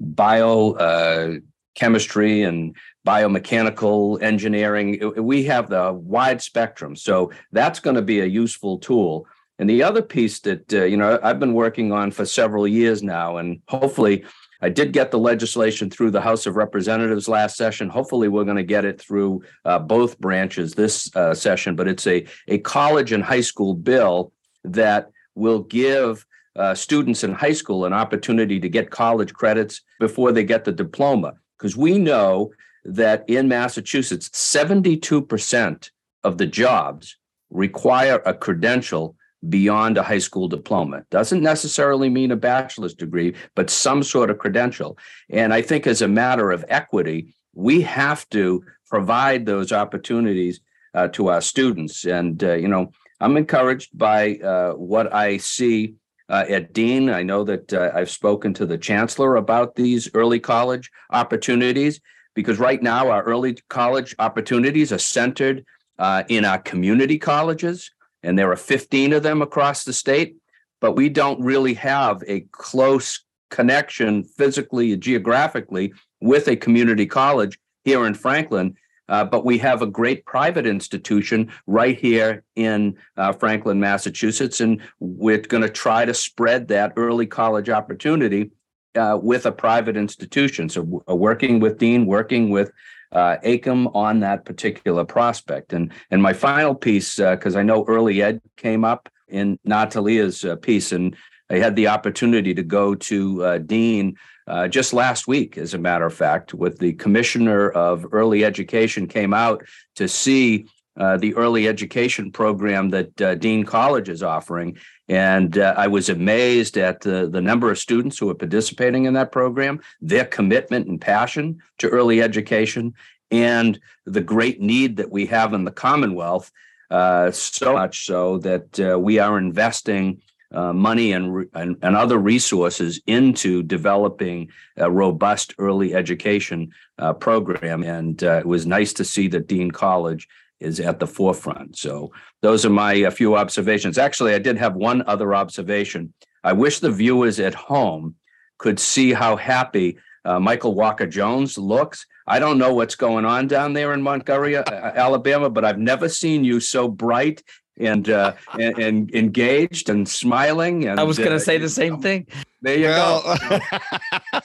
bio 0.00 0.72
uh, 0.72 1.34
chemistry 1.74 2.42
and 2.42 2.76
biomechanical 3.06 4.20
engineering. 4.22 5.12
We 5.16 5.44
have 5.44 5.70
the 5.70 5.92
wide 5.92 6.42
spectrum, 6.42 6.96
so 6.96 7.32
that's 7.52 7.80
going 7.80 7.96
to 7.96 8.02
be 8.02 8.20
a 8.20 8.26
useful 8.26 8.78
tool. 8.78 9.26
And 9.58 9.68
the 9.68 9.82
other 9.82 10.02
piece 10.02 10.40
that 10.40 10.72
uh, 10.72 10.84
you 10.84 10.96
know 10.96 11.18
I've 11.22 11.40
been 11.40 11.54
working 11.54 11.92
on 11.92 12.10
for 12.10 12.24
several 12.24 12.66
years 12.66 13.02
now, 13.02 13.38
and 13.38 13.60
hopefully 13.68 14.24
I 14.60 14.68
did 14.68 14.92
get 14.92 15.10
the 15.10 15.18
legislation 15.18 15.88
through 15.88 16.10
the 16.10 16.20
House 16.20 16.46
of 16.46 16.56
Representatives 16.56 17.28
last 17.28 17.56
session. 17.56 17.88
Hopefully, 17.88 18.28
we're 18.28 18.44
going 18.44 18.56
to 18.56 18.62
get 18.62 18.84
it 18.84 19.00
through 19.00 19.42
uh, 19.64 19.78
both 19.78 20.18
branches 20.18 20.74
this 20.74 21.14
uh, 21.16 21.34
session. 21.34 21.76
But 21.76 21.88
it's 21.88 22.06
a 22.06 22.26
a 22.48 22.58
college 22.58 23.12
and 23.12 23.22
high 23.22 23.40
school 23.40 23.74
bill 23.74 24.32
that 24.64 25.10
will 25.34 25.60
give 25.60 26.26
uh, 26.58 26.74
students 26.74 27.24
in 27.24 27.32
high 27.32 27.52
school 27.52 27.84
an 27.84 27.92
opportunity 27.92 28.58
to 28.60 28.68
get 28.68 28.90
college 28.90 29.32
credits 29.32 29.80
before 30.00 30.32
they 30.32 30.44
get 30.44 30.64
the 30.64 30.72
diploma. 30.72 31.34
Because 31.56 31.76
we 31.76 31.98
know 31.98 32.50
that 32.84 33.24
in 33.28 33.48
Massachusetts, 33.48 34.28
72% 34.30 35.90
of 36.24 36.38
the 36.38 36.46
jobs 36.46 37.16
require 37.50 38.22
a 38.26 38.34
credential 38.34 39.16
beyond 39.48 39.96
a 39.96 40.02
high 40.02 40.18
school 40.18 40.48
diploma. 40.48 41.04
Doesn't 41.10 41.42
necessarily 41.42 42.10
mean 42.10 42.32
a 42.32 42.36
bachelor's 42.36 42.94
degree, 42.94 43.34
but 43.54 43.70
some 43.70 44.02
sort 44.02 44.30
of 44.30 44.38
credential. 44.38 44.98
And 45.30 45.54
I 45.54 45.62
think 45.62 45.86
as 45.86 46.02
a 46.02 46.08
matter 46.08 46.50
of 46.50 46.64
equity, 46.68 47.34
we 47.54 47.82
have 47.82 48.28
to 48.30 48.64
provide 48.88 49.46
those 49.46 49.70
opportunities 49.70 50.60
uh, 50.94 51.08
to 51.08 51.28
our 51.28 51.40
students. 51.40 52.04
And, 52.04 52.42
uh, 52.42 52.54
you 52.54 52.68
know, 52.68 52.90
I'm 53.20 53.36
encouraged 53.36 53.96
by 53.96 54.36
uh, 54.36 54.72
what 54.72 55.12
I 55.14 55.36
see 55.36 55.94
uh, 56.28 56.44
at 56.48 56.72
Dean. 56.72 57.10
I 57.10 57.22
know 57.22 57.44
that 57.44 57.72
uh, 57.72 57.90
I've 57.94 58.10
spoken 58.10 58.54
to 58.54 58.66
the 58.66 58.78
chancellor 58.78 59.36
about 59.36 59.74
these 59.74 60.10
early 60.14 60.40
college 60.40 60.90
opportunities 61.10 62.00
because 62.34 62.58
right 62.58 62.82
now 62.82 63.10
our 63.10 63.22
early 63.24 63.58
college 63.68 64.14
opportunities 64.18 64.92
are 64.92 64.98
centered 64.98 65.64
uh, 65.98 66.22
in 66.28 66.44
our 66.44 66.58
community 66.58 67.18
colleges, 67.18 67.90
and 68.22 68.38
there 68.38 68.52
are 68.52 68.56
15 68.56 69.12
of 69.12 69.22
them 69.22 69.42
across 69.42 69.84
the 69.84 69.92
state. 69.92 70.36
But 70.80 70.92
we 70.92 71.08
don't 71.08 71.40
really 71.40 71.74
have 71.74 72.22
a 72.28 72.42
close 72.52 73.24
connection 73.50 74.22
physically, 74.22 74.96
geographically, 74.96 75.92
with 76.20 76.46
a 76.46 76.54
community 76.54 77.06
college 77.06 77.58
here 77.84 78.06
in 78.06 78.14
Franklin. 78.14 78.76
Uh, 79.08 79.24
but 79.24 79.44
we 79.44 79.58
have 79.58 79.82
a 79.82 79.86
great 79.86 80.24
private 80.26 80.66
institution 80.66 81.50
right 81.66 81.98
here 81.98 82.42
in 82.56 82.96
uh, 83.16 83.32
Franklin, 83.32 83.80
Massachusetts, 83.80 84.60
and 84.60 84.80
we're 85.00 85.38
going 85.38 85.62
to 85.62 85.68
try 85.68 86.04
to 86.04 86.14
spread 86.14 86.68
that 86.68 86.92
early 86.96 87.26
college 87.26 87.70
opportunity 87.70 88.50
uh, 88.94 89.18
with 89.20 89.46
a 89.46 89.52
private 89.52 89.96
institution. 89.96 90.68
So, 90.68 91.02
uh, 91.08 91.14
working 91.14 91.60
with 91.60 91.78
Dean, 91.78 92.06
working 92.06 92.50
with 92.50 92.70
uh, 93.12 93.36
AICUM 93.44 93.94
on 93.94 94.20
that 94.20 94.44
particular 94.44 95.04
prospect. 95.04 95.72
And 95.72 95.92
and 96.10 96.22
my 96.22 96.32
final 96.32 96.74
piece, 96.74 97.16
because 97.16 97.56
uh, 97.56 97.60
I 97.60 97.62
know 97.62 97.84
early 97.86 98.22
ed 98.22 98.40
came 98.56 98.84
up 98.84 99.08
in 99.28 99.58
Natalia's 99.64 100.44
piece, 100.62 100.92
and 100.92 101.16
I 101.50 101.58
had 101.58 101.76
the 101.76 101.88
opportunity 101.88 102.54
to 102.54 102.62
go 102.62 102.94
to 102.94 103.58
Dean 103.60 104.16
uh, 104.48 104.66
just 104.66 104.94
last 104.94 105.28
week, 105.28 105.58
as 105.58 105.74
a 105.74 105.78
matter 105.78 106.06
of 106.06 106.14
fact, 106.14 106.54
with 106.54 106.78
the 106.78 106.94
commissioner 106.94 107.68
of 107.70 108.06
early 108.12 108.44
education 108.44 109.06
came 109.06 109.34
out 109.34 109.62
to 109.96 110.08
see 110.08 110.66
uh, 110.98 111.16
the 111.16 111.34
early 111.34 111.68
education 111.68 112.32
program 112.32 112.88
that 112.88 113.20
uh, 113.20 113.34
Dean 113.36 113.62
College 113.62 114.08
is 114.08 114.22
offering. 114.22 114.76
And 115.08 115.56
uh, 115.58 115.74
I 115.76 115.86
was 115.86 116.08
amazed 116.08 116.76
at 116.76 117.02
the, 117.02 117.28
the 117.28 117.40
number 117.40 117.70
of 117.70 117.78
students 117.78 118.18
who 118.18 118.28
are 118.30 118.34
participating 118.34 119.04
in 119.04 119.14
that 119.14 119.30
program, 119.30 119.80
their 120.00 120.24
commitment 120.24 120.88
and 120.88 121.00
passion 121.00 121.60
to 121.78 121.88
early 121.88 122.20
education, 122.20 122.94
and 123.30 123.78
the 124.06 124.20
great 124.20 124.60
need 124.60 124.96
that 124.96 125.10
we 125.10 125.26
have 125.26 125.52
in 125.52 125.64
the 125.64 125.70
Commonwealth. 125.70 126.50
Uh, 126.90 127.30
so 127.30 127.74
much 127.74 128.06
so 128.06 128.38
that 128.38 128.80
uh, 128.80 128.98
we 128.98 129.18
are 129.18 129.36
investing 129.36 130.22
uh, 130.52 130.72
money 130.72 131.12
and, 131.12 131.46
and, 131.54 131.76
and 131.82 131.96
other 131.96 132.18
resources 132.18 133.00
into 133.06 133.62
developing 133.62 134.48
a 134.76 134.90
robust 134.90 135.54
early 135.58 135.94
education 135.94 136.72
uh, 136.98 137.12
program. 137.12 137.82
And 137.82 138.22
uh, 138.22 138.38
it 138.38 138.46
was 138.46 138.66
nice 138.66 138.92
to 138.94 139.04
see 139.04 139.28
that 139.28 139.46
Dean 139.46 139.70
College 139.70 140.26
is 140.60 140.80
at 140.80 140.98
the 140.98 141.06
forefront. 141.06 141.76
So 141.76 142.12
those 142.42 142.64
are 142.64 142.70
my 142.70 143.08
few 143.10 143.36
observations. 143.36 143.98
Actually, 143.98 144.34
I 144.34 144.38
did 144.38 144.58
have 144.58 144.74
one 144.74 145.02
other 145.06 145.34
observation. 145.34 146.12
I 146.42 146.52
wish 146.52 146.80
the 146.80 146.90
viewers 146.90 147.38
at 147.38 147.54
home 147.54 148.16
could 148.58 148.80
see 148.80 149.12
how 149.12 149.36
happy 149.36 149.98
uh, 150.24 150.40
Michael 150.40 150.74
Walker 150.74 151.06
Jones 151.06 151.56
looks. 151.56 152.06
I 152.26 152.38
don't 152.38 152.58
know 152.58 152.74
what's 152.74 152.96
going 152.96 153.24
on 153.24 153.46
down 153.46 153.72
there 153.72 153.94
in 153.94 154.02
Montgomery, 154.02 154.56
uh, 154.56 154.64
Alabama, 154.68 155.48
but 155.48 155.64
I've 155.64 155.78
never 155.78 156.08
seen 156.08 156.44
you 156.44 156.60
so 156.60 156.88
bright 156.88 157.42
and 157.80 158.08
uh, 158.08 158.34
and, 158.58 158.78
and, 158.78 159.14
engaged 159.14 159.88
and 159.88 160.08
smiling. 160.08 160.86
And 160.86 160.98
I 160.98 161.04
was 161.04 161.18
going 161.18 161.30
to 161.30 161.36
uh, 161.36 161.40
say 161.40 161.58
the 161.58 161.68
same 161.68 162.00
thing. 162.00 162.26
There 162.60 162.76
you 162.76 162.86
well, 162.86 163.22
go. 163.22 163.58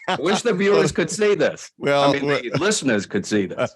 I 0.08 0.18
wish 0.20 0.42
the 0.44 0.54
viewers 0.54 0.92
could 0.92 1.10
see 1.10 1.34
this. 1.36 1.72
Well, 1.78 2.10
I 2.10 2.20
mean, 2.20 2.28
the 2.28 2.58
listeners 2.60 3.06
could 3.06 3.26
see 3.26 3.48
this. 3.48 3.76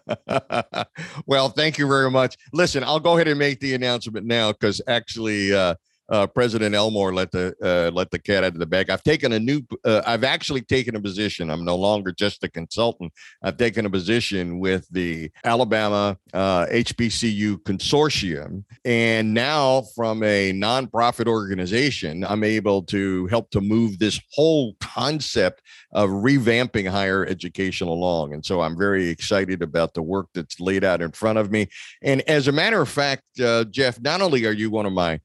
well, 1.26 1.50
thank 1.50 1.78
you 1.78 1.88
very 1.88 2.12
much. 2.12 2.38
Listen, 2.54 2.84
I'll 2.84 3.00
go 3.00 3.16
ahead 3.16 3.28
and 3.28 3.40
make 3.40 3.60
the 3.60 3.74
announcement 3.74 4.28
now 4.28 4.52
because 4.52 4.80
actually, 4.88 5.54
uh, 5.54 5.76
uh, 6.10 6.28
President 6.28 6.74
Elmore 6.74 7.14
let 7.14 7.32
the 7.32 7.54
uh, 7.62 7.92
let 7.94 8.12
the 8.12 8.20
cat 8.20 8.44
out 8.44 8.54
of 8.54 8.60
the 8.60 8.66
bag. 8.66 8.90
I've 8.90 9.04
taken 9.04 9.34
a 9.34 9.40
new. 9.40 9.62
Uh, 9.84 10.02
I've 10.06 10.24
actually 10.24 10.62
taken 10.62 10.96
a 10.96 11.02
position. 11.02 11.50
I'm 11.50 11.66
no 11.66 11.76
longer 11.76 12.12
just 12.12 12.44
a 12.44 12.50
consultant. 12.50 13.12
I've 13.44 13.58
taken 13.58 13.86
a 13.86 13.90
position 13.90 14.60
with 14.60 14.88
the 14.90 15.32
Alabama 15.44 16.18
HBCU 16.34 17.56
uh, 17.56 17.58
consortium, 17.58 18.64
and 18.86 19.34
now 19.34 19.84
from 19.96 20.24
a 20.24 20.54
nonprofit 20.54 21.28
organization, 21.28 22.24
I'm 22.24 22.44
able 22.44 22.84
to 22.84 23.28
help 23.28 23.50
to 23.52 23.62
move 23.62 24.00
this 24.00 24.20
whole 24.34 24.76
concept 24.80 25.62
of 25.92 26.10
revamping 26.10 26.88
higher 26.90 27.26
education 27.26 27.88
along. 27.88 28.34
And 28.34 28.46
so 28.46 28.62
I'm 28.62 28.78
very 28.78 29.10
excited 29.10 29.62
about 29.62 29.94
the 29.94 30.02
work 30.02 30.28
that's 30.34 30.60
laid 30.60 30.84
out 30.84 31.02
in 31.02 31.12
front 31.12 31.38
of 31.38 31.52
me. 31.52 31.68
And 32.02 32.22
as 32.22 32.48
a 32.48 32.52
matter 32.52 32.82
of 32.82 32.90
fact, 32.90 33.24
uh, 33.40 33.66
Jeff, 33.66 34.00
not 34.02 34.22
only 34.22 34.46
are 34.46 34.52
you 34.52 34.70
one 34.70 34.86
of 34.86 34.94
my 34.94 35.20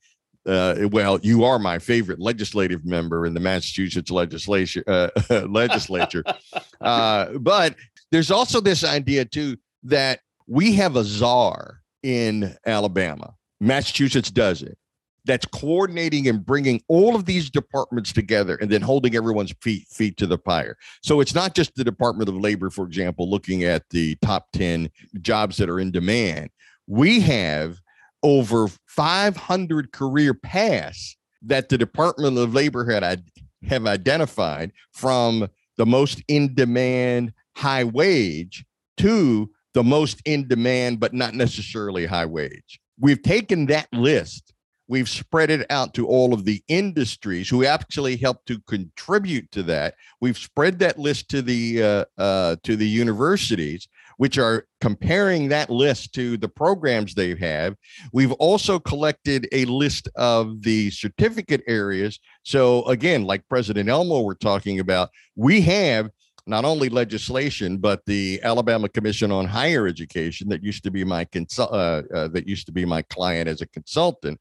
uh, 0.47 0.89
well, 0.91 1.19
you 1.23 1.45
are 1.45 1.59
my 1.59 1.79
favorite 1.79 2.19
legislative 2.19 2.85
member 2.85 3.27
in 3.27 3.35
the 3.35 3.41
Massachusetts 3.41 4.11
legislature. 4.23 4.85
Uh, 4.87 5.09
legislature, 5.49 6.25
uh, 6.81 7.33
but 7.39 7.77
there's 8.11 8.31
also 8.31 8.61
this 8.61 8.85
idea 8.85 9.25
too 9.25 9.57
that 9.85 10.21
we 10.47 10.75
have 10.75 10.97
a 10.97 11.05
czar 11.05 11.81
in 12.03 12.55
Alabama. 12.67 13.35
Massachusetts 13.61 14.31
does 14.31 14.63
it. 14.63 14.77
That's 15.25 15.47
coordinating 15.47 16.27
and 16.27 16.45
bringing 16.45 16.83
all 16.89 17.15
of 17.15 17.27
these 17.27 17.49
departments 17.49 18.13
together 18.13 18.57
and 18.57 18.69
then 18.69 18.83
holding 18.83 19.15
everyone's 19.15 19.55
feet 19.61 19.87
feet 19.89 20.17
to 20.17 20.27
the 20.27 20.39
fire. 20.39 20.77
So 21.03 21.21
it's 21.21 21.35
not 21.35 21.55
just 21.55 21.77
the 21.77 21.85
Department 21.85 22.29
of 22.29 22.37
Labor, 22.37 22.71
for 22.71 22.85
example, 22.85 23.31
looking 23.31 23.63
at 23.63 23.89
the 23.91 24.17
top 24.17 24.49
10 24.53 24.91
jobs 25.21 25.57
that 25.59 25.71
are 25.71 25.79
in 25.79 25.93
demand. 25.93 26.51
We 26.89 27.21
have 27.21 27.81
over 28.23 28.69
500 28.87 29.93
career 29.93 30.35
paths 30.35 31.17
that 31.43 31.69
the 31.69 31.79
Department 31.79 32.39
of 32.39 32.55
Labor 32.55 32.89
had 32.91 33.25
have 33.69 33.87
identified 33.87 34.73
from 34.93 35.49
the 35.77 35.87
most 35.87 36.23
in 36.29 36.55
demand 36.55 37.33
high 37.57 37.85
wage 37.85 38.65
to 38.97 39.51
the 39.75 39.83
most 39.83 40.21
in 40.25 40.47
demand 40.49 41.01
but 41.01 41.15
not 41.15 41.35
necessarily 41.35 42.07
high 42.07 42.27
wage. 42.27 42.81
We've 42.99 43.23
taken 43.23 43.67
that 43.67 43.89
list 43.93 44.53
we've 44.93 45.09
spread 45.09 45.51
it 45.51 45.65
out 45.71 45.95
to 45.95 46.07
all 46.07 46.35
of 46.35 46.45
the 46.45 46.63
industries 46.69 47.49
who 47.49 47.65
actually 47.65 48.17
help 48.17 48.45
to 48.45 48.61
contribute 48.69 49.51
to 49.51 49.63
that 49.63 49.95
we've 50.21 50.37
spread 50.37 50.79
that 50.79 50.99
list 50.99 51.31
to 51.31 51.41
the 51.41 51.83
uh, 51.83 52.05
uh, 52.19 52.57
to 52.63 52.77
the 52.77 52.87
universities 52.87 53.89
which 54.17 54.39
are 54.39 54.67
comparing 54.81 55.49
that 55.49 55.71
list 55.71 56.13
to 56.15 56.37
the 56.37 56.49
programs 56.49 57.15
they 57.15 57.35
have. 57.37 57.77
We've 58.13 58.33
also 58.33 58.79
collected 58.79 59.49
a 59.53 59.65
list 59.67 60.09
of 60.17 60.63
the 60.63 60.91
certificate 60.91 61.63
areas. 61.67 62.19
So, 62.43 62.85
again, 62.85 63.25
like 63.25 63.49
President 63.49 63.89
Elmo 63.89 64.21
we're 64.21 64.35
talking 64.35 64.81
about, 64.81 65.11
we 65.37 65.61
have 65.63 66.11
not 66.47 66.65
only 66.65 66.89
legislation 66.89 67.79
but 67.79 68.05
the 68.07 68.41
Alabama 68.43 68.89
Commission 68.89 69.31
on 69.31 69.47
Higher 69.47 69.87
Education 69.87 70.49
that 70.49 70.63
used 70.63 70.83
to 70.83 70.91
be 70.91 71.05
my 71.05 71.25
consul- 71.27 71.73
uh, 71.73 72.03
uh, 72.13 72.29
that 72.29 72.49
used 72.49 72.67
to 72.67 72.73
be 72.73 72.85
my 72.85 73.03
client 73.03 73.49
as 73.49 73.61
a 73.61 73.67
consultant 73.69 74.41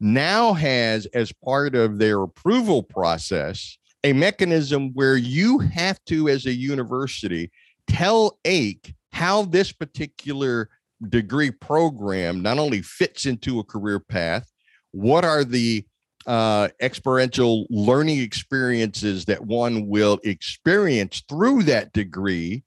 now 0.00 0.52
has 0.52 1.06
as 1.06 1.32
part 1.44 1.74
of 1.74 1.98
their 1.98 2.22
approval 2.22 2.82
process 2.82 3.78
a 4.04 4.12
mechanism 4.12 4.92
where 4.94 5.16
you 5.16 5.58
have 5.58 6.02
to 6.04 6.28
as 6.28 6.46
a 6.46 6.52
university 6.52 7.50
tell 7.88 8.38
AIC 8.44 8.94
how 9.12 9.42
this 9.42 9.72
particular 9.72 10.68
degree 11.08 11.50
program 11.50 12.42
not 12.42 12.58
only 12.58 12.82
fits 12.82 13.26
into 13.26 13.58
a 13.58 13.64
career 13.64 14.00
path, 14.00 14.50
what 14.92 15.24
are 15.24 15.44
the 15.44 15.84
uh, 16.26 16.68
experiential 16.80 17.66
learning 17.70 18.18
experiences 18.18 19.24
that 19.26 19.44
one 19.44 19.88
will 19.88 20.18
experience 20.24 21.22
through 21.28 21.62
that 21.62 21.92
degree, 21.92 22.62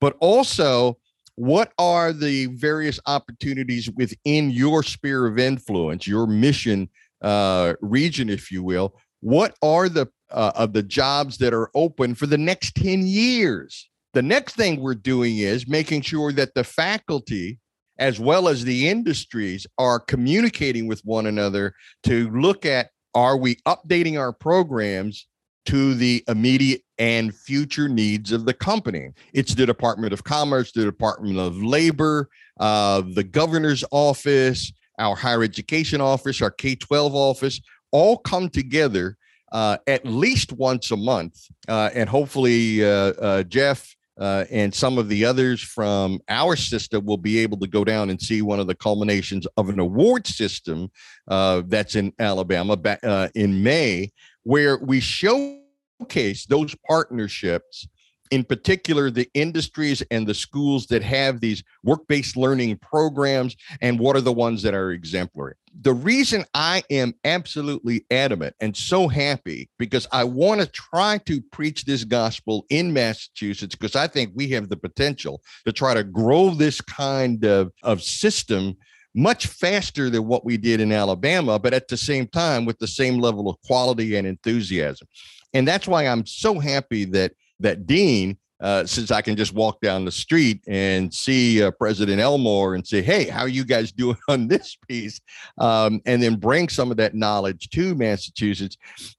but 0.00 0.16
also 0.20 0.96
what 1.34 1.72
are 1.78 2.12
the 2.12 2.46
various 2.46 3.00
opportunities 3.06 3.90
within 3.90 4.50
your 4.50 4.82
sphere 4.82 5.26
of 5.26 5.38
influence, 5.38 6.06
your 6.06 6.26
mission 6.26 6.88
uh, 7.22 7.74
region, 7.80 8.28
if 8.28 8.50
you 8.50 8.62
will? 8.62 8.94
What 9.20 9.56
are 9.62 9.88
the 9.88 10.08
uh, 10.30 10.52
of 10.54 10.72
the 10.72 10.82
jobs 10.82 11.38
that 11.38 11.52
are 11.52 11.70
open 11.74 12.14
for 12.14 12.26
the 12.26 12.38
next 12.38 12.74
10 12.76 13.06
years? 13.06 13.88
The 14.14 14.22
next 14.22 14.56
thing 14.56 14.80
we're 14.80 14.94
doing 14.94 15.38
is 15.38 15.66
making 15.66 16.02
sure 16.02 16.32
that 16.32 16.54
the 16.54 16.64
faculty, 16.64 17.58
as 17.98 18.20
well 18.20 18.46
as 18.46 18.62
the 18.62 18.88
industries, 18.88 19.66
are 19.78 19.98
communicating 19.98 20.86
with 20.86 21.00
one 21.04 21.26
another 21.26 21.74
to 22.04 22.28
look 22.30 22.66
at 22.66 22.90
are 23.14 23.38
we 23.38 23.56
updating 23.66 24.18
our 24.18 24.32
programs 24.32 25.26
to 25.64 25.94
the 25.94 26.22
immediate 26.28 26.82
and 26.98 27.34
future 27.34 27.88
needs 27.88 28.32
of 28.32 28.44
the 28.44 28.52
company. 28.52 29.10
It's 29.32 29.54
the 29.54 29.64
Department 29.64 30.12
of 30.12 30.24
Commerce, 30.24 30.72
the 30.72 30.84
Department 30.84 31.38
of 31.38 31.62
Labor, 31.62 32.28
uh, 32.60 33.02
the 33.14 33.24
governor's 33.24 33.84
office, 33.92 34.72
our 34.98 35.16
higher 35.16 35.42
education 35.42 36.00
office, 36.00 36.42
our 36.42 36.50
K 36.50 36.74
12 36.74 37.14
office, 37.14 37.60
all 37.92 38.18
come 38.18 38.50
together 38.50 39.16
uh, 39.52 39.78
at 39.86 40.04
least 40.04 40.52
once 40.52 40.90
a 40.90 40.96
month. 40.96 41.46
Uh, 41.68 41.90
and 41.94 42.08
hopefully, 42.08 42.84
uh, 42.84 42.88
uh, 42.88 43.42
Jeff 43.44 43.94
uh, 44.18 44.44
and 44.50 44.74
some 44.74 44.98
of 44.98 45.08
the 45.08 45.24
others 45.24 45.62
from 45.62 46.20
our 46.28 46.56
system 46.56 47.04
will 47.04 47.16
be 47.16 47.38
able 47.38 47.58
to 47.58 47.66
go 47.66 47.84
down 47.84 48.10
and 48.10 48.20
see 48.20 48.42
one 48.42 48.60
of 48.60 48.66
the 48.66 48.74
culminations 48.74 49.46
of 49.56 49.68
an 49.68 49.78
award 49.78 50.26
system 50.26 50.90
uh, 51.28 51.62
that's 51.66 51.96
in 51.96 52.12
Alabama 52.18 52.78
uh, 53.02 53.28
in 53.34 53.62
May, 53.62 54.12
where 54.42 54.78
we 54.78 55.00
showcase 55.00 56.46
those 56.46 56.74
partnerships 56.86 57.88
in 58.32 58.42
particular 58.42 59.10
the 59.10 59.28
industries 59.34 60.02
and 60.10 60.26
the 60.26 60.32
schools 60.34 60.86
that 60.86 61.02
have 61.02 61.40
these 61.40 61.62
work-based 61.84 62.34
learning 62.34 62.78
programs 62.78 63.54
and 63.82 64.00
what 64.00 64.16
are 64.16 64.22
the 64.22 64.32
ones 64.32 64.62
that 64.62 64.72
are 64.72 64.90
exemplary. 64.90 65.54
The 65.82 65.92
reason 65.92 66.44
i 66.54 66.82
am 66.90 67.14
absolutely 67.24 68.06
adamant 68.10 68.56
and 68.60 68.74
so 68.74 69.06
happy 69.06 69.68
because 69.78 70.06
i 70.12 70.24
want 70.24 70.62
to 70.62 70.66
try 70.66 71.18
to 71.26 71.42
preach 71.52 71.84
this 71.84 72.04
gospel 72.04 72.64
in 72.70 72.92
massachusetts 72.92 73.74
because 73.74 73.96
i 73.96 74.06
think 74.06 74.32
we 74.34 74.48
have 74.48 74.68
the 74.68 74.76
potential 74.76 75.42
to 75.66 75.72
try 75.72 75.94
to 75.94 76.04
grow 76.04 76.50
this 76.50 76.80
kind 76.80 77.44
of, 77.44 77.72
of 77.82 78.02
system 78.02 78.76
much 79.14 79.46
faster 79.46 80.08
than 80.08 80.26
what 80.26 80.44
we 80.44 80.56
did 80.56 80.80
in 80.80 80.92
alabama 80.92 81.58
but 81.58 81.74
at 81.74 81.88
the 81.88 81.96
same 81.96 82.26
time 82.26 82.64
with 82.64 82.78
the 82.78 82.86
same 82.86 83.18
level 83.18 83.48
of 83.48 83.60
quality 83.62 84.16
and 84.16 84.26
enthusiasm. 84.26 85.06
And 85.54 85.68
that's 85.68 85.88
why 85.88 86.06
i'm 86.06 86.26
so 86.26 86.58
happy 86.58 87.04
that 87.06 87.32
that 87.62 87.86
Dean, 87.86 88.38
uh, 88.62 88.86
since 88.86 89.10
I 89.10 89.20
can 89.20 89.34
just 89.36 89.52
walk 89.52 89.80
down 89.80 90.04
the 90.04 90.12
street 90.12 90.62
and 90.68 91.12
see 91.12 91.62
uh, 91.62 91.72
President 91.72 92.20
Elmore 92.20 92.76
and 92.76 92.86
say, 92.86 93.02
"Hey, 93.02 93.24
how 93.24 93.40
are 93.40 93.48
you 93.48 93.64
guys 93.64 93.90
doing 94.02 94.16
on 94.28 94.46
this 94.46 94.76
piece?" 94.88 95.20
Um, 95.58 96.00
and 96.06 96.22
then 96.22 96.36
bring 96.36 96.68
some 96.68 96.90
of 96.90 96.96
that 96.98 97.14
knowledge 97.14 97.68
to 97.70 97.94
Massachusetts. 97.96 98.76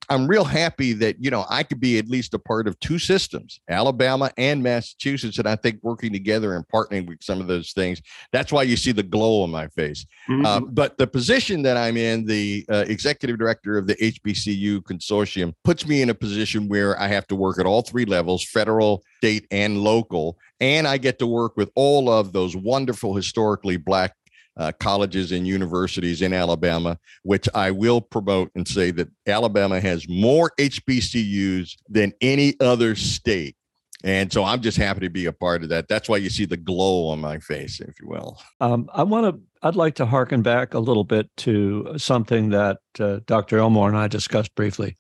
I'm 0.10 0.28
real 0.28 0.46
happy 0.46 0.94
that 0.94 1.22
you 1.22 1.30
know 1.30 1.46
I 1.50 1.64
could 1.64 1.82
be 1.82 1.98
at 2.00 2.08
least 2.08 2.34
a 2.34 2.40
part 2.40 2.68
of 2.68 2.80
two 2.80 2.98
systems, 2.98 3.60
Alabama 3.70 4.32
and 4.38 4.64
Massachusetts, 4.64 5.38
and 5.38 5.48
I 5.48 5.58
think 5.58 5.80
working 5.84 6.14
together 6.14 6.56
and 6.56 6.66
partnering 6.70 7.08
with 7.08 7.22
some 7.22 7.42
of 7.42 7.48
those 7.48 7.74
things. 7.74 8.02
That's 8.32 8.52
why 8.52 8.64
you 8.64 8.78
see 8.78 8.94
the 8.94 9.04
glow 9.04 9.44
on 9.44 9.52
my 9.52 9.68
face. 9.68 10.06
Mm-hmm. 10.30 10.46
Uh, 10.46 10.62
but 10.62 10.98
the 10.98 11.08
position 11.08 11.62
that 11.64 11.76
I'm 11.76 11.98
in, 11.98 12.26
the 12.26 12.66
uh, 12.70 12.86
executive 12.88 13.38
director 13.38 13.78
of 13.78 13.88
the 13.88 13.96
HBCU 13.96 14.84
consortium, 14.84 15.54
puts 15.66 15.86
me 15.86 16.02
in 16.02 16.10
a 16.10 16.16
position 16.16 16.70
where 16.70 16.98
I 16.98 17.08
have 17.08 17.28
to 17.28 17.36
work 17.36 17.60
at 17.60 17.66
all 17.66 17.82
three 17.82 18.06
levels: 18.06 18.46
federal 18.46 19.04
state 19.24 19.48
and 19.52 19.78
local. 19.78 20.38
And 20.60 20.86
I 20.86 20.98
get 20.98 21.18
to 21.20 21.28
work 21.28 21.56
with 21.56 21.72
all 21.76 22.10
of 22.10 22.34
those 22.34 22.58
wonderful 22.58 23.16
historically 23.16 23.78
Black 23.78 24.14
uh, 24.58 24.74
colleges 24.82 25.32
and 25.32 25.48
universities 25.48 26.22
in 26.22 26.34
Alabama, 26.34 27.00
which 27.24 27.48
I 27.56 27.72
will 27.72 28.02
promote 28.02 28.52
and 28.54 28.68
say 28.68 28.92
that 28.92 29.08
Alabama 29.26 29.80
has 29.80 30.10
more 30.10 30.52
HBCUs 30.60 31.78
than 31.88 32.12
any 32.20 32.56
other 32.60 32.96
state. 32.96 33.56
And 34.04 34.32
so 34.34 34.44
I'm 34.44 34.62
just 34.62 34.78
happy 34.78 35.00
to 35.00 35.10
be 35.10 35.26
a 35.28 35.32
part 35.32 35.64
of 35.64 35.70
that. 35.70 35.88
That's 35.88 36.10
why 36.10 36.18
you 36.18 36.30
see 36.30 36.44
the 36.44 36.58
glow 36.58 37.08
on 37.08 37.22
my 37.22 37.40
face, 37.40 37.80
if 37.80 38.02
you 38.02 38.10
will. 38.10 38.42
Um, 38.60 38.90
I 38.94 39.04
want 39.04 39.34
to, 39.34 39.42
I'd 39.66 39.78
like 39.78 39.96
to 39.96 40.06
harken 40.06 40.42
back 40.42 40.74
a 40.74 40.80
little 40.80 41.06
bit 41.06 41.30
to 41.38 41.94
something 41.96 42.50
that 42.50 42.80
uh, 43.00 43.22
Dr. 43.26 43.60
Elmore 43.60 43.88
and 43.88 43.98
I 43.98 44.10
discussed 44.10 44.54
briefly 44.54 44.98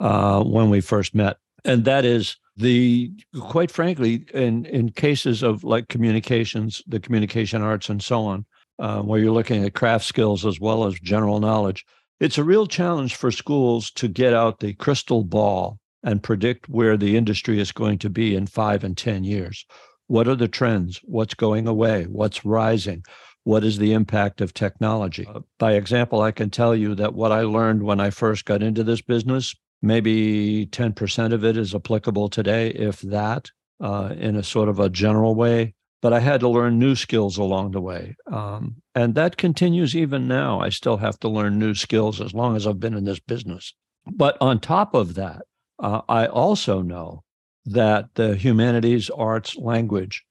uh, 0.00 0.42
when 0.42 0.70
we 0.70 0.80
first 0.80 1.14
met. 1.14 1.36
And 1.66 1.84
that 1.84 2.06
is 2.06 2.36
the 2.56 3.10
quite 3.40 3.70
frankly 3.70 4.26
in 4.34 4.66
in 4.66 4.90
cases 4.90 5.42
of 5.42 5.64
like 5.64 5.88
communications 5.88 6.82
the 6.86 7.00
communication 7.00 7.62
arts 7.62 7.88
and 7.88 8.02
so 8.02 8.24
on 8.24 8.44
uh, 8.78 9.00
where 9.00 9.18
you're 9.18 9.32
looking 9.32 9.64
at 9.64 9.74
craft 9.74 10.04
skills 10.04 10.44
as 10.44 10.60
well 10.60 10.84
as 10.84 11.00
general 11.00 11.40
knowledge 11.40 11.86
it's 12.22 12.38
a 12.38 12.44
real 12.44 12.68
challenge 12.68 13.16
for 13.16 13.32
schools 13.32 13.90
to 13.90 14.06
get 14.06 14.32
out 14.32 14.60
the 14.60 14.74
crystal 14.74 15.24
ball 15.24 15.80
and 16.04 16.22
predict 16.22 16.68
where 16.68 16.96
the 16.96 17.16
industry 17.16 17.58
is 17.58 17.72
going 17.72 17.98
to 17.98 18.08
be 18.08 18.36
in 18.36 18.46
five 18.46 18.84
and 18.84 18.96
ten 18.96 19.24
years. 19.24 19.66
What 20.06 20.28
are 20.28 20.36
the 20.36 20.46
trends? 20.46 21.00
What's 21.02 21.34
going 21.34 21.66
away? 21.66 22.04
What's 22.04 22.44
rising? 22.44 23.04
What 23.42 23.64
is 23.64 23.78
the 23.78 23.92
impact 23.92 24.40
of 24.40 24.54
technology? 24.54 25.26
Uh, 25.26 25.40
by 25.58 25.72
example 25.72 26.20
i 26.20 26.30
can 26.30 26.48
tell 26.48 26.76
you 26.76 26.94
that 26.94 27.14
what 27.14 27.32
i 27.32 27.40
learned 27.40 27.82
when 27.82 27.98
i 27.98 28.10
first 28.10 28.44
got 28.44 28.62
into 28.62 28.84
this 28.84 29.00
business 29.00 29.56
maybe 29.82 30.66
10% 30.70 31.32
of 31.32 31.44
it 31.44 31.56
is 31.56 31.74
applicable 31.74 32.28
today, 32.28 32.70
if 32.70 33.00
that, 33.00 33.50
uh, 33.80 34.14
in 34.16 34.36
a 34.36 34.42
sort 34.42 34.68
of 34.68 34.78
a 34.78 34.88
general 34.88 35.34
way. 35.34 35.74
But 36.00 36.12
I 36.12 36.20
had 36.20 36.40
to 36.40 36.48
learn 36.48 36.78
new 36.78 36.94
skills 36.94 37.36
along 37.36 37.72
the 37.72 37.80
way. 37.80 38.16
Um, 38.26 38.76
and 38.94 39.14
that 39.14 39.36
continues 39.36 39.94
even 39.94 40.26
now. 40.26 40.60
I 40.60 40.68
still 40.68 40.96
have 40.96 41.18
to 41.20 41.28
learn 41.28 41.58
new 41.58 41.74
skills 41.74 42.20
as 42.20 42.34
long 42.34 42.56
as 42.56 42.66
I've 42.66 42.80
been 42.80 42.94
in 42.94 43.04
this 43.04 43.20
business. 43.20 43.74
But 44.06 44.36
on 44.40 44.58
top 44.58 44.94
of 44.94 45.14
that, 45.14 45.42
uh, 45.78 46.02
I 46.08 46.26
also 46.26 46.82
know 46.82 47.22
that 47.66 48.14
the 48.14 48.36
humanities, 48.36 49.10
arts, 49.10 49.56
language, 49.56 50.24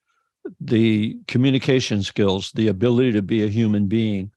the 0.59 1.17
communication 1.27 2.03
skills, 2.03 2.51
the 2.53 2.67
ability 2.67 3.13
to 3.13 3.21
be 3.21 3.43
a 3.43 3.47
human 3.47 3.87
being, 3.87 4.31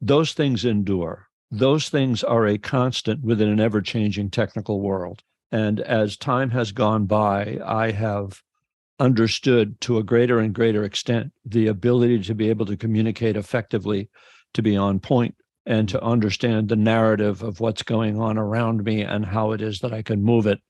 those 0.00 0.32
things 0.32 0.64
endure 0.64 1.23
those 1.50 1.88
things 1.88 2.24
are 2.24 2.46
a 2.46 2.58
constant 2.58 3.22
within 3.22 3.48
an 3.48 3.60
ever 3.60 3.80
changing 3.80 4.30
technical 4.30 4.80
world. 4.80 5.22
And 5.52 5.80
as 5.80 6.16
time 6.16 6.50
has 6.50 6.72
gone 6.72 7.06
by, 7.06 7.58
I 7.64 7.92
have 7.92 8.42
understood 8.98 9.80
to 9.82 9.98
a 9.98 10.02
greater 10.02 10.38
and 10.38 10.54
greater 10.54 10.84
extent 10.84 11.32
the 11.44 11.66
ability 11.66 12.20
to 12.22 12.34
be 12.34 12.48
able 12.48 12.66
to 12.66 12.76
communicate 12.76 13.36
effectively, 13.36 14.08
to 14.54 14.62
be 14.62 14.76
on 14.76 15.00
point, 15.00 15.34
and 15.66 15.88
to 15.88 16.02
understand 16.02 16.68
the 16.68 16.76
narrative 16.76 17.42
of 17.42 17.60
what's 17.60 17.82
going 17.82 18.20
on 18.20 18.38
around 18.38 18.84
me 18.84 19.02
and 19.02 19.24
how 19.24 19.52
it 19.52 19.62
is 19.62 19.80
that 19.80 19.92
I 19.92 20.02
can 20.02 20.22
move 20.22 20.46
it 20.46 20.60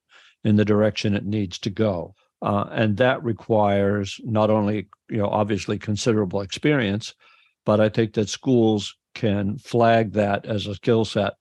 in 0.44 0.56
the 0.56 0.64
direction 0.64 1.14
it 1.14 1.24
needs 1.24 1.58
to 1.60 1.70
go. 1.70 2.14
Uh, 2.42 2.66
and 2.70 2.98
that 2.98 3.24
requires 3.24 4.20
not 4.22 4.50
only, 4.50 4.86
you 5.08 5.16
know, 5.16 5.28
obviously 5.28 5.78
considerable 5.78 6.42
experience, 6.42 7.14
but 7.64 7.80
I 7.80 7.88
think 7.88 8.14
that 8.14 8.28
schools 8.28 8.94
can 9.14 9.58
flag 9.58 10.12
that 10.12 10.46
as 10.46 10.66
a 10.66 10.74
skill 10.74 11.04
set 11.04 11.34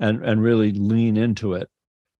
and, 0.00 0.24
and 0.24 0.42
really 0.42 0.72
lean 0.72 1.16
into 1.16 1.54
it 1.54 1.68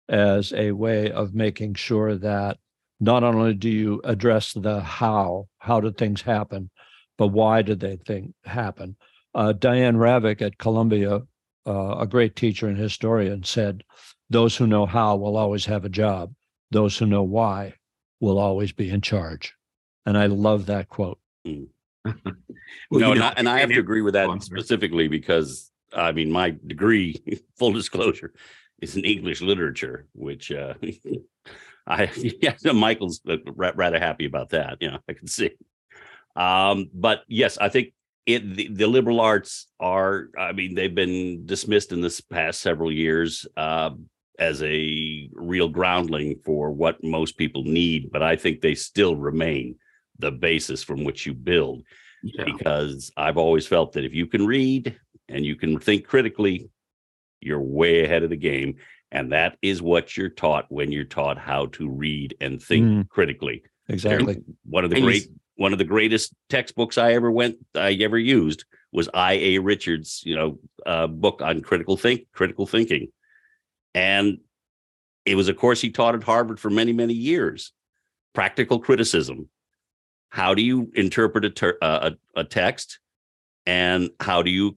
as 0.08 0.52
a 0.52 0.72
way 0.72 1.10
of 1.10 1.34
making 1.34 1.74
sure 1.74 2.16
that 2.16 2.58
not 3.00 3.24
only 3.24 3.54
do 3.54 3.68
you 3.68 4.00
address 4.04 4.52
the 4.52 4.80
how, 4.80 5.48
how 5.58 5.80
did 5.80 5.96
things 5.96 6.22
happen, 6.22 6.70
but 7.18 7.28
why 7.28 7.62
did 7.62 7.80
they 7.80 7.96
think 7.96 8.32
happen? 8.44 8.96
Uh, 9.34 9.52
Diane 9.52 9.96
Ravitch 9.96 10.42
at 10.42 10.58
Columbia, 10.58 11.22
uh, 11.66 11.96
a 11.98 12.06
great 12.06 12.36
teacher 12.36 12.68
and 12.68 12.78
historian, 12.78 13.42
said, 13.42 13.82
"Those 14.30 14.56
who 14.56 14.66
know 14.66 14.86
how 14.86 15.16
will 15.16 15.36
always 15.36 15.64
have 15.66 15.84
a 15.84 15.88
job. 15.88 16.34
Those 16.70 16.96
who 16.98 17.06
know 17.06 17.22
why 17.22 17.74
will 18.20 18.38
always 18.38 18.72
be 18.72 18.90
in 18.90 19.00
charge." 19.00 19.54
And 20.06 20.16
I 20.16 20.26
love 20.26 20.66
that 20.66 20.88
quote. 20.88 21.18
Mm. 21.46 21.68
well, 22.90 23.00
no, 23.00 23.12
and 23.12 23.22
I, 23.22 23.34
and 23.36 23.48
I 23.48 23.60
have 23.60 23.70
to 23.70 23.78
agree 23.78 24.02
with 24.02 24.14
that 24.14 24.42
specifically 24.42 25.08
because 25.08 25.70
I 25.94 26.12
mean, 26.12 26.30
my 26.30 26.56
degree, 26.66 27.22
full 27.58 27.72
disclosure, 27.72 28.32
is 28.80 28.96
in 28.96 29.04
English 29.04 29.40
literature, 29.40 30.06
which 30.14 30.50
uh, 30.50 30.74
I 31.86 32.10
yeah, 32.42 32.54
Michael's 32.72 33.20
uh, 33.28 33.36
rather 33.54 33.98
happy 33.98 34.24
about 34.24 34.50
that. 34.50 34.78
You 34.80 34.92
know, 34.92 34.98
I 35.08 35.12
can 35.12 35.26
see. 35.26 35.50
Um, 36.34 36.88
but 36.94 37.22
yes, 37.28 37.58
I 37.58 37.68
think 37.68 37.92
it 38.26 38.56
the, 38.56 38.68
the, 38.68 38.86
liberal 38.86 39.20
arts 39.20 39.66
are. 39.80 40.28
I 40.38 40.52
mean, 40.52 40.74
they've 40.74 40.94
been 40.94 41.44
dismissed 41.46 41.92
in 41.92 42.00
this 42.00 42.20
past 42.20 42.60
several 42.60 42.90
years 42.90 43.46
uh, 43.56 43.90
as 44.38 44.62
a 44.62 45.28
real 45.32 45.68
groundling 45.68 46.36
for 46.44 46.70
what 46.70 47.02
most 47.04 47.36
people 47.36 47.64
need, 47.64 48.10
but 48.10 48.22
I 48.22 48.36
think 48.36 48.60
they 48.60 48.74
still 48.74 49.16
remain 49.16 49.76
the 50.22 50.30
basis 50.30 50.82
from 50.82 51.04
which 51.04 51.26
you 51.26 51.34
build. 51.34 51.82
Yeah. 52.22 52.44
Because 52.44 53.12
I've 53.16 53.36
always 53.36 53.66
felt 53.66 53.92
that 53.92 54.04
if 54.04 54.14
you 54.14 54.26
can 54.26 54.46
read 54.46 54.96
and 55.28 55.44
you 55.44 55.56
can 55.56 55.78
think 55.78 56.06
critically, 56.06 56.70
you're 57.40 57.60
way 57.60 58.04
ahead 58.04 58.22
of 58.22 58.30
the 58.30 58.36
game. 58.36 58.76
And 59.10 59.32
that 59.32 59.58
is 59.60 59.82
what 59.82 60.16
you're 60.16 60.30
taught 60.30 60.66
when 60.70 60.90
you're 60.90 61.04
taught 61.04 61.36
how 61.36 61.66
to 61.66 61.90
read 61.90 62.34
and 62.40 62.62
think 62.62 62.86
mm. 62.86 63.08
critically. 63.08 63.64
Exactly. 63.88 64.42
One 64.64 64.84
of 64.84 64.90
the 64.90 64.96
and 64.96 65.04
great 65.04 65.28
one 65.56 65.72
of 65.72 65.78
the 65.78 65.84
greatest 65.84 66.32
textbooks 66.48 66.96
I 66.96 67.12
ever 67.12 67.30
went 67.30 67.56
I 67.74 67.92
ever 67.94 68.18
used 68.18 68.64
was 68.90 69.08
I. 69.12 69.34
A. 69.34 69.58
Richards, 69.58 70.22
you 70.24 70.34
know, 70.34 70.58
uh, 70.86 71.06
book 71.06 71.42
on 71.42 71.60
critical 71.60 71.96
think 71.96 72.26
critical 72.32 72.66
thinking, 72.66 73.08
and 73.94 74.38
it 75.26 75.34
was 75.34 75.48
a 75.48 75.54
course 75.54 75.80
he 75.80 75.90
taught 75.90 76.14
at 76.14 76.22
Harvard 76.22 76.58
for 76.58 76.70
many 76.70 76.92
many 76.92 77.14
years. 77.14 77.72
Practical 78.34 78.78
criticism, 78.78 79.50
how 80.32 80.54
do 80.54 80.62
you 80.62 80.90
interpret 80.94 81.44
a, 81.44 81.50
ter- 81.50 81.78
uh, 81.82 82.10
a, 82.36 82.40
a 82.40 82.44
text 82.44 82.98
and 83.66 84.10
how 84.18 84.42
do 84.42 84.50
you 84.50 84.76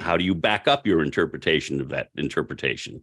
how 0.00 0.18
do 0.18 0.24
you 0.24 0.34
back 0.34 0.68
up 0.68 0.86
your 0.86 1.02
interpretation 1.02 1.80
of 1.80 1.88
that 1.88 2.10
interpretation 2.16 3.02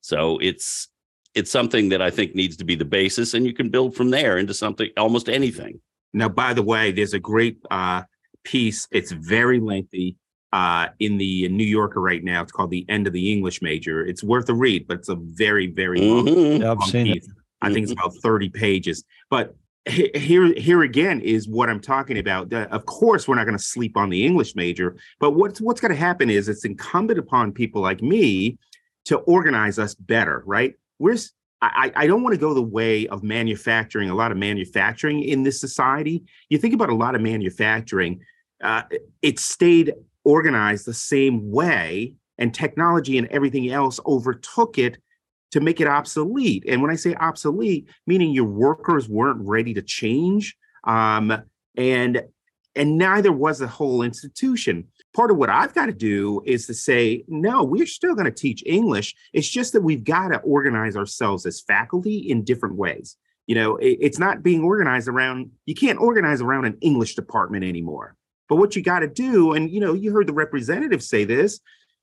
so 0.00 0.38
it's 0.38 0.88
it's 1.34 1.50
something 1.50 1.88
that 1.88 2.00
i 2.02 2.10
think 2.10 2.34
needs 2.34 2.56
to 2.56 2.64
be 2.64 2.74
the 2.74 2.84
basis 2.84 3.34
and 3.34 3.46
you 3.46 3.54
can 3.54 3.70
build 3.70 3.96
from 3.96 4.10
there 4.10 4.38
into 4.38 4.54
something 4.54 4.90
almost 4.96 5.28
anything 5.28 5.80
now 6.12 6.28
by 6.28 6.52
the 6.52 6.62
way 6.62 6.92
there's 6.92 7.14
a 7.14 7.18
great 7.18 7.58
uh, 7.70 8.02
piece 8.44 8.86
it's 8.92 9.10
very 9.10 9.58
lengthy 9.58 10.16
uh, 10.52 10.88
in 11.00 11.18
the 11.18 11.48
New 11.48 11.64
Yorker 11.64 12.00
right 12.00 12.22
now. 12.22 12.40
It's 12.40 12.52
called 12.52 12.70
"The 12.70 12.86
End 12.88 13.08
of 13.08 13.12
the 13.12 13.32
English 13.32 13.60
Major." 13.60 14.06
It's 14.06 14.22
worth 14.22 14.48
a 14.48 14.54
read, 14.54 14.86
but 14.86 14.98
it's 14.98 15.08
a 15.08 15.16
very, 15.16 15.66
very 15.66 16.00
long, 16.00 16.26
mm-hmm. 16.26 16.62
yeah, 16.62 16.68
long 16.68 16.92
piece. 16.92 17.28
I 17.60 17.72
think 17.72 17.82
it's 17.82 17.92
mm-hmm. 17.92 18.06
about 18.06 18.14
thirty 18.22 18.50
pages. 18.50 19.02
But 19.30 19.56
here 19.86 20.54
here 20.54 20.82
again 20.82 21.20
is 21.20 21.48
what 21.48 21.68
I'm 21.68 21.80
talking 21.80 22.18
about. 22.18 22.52
of 22.52 22.86
course, 22.86 23.28
we're 23.28 23.34
not 23.34 23.44
going 23.44 23.56
to 23.56 23.62
sleep 23.62 23.96
on 23.96 24.08
the 24.08 24.24
English 24.24 24.54
major, 24.54 24.96
but 25.20 25.32
what's 25.32 25.60
what's 25.60 25.80
going 25.80 25.92
to 25.92 25.98
happen 25.98 26.30
is 26.30 26.48
it's 26.48 26.64
incumbent 26.64 27.18
upon 27.18 27.52
people 27.52 27.82
like 27.82 28.02
me 28.02 28.58
to 29.04 29.18
organize 29.18 29.78
us 29.78 29.94
better, 29.94 30.42
right? 30.46 30.74
We're 30.98 31.18
I, 31.62 31.92
I 31.96 32.06
don't 32.06 32.22
want 32.22 32.34
to 32.34 32.40
go 32.40 32.52
the 32.52 32.62
way 32.62 33.06
of 33.06 33.22
manufacturing, 33.22 34.10
a 34.10 34.14
lot 34.14 34.30
of 34.30 34.36
manufacturing 34.36 35.22
in 35.22 35.44
this 35.44 35.60
society. 35.60 36.24
You 36.50 36.58
think 36.58 36.74
about 36.74 36.90
a 36.90 36.94
lot 36.94 37.14
of 37.14 37.22
manufacturing, 37.22 38.20
uh, 38.62 38.82
it 39.22 39.38
stayed 39.38 39.94
organized 40.24 40.86
the 40.86 40.94
same 40.94 41.50
way, 41.50 42.14
and 42.38 42.52
technology 42.52 43.16
and 43.18 43.28
everything 43.28 43.70
else 43.70 44.00
overtook 44.06 44.78
it 44.78 44.98
to 45.52 45.60
make 45.60 45.80
it 45.80 45.86
obsolete. 45.86 46.64
And 46.68 46.82
when 46.82 46.90
I 46.90 46.96
say 46.96 47.14
obsolete, 47.14 47.88
meaning 48.06 48.32
your 48.32 48.44
workers 48.44 49.08
weren't 49.08 49.46
ready 49.46 49.74
to 49.74 49.82
change, 49.82 50.56
um, 50.84 51.42
and 51.76 52.22
and 52.76 52.98
neither 52.98 53.32
was 53.32 53.60
the 53.60 53.68
whole 53.68 54.02
institution. 54.02 54.88
Part 55.14 55.30
of 55.30 55.36
what 55.36 55.50
I've 55.50 55.74
got 55.74 55.86
to 55.86 55.92
do 55.92 56.42
is 56.44 56.66
to 56.66 56.74
say, 56.74 57.24
no, 57.28 57.62
we're 57.62 57.86
still 57.86 58.14
going 58.14 58.24
to 58.24 58.32
teach 58.32 58.64
English. 58.66 59.14
It's 59.32 59.48
just 59.48 59.72
that 59.72 59.82
we've 59.82 60.02
got 60.02 60.28
to 60.28 60.38
organize 60.38 60.96
ourselves 60.96 61.46
as 61.46 61.60
faculty 61.60 62.16
in 62.18 62.42
different 62.42 62.74
ways. 62.74 63.16
You 63.46 63.54
know, 63.54 63.76
it, 63.76 63.98
it's 64.00 64.18
not 64.18 64.42
being 64.42 64.64
organized 64.64 65.06
around, 65.06 65.50
you 65.66 65.74
can't 65.74 66.00
organize 66.00 66.40
around 66.40 66.64
an 66.64 66.78
English 66.80 67.14
department 67.14 67.64
anymore. 67.64 68.16
But 68.48 68.56
what 68.56 68.74
you 68.74 68.82
got 68.82 69.00
to 69.00 69.08
do, 69.08 69.52
and 69.52 69.70
you 69.70 69.80
know, 69.80 69.94
you 69.94 70.12
heard 70.12 70.26
the 70.26 70.32
representative 70.32 71.02
say 71.02 71.24
this, 71.24 71.60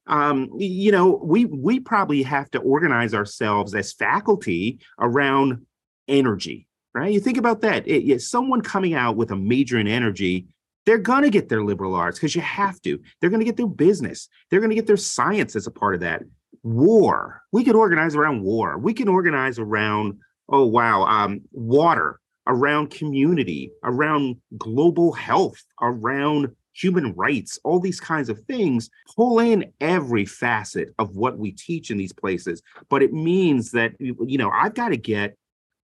um, 0.07 0.49
you 0.57 0.91
know, 0.91 1.19
we 1.23 1.45
we 1.45 1.79
probably 1.79 2.23
have 2.23 2.49
to 2.51 2.59
organize 2.59 3.13
ourselves 3.13 3.75
as 3.75 3.93
faculty 3.93 4.79
around 4.99 5.65
energy, 6.07 6.67
right? 6.93 7.13
You 7.13 7.19
think 7.19 7.37
about 7.37 7.61
that. 7.61 7.87
It, 7.87 8.21
someone 8.21 8.61
coming 8.61 8.93
out 8.93 9.15
with 9.15 9.31
a 9.31 9.35
major 9.35 9.77
in 9.77 9.87
energy, 9.87 10.47
they're 10.85 10.97
going 10.97 11.23
to 11.23 11.29
get 11.29 11.49
their 11.49 11.63
liberal 11.63 11.95
arts 11.95 12.17
because 12.17 12.35
you 12.35 12.41
have 12.41 12.81
to. 12.81 12.99
They're 13.19 13.29
going 13.29 13.39
to 13.41 13.45
get 13.45 13.57
their 13.57 13.67
business. 13.67 14.27
They're 14.49 14.59
going 14.59 14.71
to 14.71 14.75
get 14.75 14.87
their 14.87 14.97
science 14.97 15.55
as 15.55 15.67
a 15.67 15.71
part 15.71 15.95
of 15.95 16.01
that. 16.01 16.23
War. 16.63 17.41
We 17.51 17.63
could 17.63 17.75
organize 17.75 18.15
around 18.15 18.43
war. 18.43 18.77
We 18.77 18.93
can 18.93 19.07
organize 19.07 19.59
around, 19.59 20.19
oh, 20.49 20.65
wow, 20.65 21.03
um, 21.03 21.41
water, 21.51 22.19
around 22.47 22.89
community, 22.89 23.71
around 23.83 24.37
global 24.57 25.11
health, 25.13 25.63
around 25.81 26.55
human 26.73 27.13
rights, 27.13 27.59
all 27.63 27.79
these 27.79 27.99
kinds 27.99 28.29
of 28.29 28.39
things, 28.41 28.89
pull 29.15 29.39
in 29.39 29.71
every 29.81 30.25
facet 30.25 30.93
of 30.99 31.15
what 31.15 31.37
we 31.37 31.51
teach 31.51 31.91
in 31.91 31.97
these 31.97 32.13
places. 32.13 32.61
But 32.89 33.03
it 33.03 33.13
means 33.13 33.71
that, 33.71 33.93
you 33.99 34.37
know, 34.37 34.49
I've 34.49 34.73
got 34.73 34.89
to 34.89 34.97
get 34.97 35.35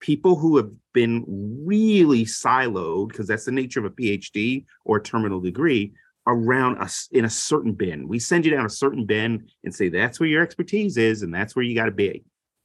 people 0.01 0.35
who 0.35 0.57
have 0.57 0.71
been 0.93 1.23
really 1.65 2.25
siloed, 2.25 3.07
because 3.07 3.27
that's 3.27 3.45
the 3.45 3.51
nature 3.51 3.79
of 3.79 3.85
a 3.85 3.89
PhD 3.89 4.65
or 4.83 4.97
a 4.97 5.03
terminal 5.03 5.39
degree, 5.39 5.93
around 6.27 6.77
us 6.79 7.07
in 7.11 7.25
a 7.25 7.29
certain 7.29 7.71
bin. 7.71 8.07
We 8.07 8.19
send 8.19 8.45
you 8.45 8.51
down 8.51 8.65
a 8.65 8.69
certain 8.69 9.05
bin 9.05 9.47
and 9.63 9.73
say, 9.73 9.89
that's 9.89 10.19
where 10.19 10.27
your 10.27 10.41
expertise 10.41 10.97
is, 10.97 11.21
and 11.21 11.33
that's 11.33 11.55
where 11.55 11.63
you 11.63 11.75
got 11.75 11.85
to 11.85 11.91
be. 11.91 12.23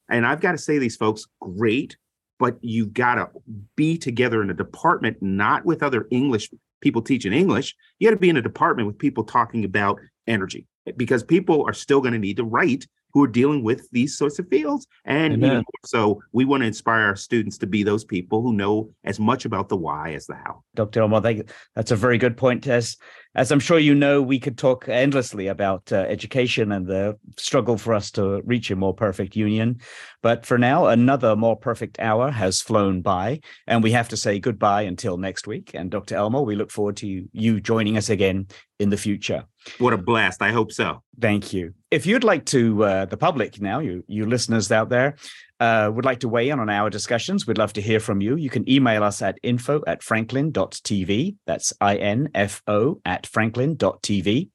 And 0.09 0.27
I've 0.27 0.41
got 0.41 0.53
to 0.53 0.59
say, 0.59 0.79
these 0.79 0.97
folks, 0.97 1.27
great, 1.41 1.97
but 2.39 2.57
you 2.63 2.87
got 2.87 3.17
to 3.17 3.29
be 3.77 3.97
together 3.99 4.43
in 4.43 4.51
a 4.51 4.55
department, 4.55 5.19
not 5.21 5.65
with 5.65 5.83
other 5.83 6.09
English 6.11 6.51
people 6.81 7.03
teaching 7.03 7.33
English. 7.33 7.75
You 7.99 8.09
got 8.09 8.15
to 8.15 8.21
be 8.21 8.29
in 8.29 8.37
a 8.37 8.43
department 8.43 8.87
with 8.87 8.99
people 8.99 9.25
talking 9.25 9.65
about 9.65 10.01
energy 10.27 10.67
because 10.97 11.23
people 11.23 11.65
are 11.67 11.73
still 11.73 12.01
going 12.01 12.13
to 12.13 12.19
need 12.19 12.37
to 12.37 12.45
write 12.45 12.87
who 13.13 13.25
are 13.25 13.29
dealing 13.29 13.63
with 13.63 13.89
these 13.91 14.17
sorts 14.17 14.39
of 14.39 14.49
fields. 14.49 14.87
And 15.05 15.33
you 15.33 15.39
know, 15.39 15.63
so 15.85 16.23
we 16.33 16.45
want 16.45 16.63
to 16.63 16.67
inspire 16.67 17.03
our 17.03 17.17
students 17.17 17.59
to 17.59 17.67
be 17.67 17.83
those 17.83 18.05
people 18.05 18.43
who 18.43 18.53
know 18.53 18.91
as 19.05 19.19
much 19.19 19.45
about 19.45 19.69
the 19.69 19.77
why 19.77 20.13
as 20.13 20.27
the 20.27 20.35
how. 20.35 20.63
Dr. 20.75 21.01
Elmore, 21.01 21.21
that's 21.21 21.91
a 21.91 21.97
very 21.97 22.19
good 22.19 22.37
point. 22.37 22.67
As, 22.67 22.97
as 23.35 23.53
I'm 23.53 23.61
sure 23.61 23.79
you 23.79 23.95
know, 23.95 24.21
we 24.21 24.41
could 24.41 24.59
talk 24.59 24.89
endlessly 24.89 25.47
about 25.47 25.93
uh, 25.93 25.97
education 25.97 26.73
and 26.73 26.87
the 26.87 27.17
struggle 27.37 27.79
for 27.79 27.95
us 27.95 28.11
to 28.13 28.43
reach 28.45 28.71
a 28.71 28.77
more 28.77 28.95
perfect 28.95 29.37
union. 29.37 29.81
But 30.23 30.45
for 30.45 30.59
now, 30.59 30.87
another 30.87 31.37
more 31.37 31.57
perfect 31.57 32.01
hour 32.01 32.31
has 32.31 32.61
flown 32.61 33.03
by, 33.03 33.41
and 33.67 33.83
we 33.83 33.93
have 33.93 34.09
to 34.09 34.17
say 34.17 34.41
goodbye 34.41 34.83
until 34.83 35.17
next 35.17 35.47
week. 35.47 35.71
And 35.75 35.91
Dr. 35.91 36.17
Elmore, 36.17 36.45
we 36.45 36.57
look 36.57 36.73
forward 36.73 36.97
to 36.99 37.07
you, 37.07 37.29
you 37.33 37.61
joining 37.61 37.97
us 37.97 38.11
again 38.11 38.49
in 38.81 38.91
the 38.91 38.97
future. 38.97 39.45
What 39.79 39.93
a 39.93 39.99
blast. 39.99 40.43
I 40.43 40.51
hope 40.51 40.73
so. 40.73 41.03
Thank 41.21 41.53
you. 41.53 41.75
If 41.91 42.07
you'd 42.07 42.25
like 42.25 42.47
to, 42.47 42.85
uh, 42.85 43.05
the 43.05 43.17
public 43.17 43.61
now, 43.61 43.79
you, 43.79 44.05
you 44.09 44.27
listeners 44.27 44.73
out 44.73 44.89
there, 44.89 45.17
uh, 45.61 45.91
would 45.95 46.05
like 46.05 46.21
to 46.21 46.29
weigh 46.29 46.49
in 46.49 46.59
on 46.59 46.71
our 46.71 46.91
discussions, 46.91 47.47
we'd 47.47 47.59
love 47.59 47.73
to 47.75 47.83
hear 47.83 48.01
from 48.01 48.21
you. 48.21 48.37
You 48.37 48.51
can 48.51 48.69
email 48.69 49.05
us 49.05 49.23
at 49.23 49.39
info 49.43 49.83
at 49.87 50.03
franklin.tv. 50.03 51.37
That's 51.47 51.73
I 51.81 51.97
N 51.97 52.31
F 52.35 52.63
O 52.67 53.01
at 53.05 53.27
franklin.tv. 53.27 54.49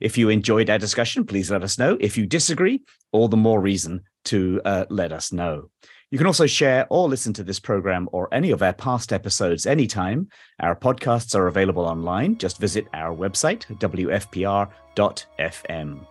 If 0.00 0.18
you 0.18 0.28
enjoyed 0.28 0.70
our 0.70 0.78
discussion, 0.78 1.24
please 1.24 1.50
let 1.50 1.62
us 1.62 1.78
know. 1.78 1.96
If 2.00 2.18
you 2.18 2.26
disagree, 2.26 2.82
all 3.12 3.28
the 3.28 3.36
more 3.36 3.60
reason 3.60 4.02
to 4.26 4.60
uh, 4.64 4.84
let 4.90 5.12
us 5.12 5.32
know. 5.32 5.70
You 6.10 6.16
can 6.16 6.26
also 6.26 6.46
share 6.46 6.86
or 6.88 7.06
listen 7.06 7.34
to 7.34 7.44
this 7.44 7.60
program 7.60 8.08
or 8.12 8.32
any 8.32 8.50
of 8.50 8.62
our 8.62 8.72
past 8.72 9.12
episodes 9.12 9.66
anytime. 9.66 10.28
Our 10.58 10.74
podcasts 10.74 11.34
are 11.34 11.48
available 11.48 11.84
online. 11.84 12.38
Just 12.38 12.58
visit 12.58 12.86
our 12.94 13.14
website, 13.14 13.66
wfpr.fm. 13.78 14.70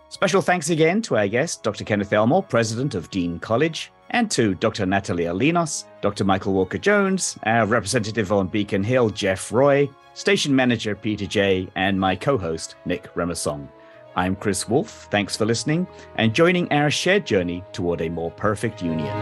Special 0.08 0.40
thanks 0.40 0.70
again 0.70 1.02
to 1.02 1.16
our 1.16 1.26
guest, 1.26 1.64
Dr. 1.64 1.84
Kenneth 1.84 2.12
Elmore, 2.12 2.44
President 2.44 2.94
of 2.94 3.10
Dean 3.10 3.40
College, 3.40 3.90
and 4.10 4.30
to 4.30 4.54
Dr. 4.54 4.86
Natalia 4.86 5.32
Linos, 5.32 5.84
Dr. 6.00 6.24
Michael 6.24 6.52
Walker 6.52 6.78
Jones, 6.78 7.38
our 7.44 7.66
representative 7.66 8.32
on 8.32 8.48
Beacon 8.48 8.82
Hill, 8.82 9.10
Jeff 9.10 9.52
Roy, 9.52 9.88
station 10.14 10.54
manager 10.54 10.94
Peter 10.94 11.26
J., 11.26 11.68
and 11.76 11.98
my 11.98 12.16
co 12.16 12.38
host, 12.38 12.76
Nick 12.84 13.12
Remasong. 13.14 13.68
I'm 14.16 14.34
Chris 14.34 14.68
Wolf. 14.68 15.06
Thanks 15.10 15.36
for 15.36 15.44
listening 15.44 15.86
and 16.16 16.34
joining 16.34 16.70
our 16.72 16.90
shared 16.90 17.24
journey 17.24 17.62
toward 17.72 18.00
a 18.00 18.08
more 18.08 18.30
perfect 18.32 18.82
union. 18.82 19.14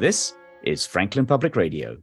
This 0.00 0.34
is 0.62 0.86
Franklin 0.86 1.26
Public 1.26 1.56
Radio. 1.56 1.98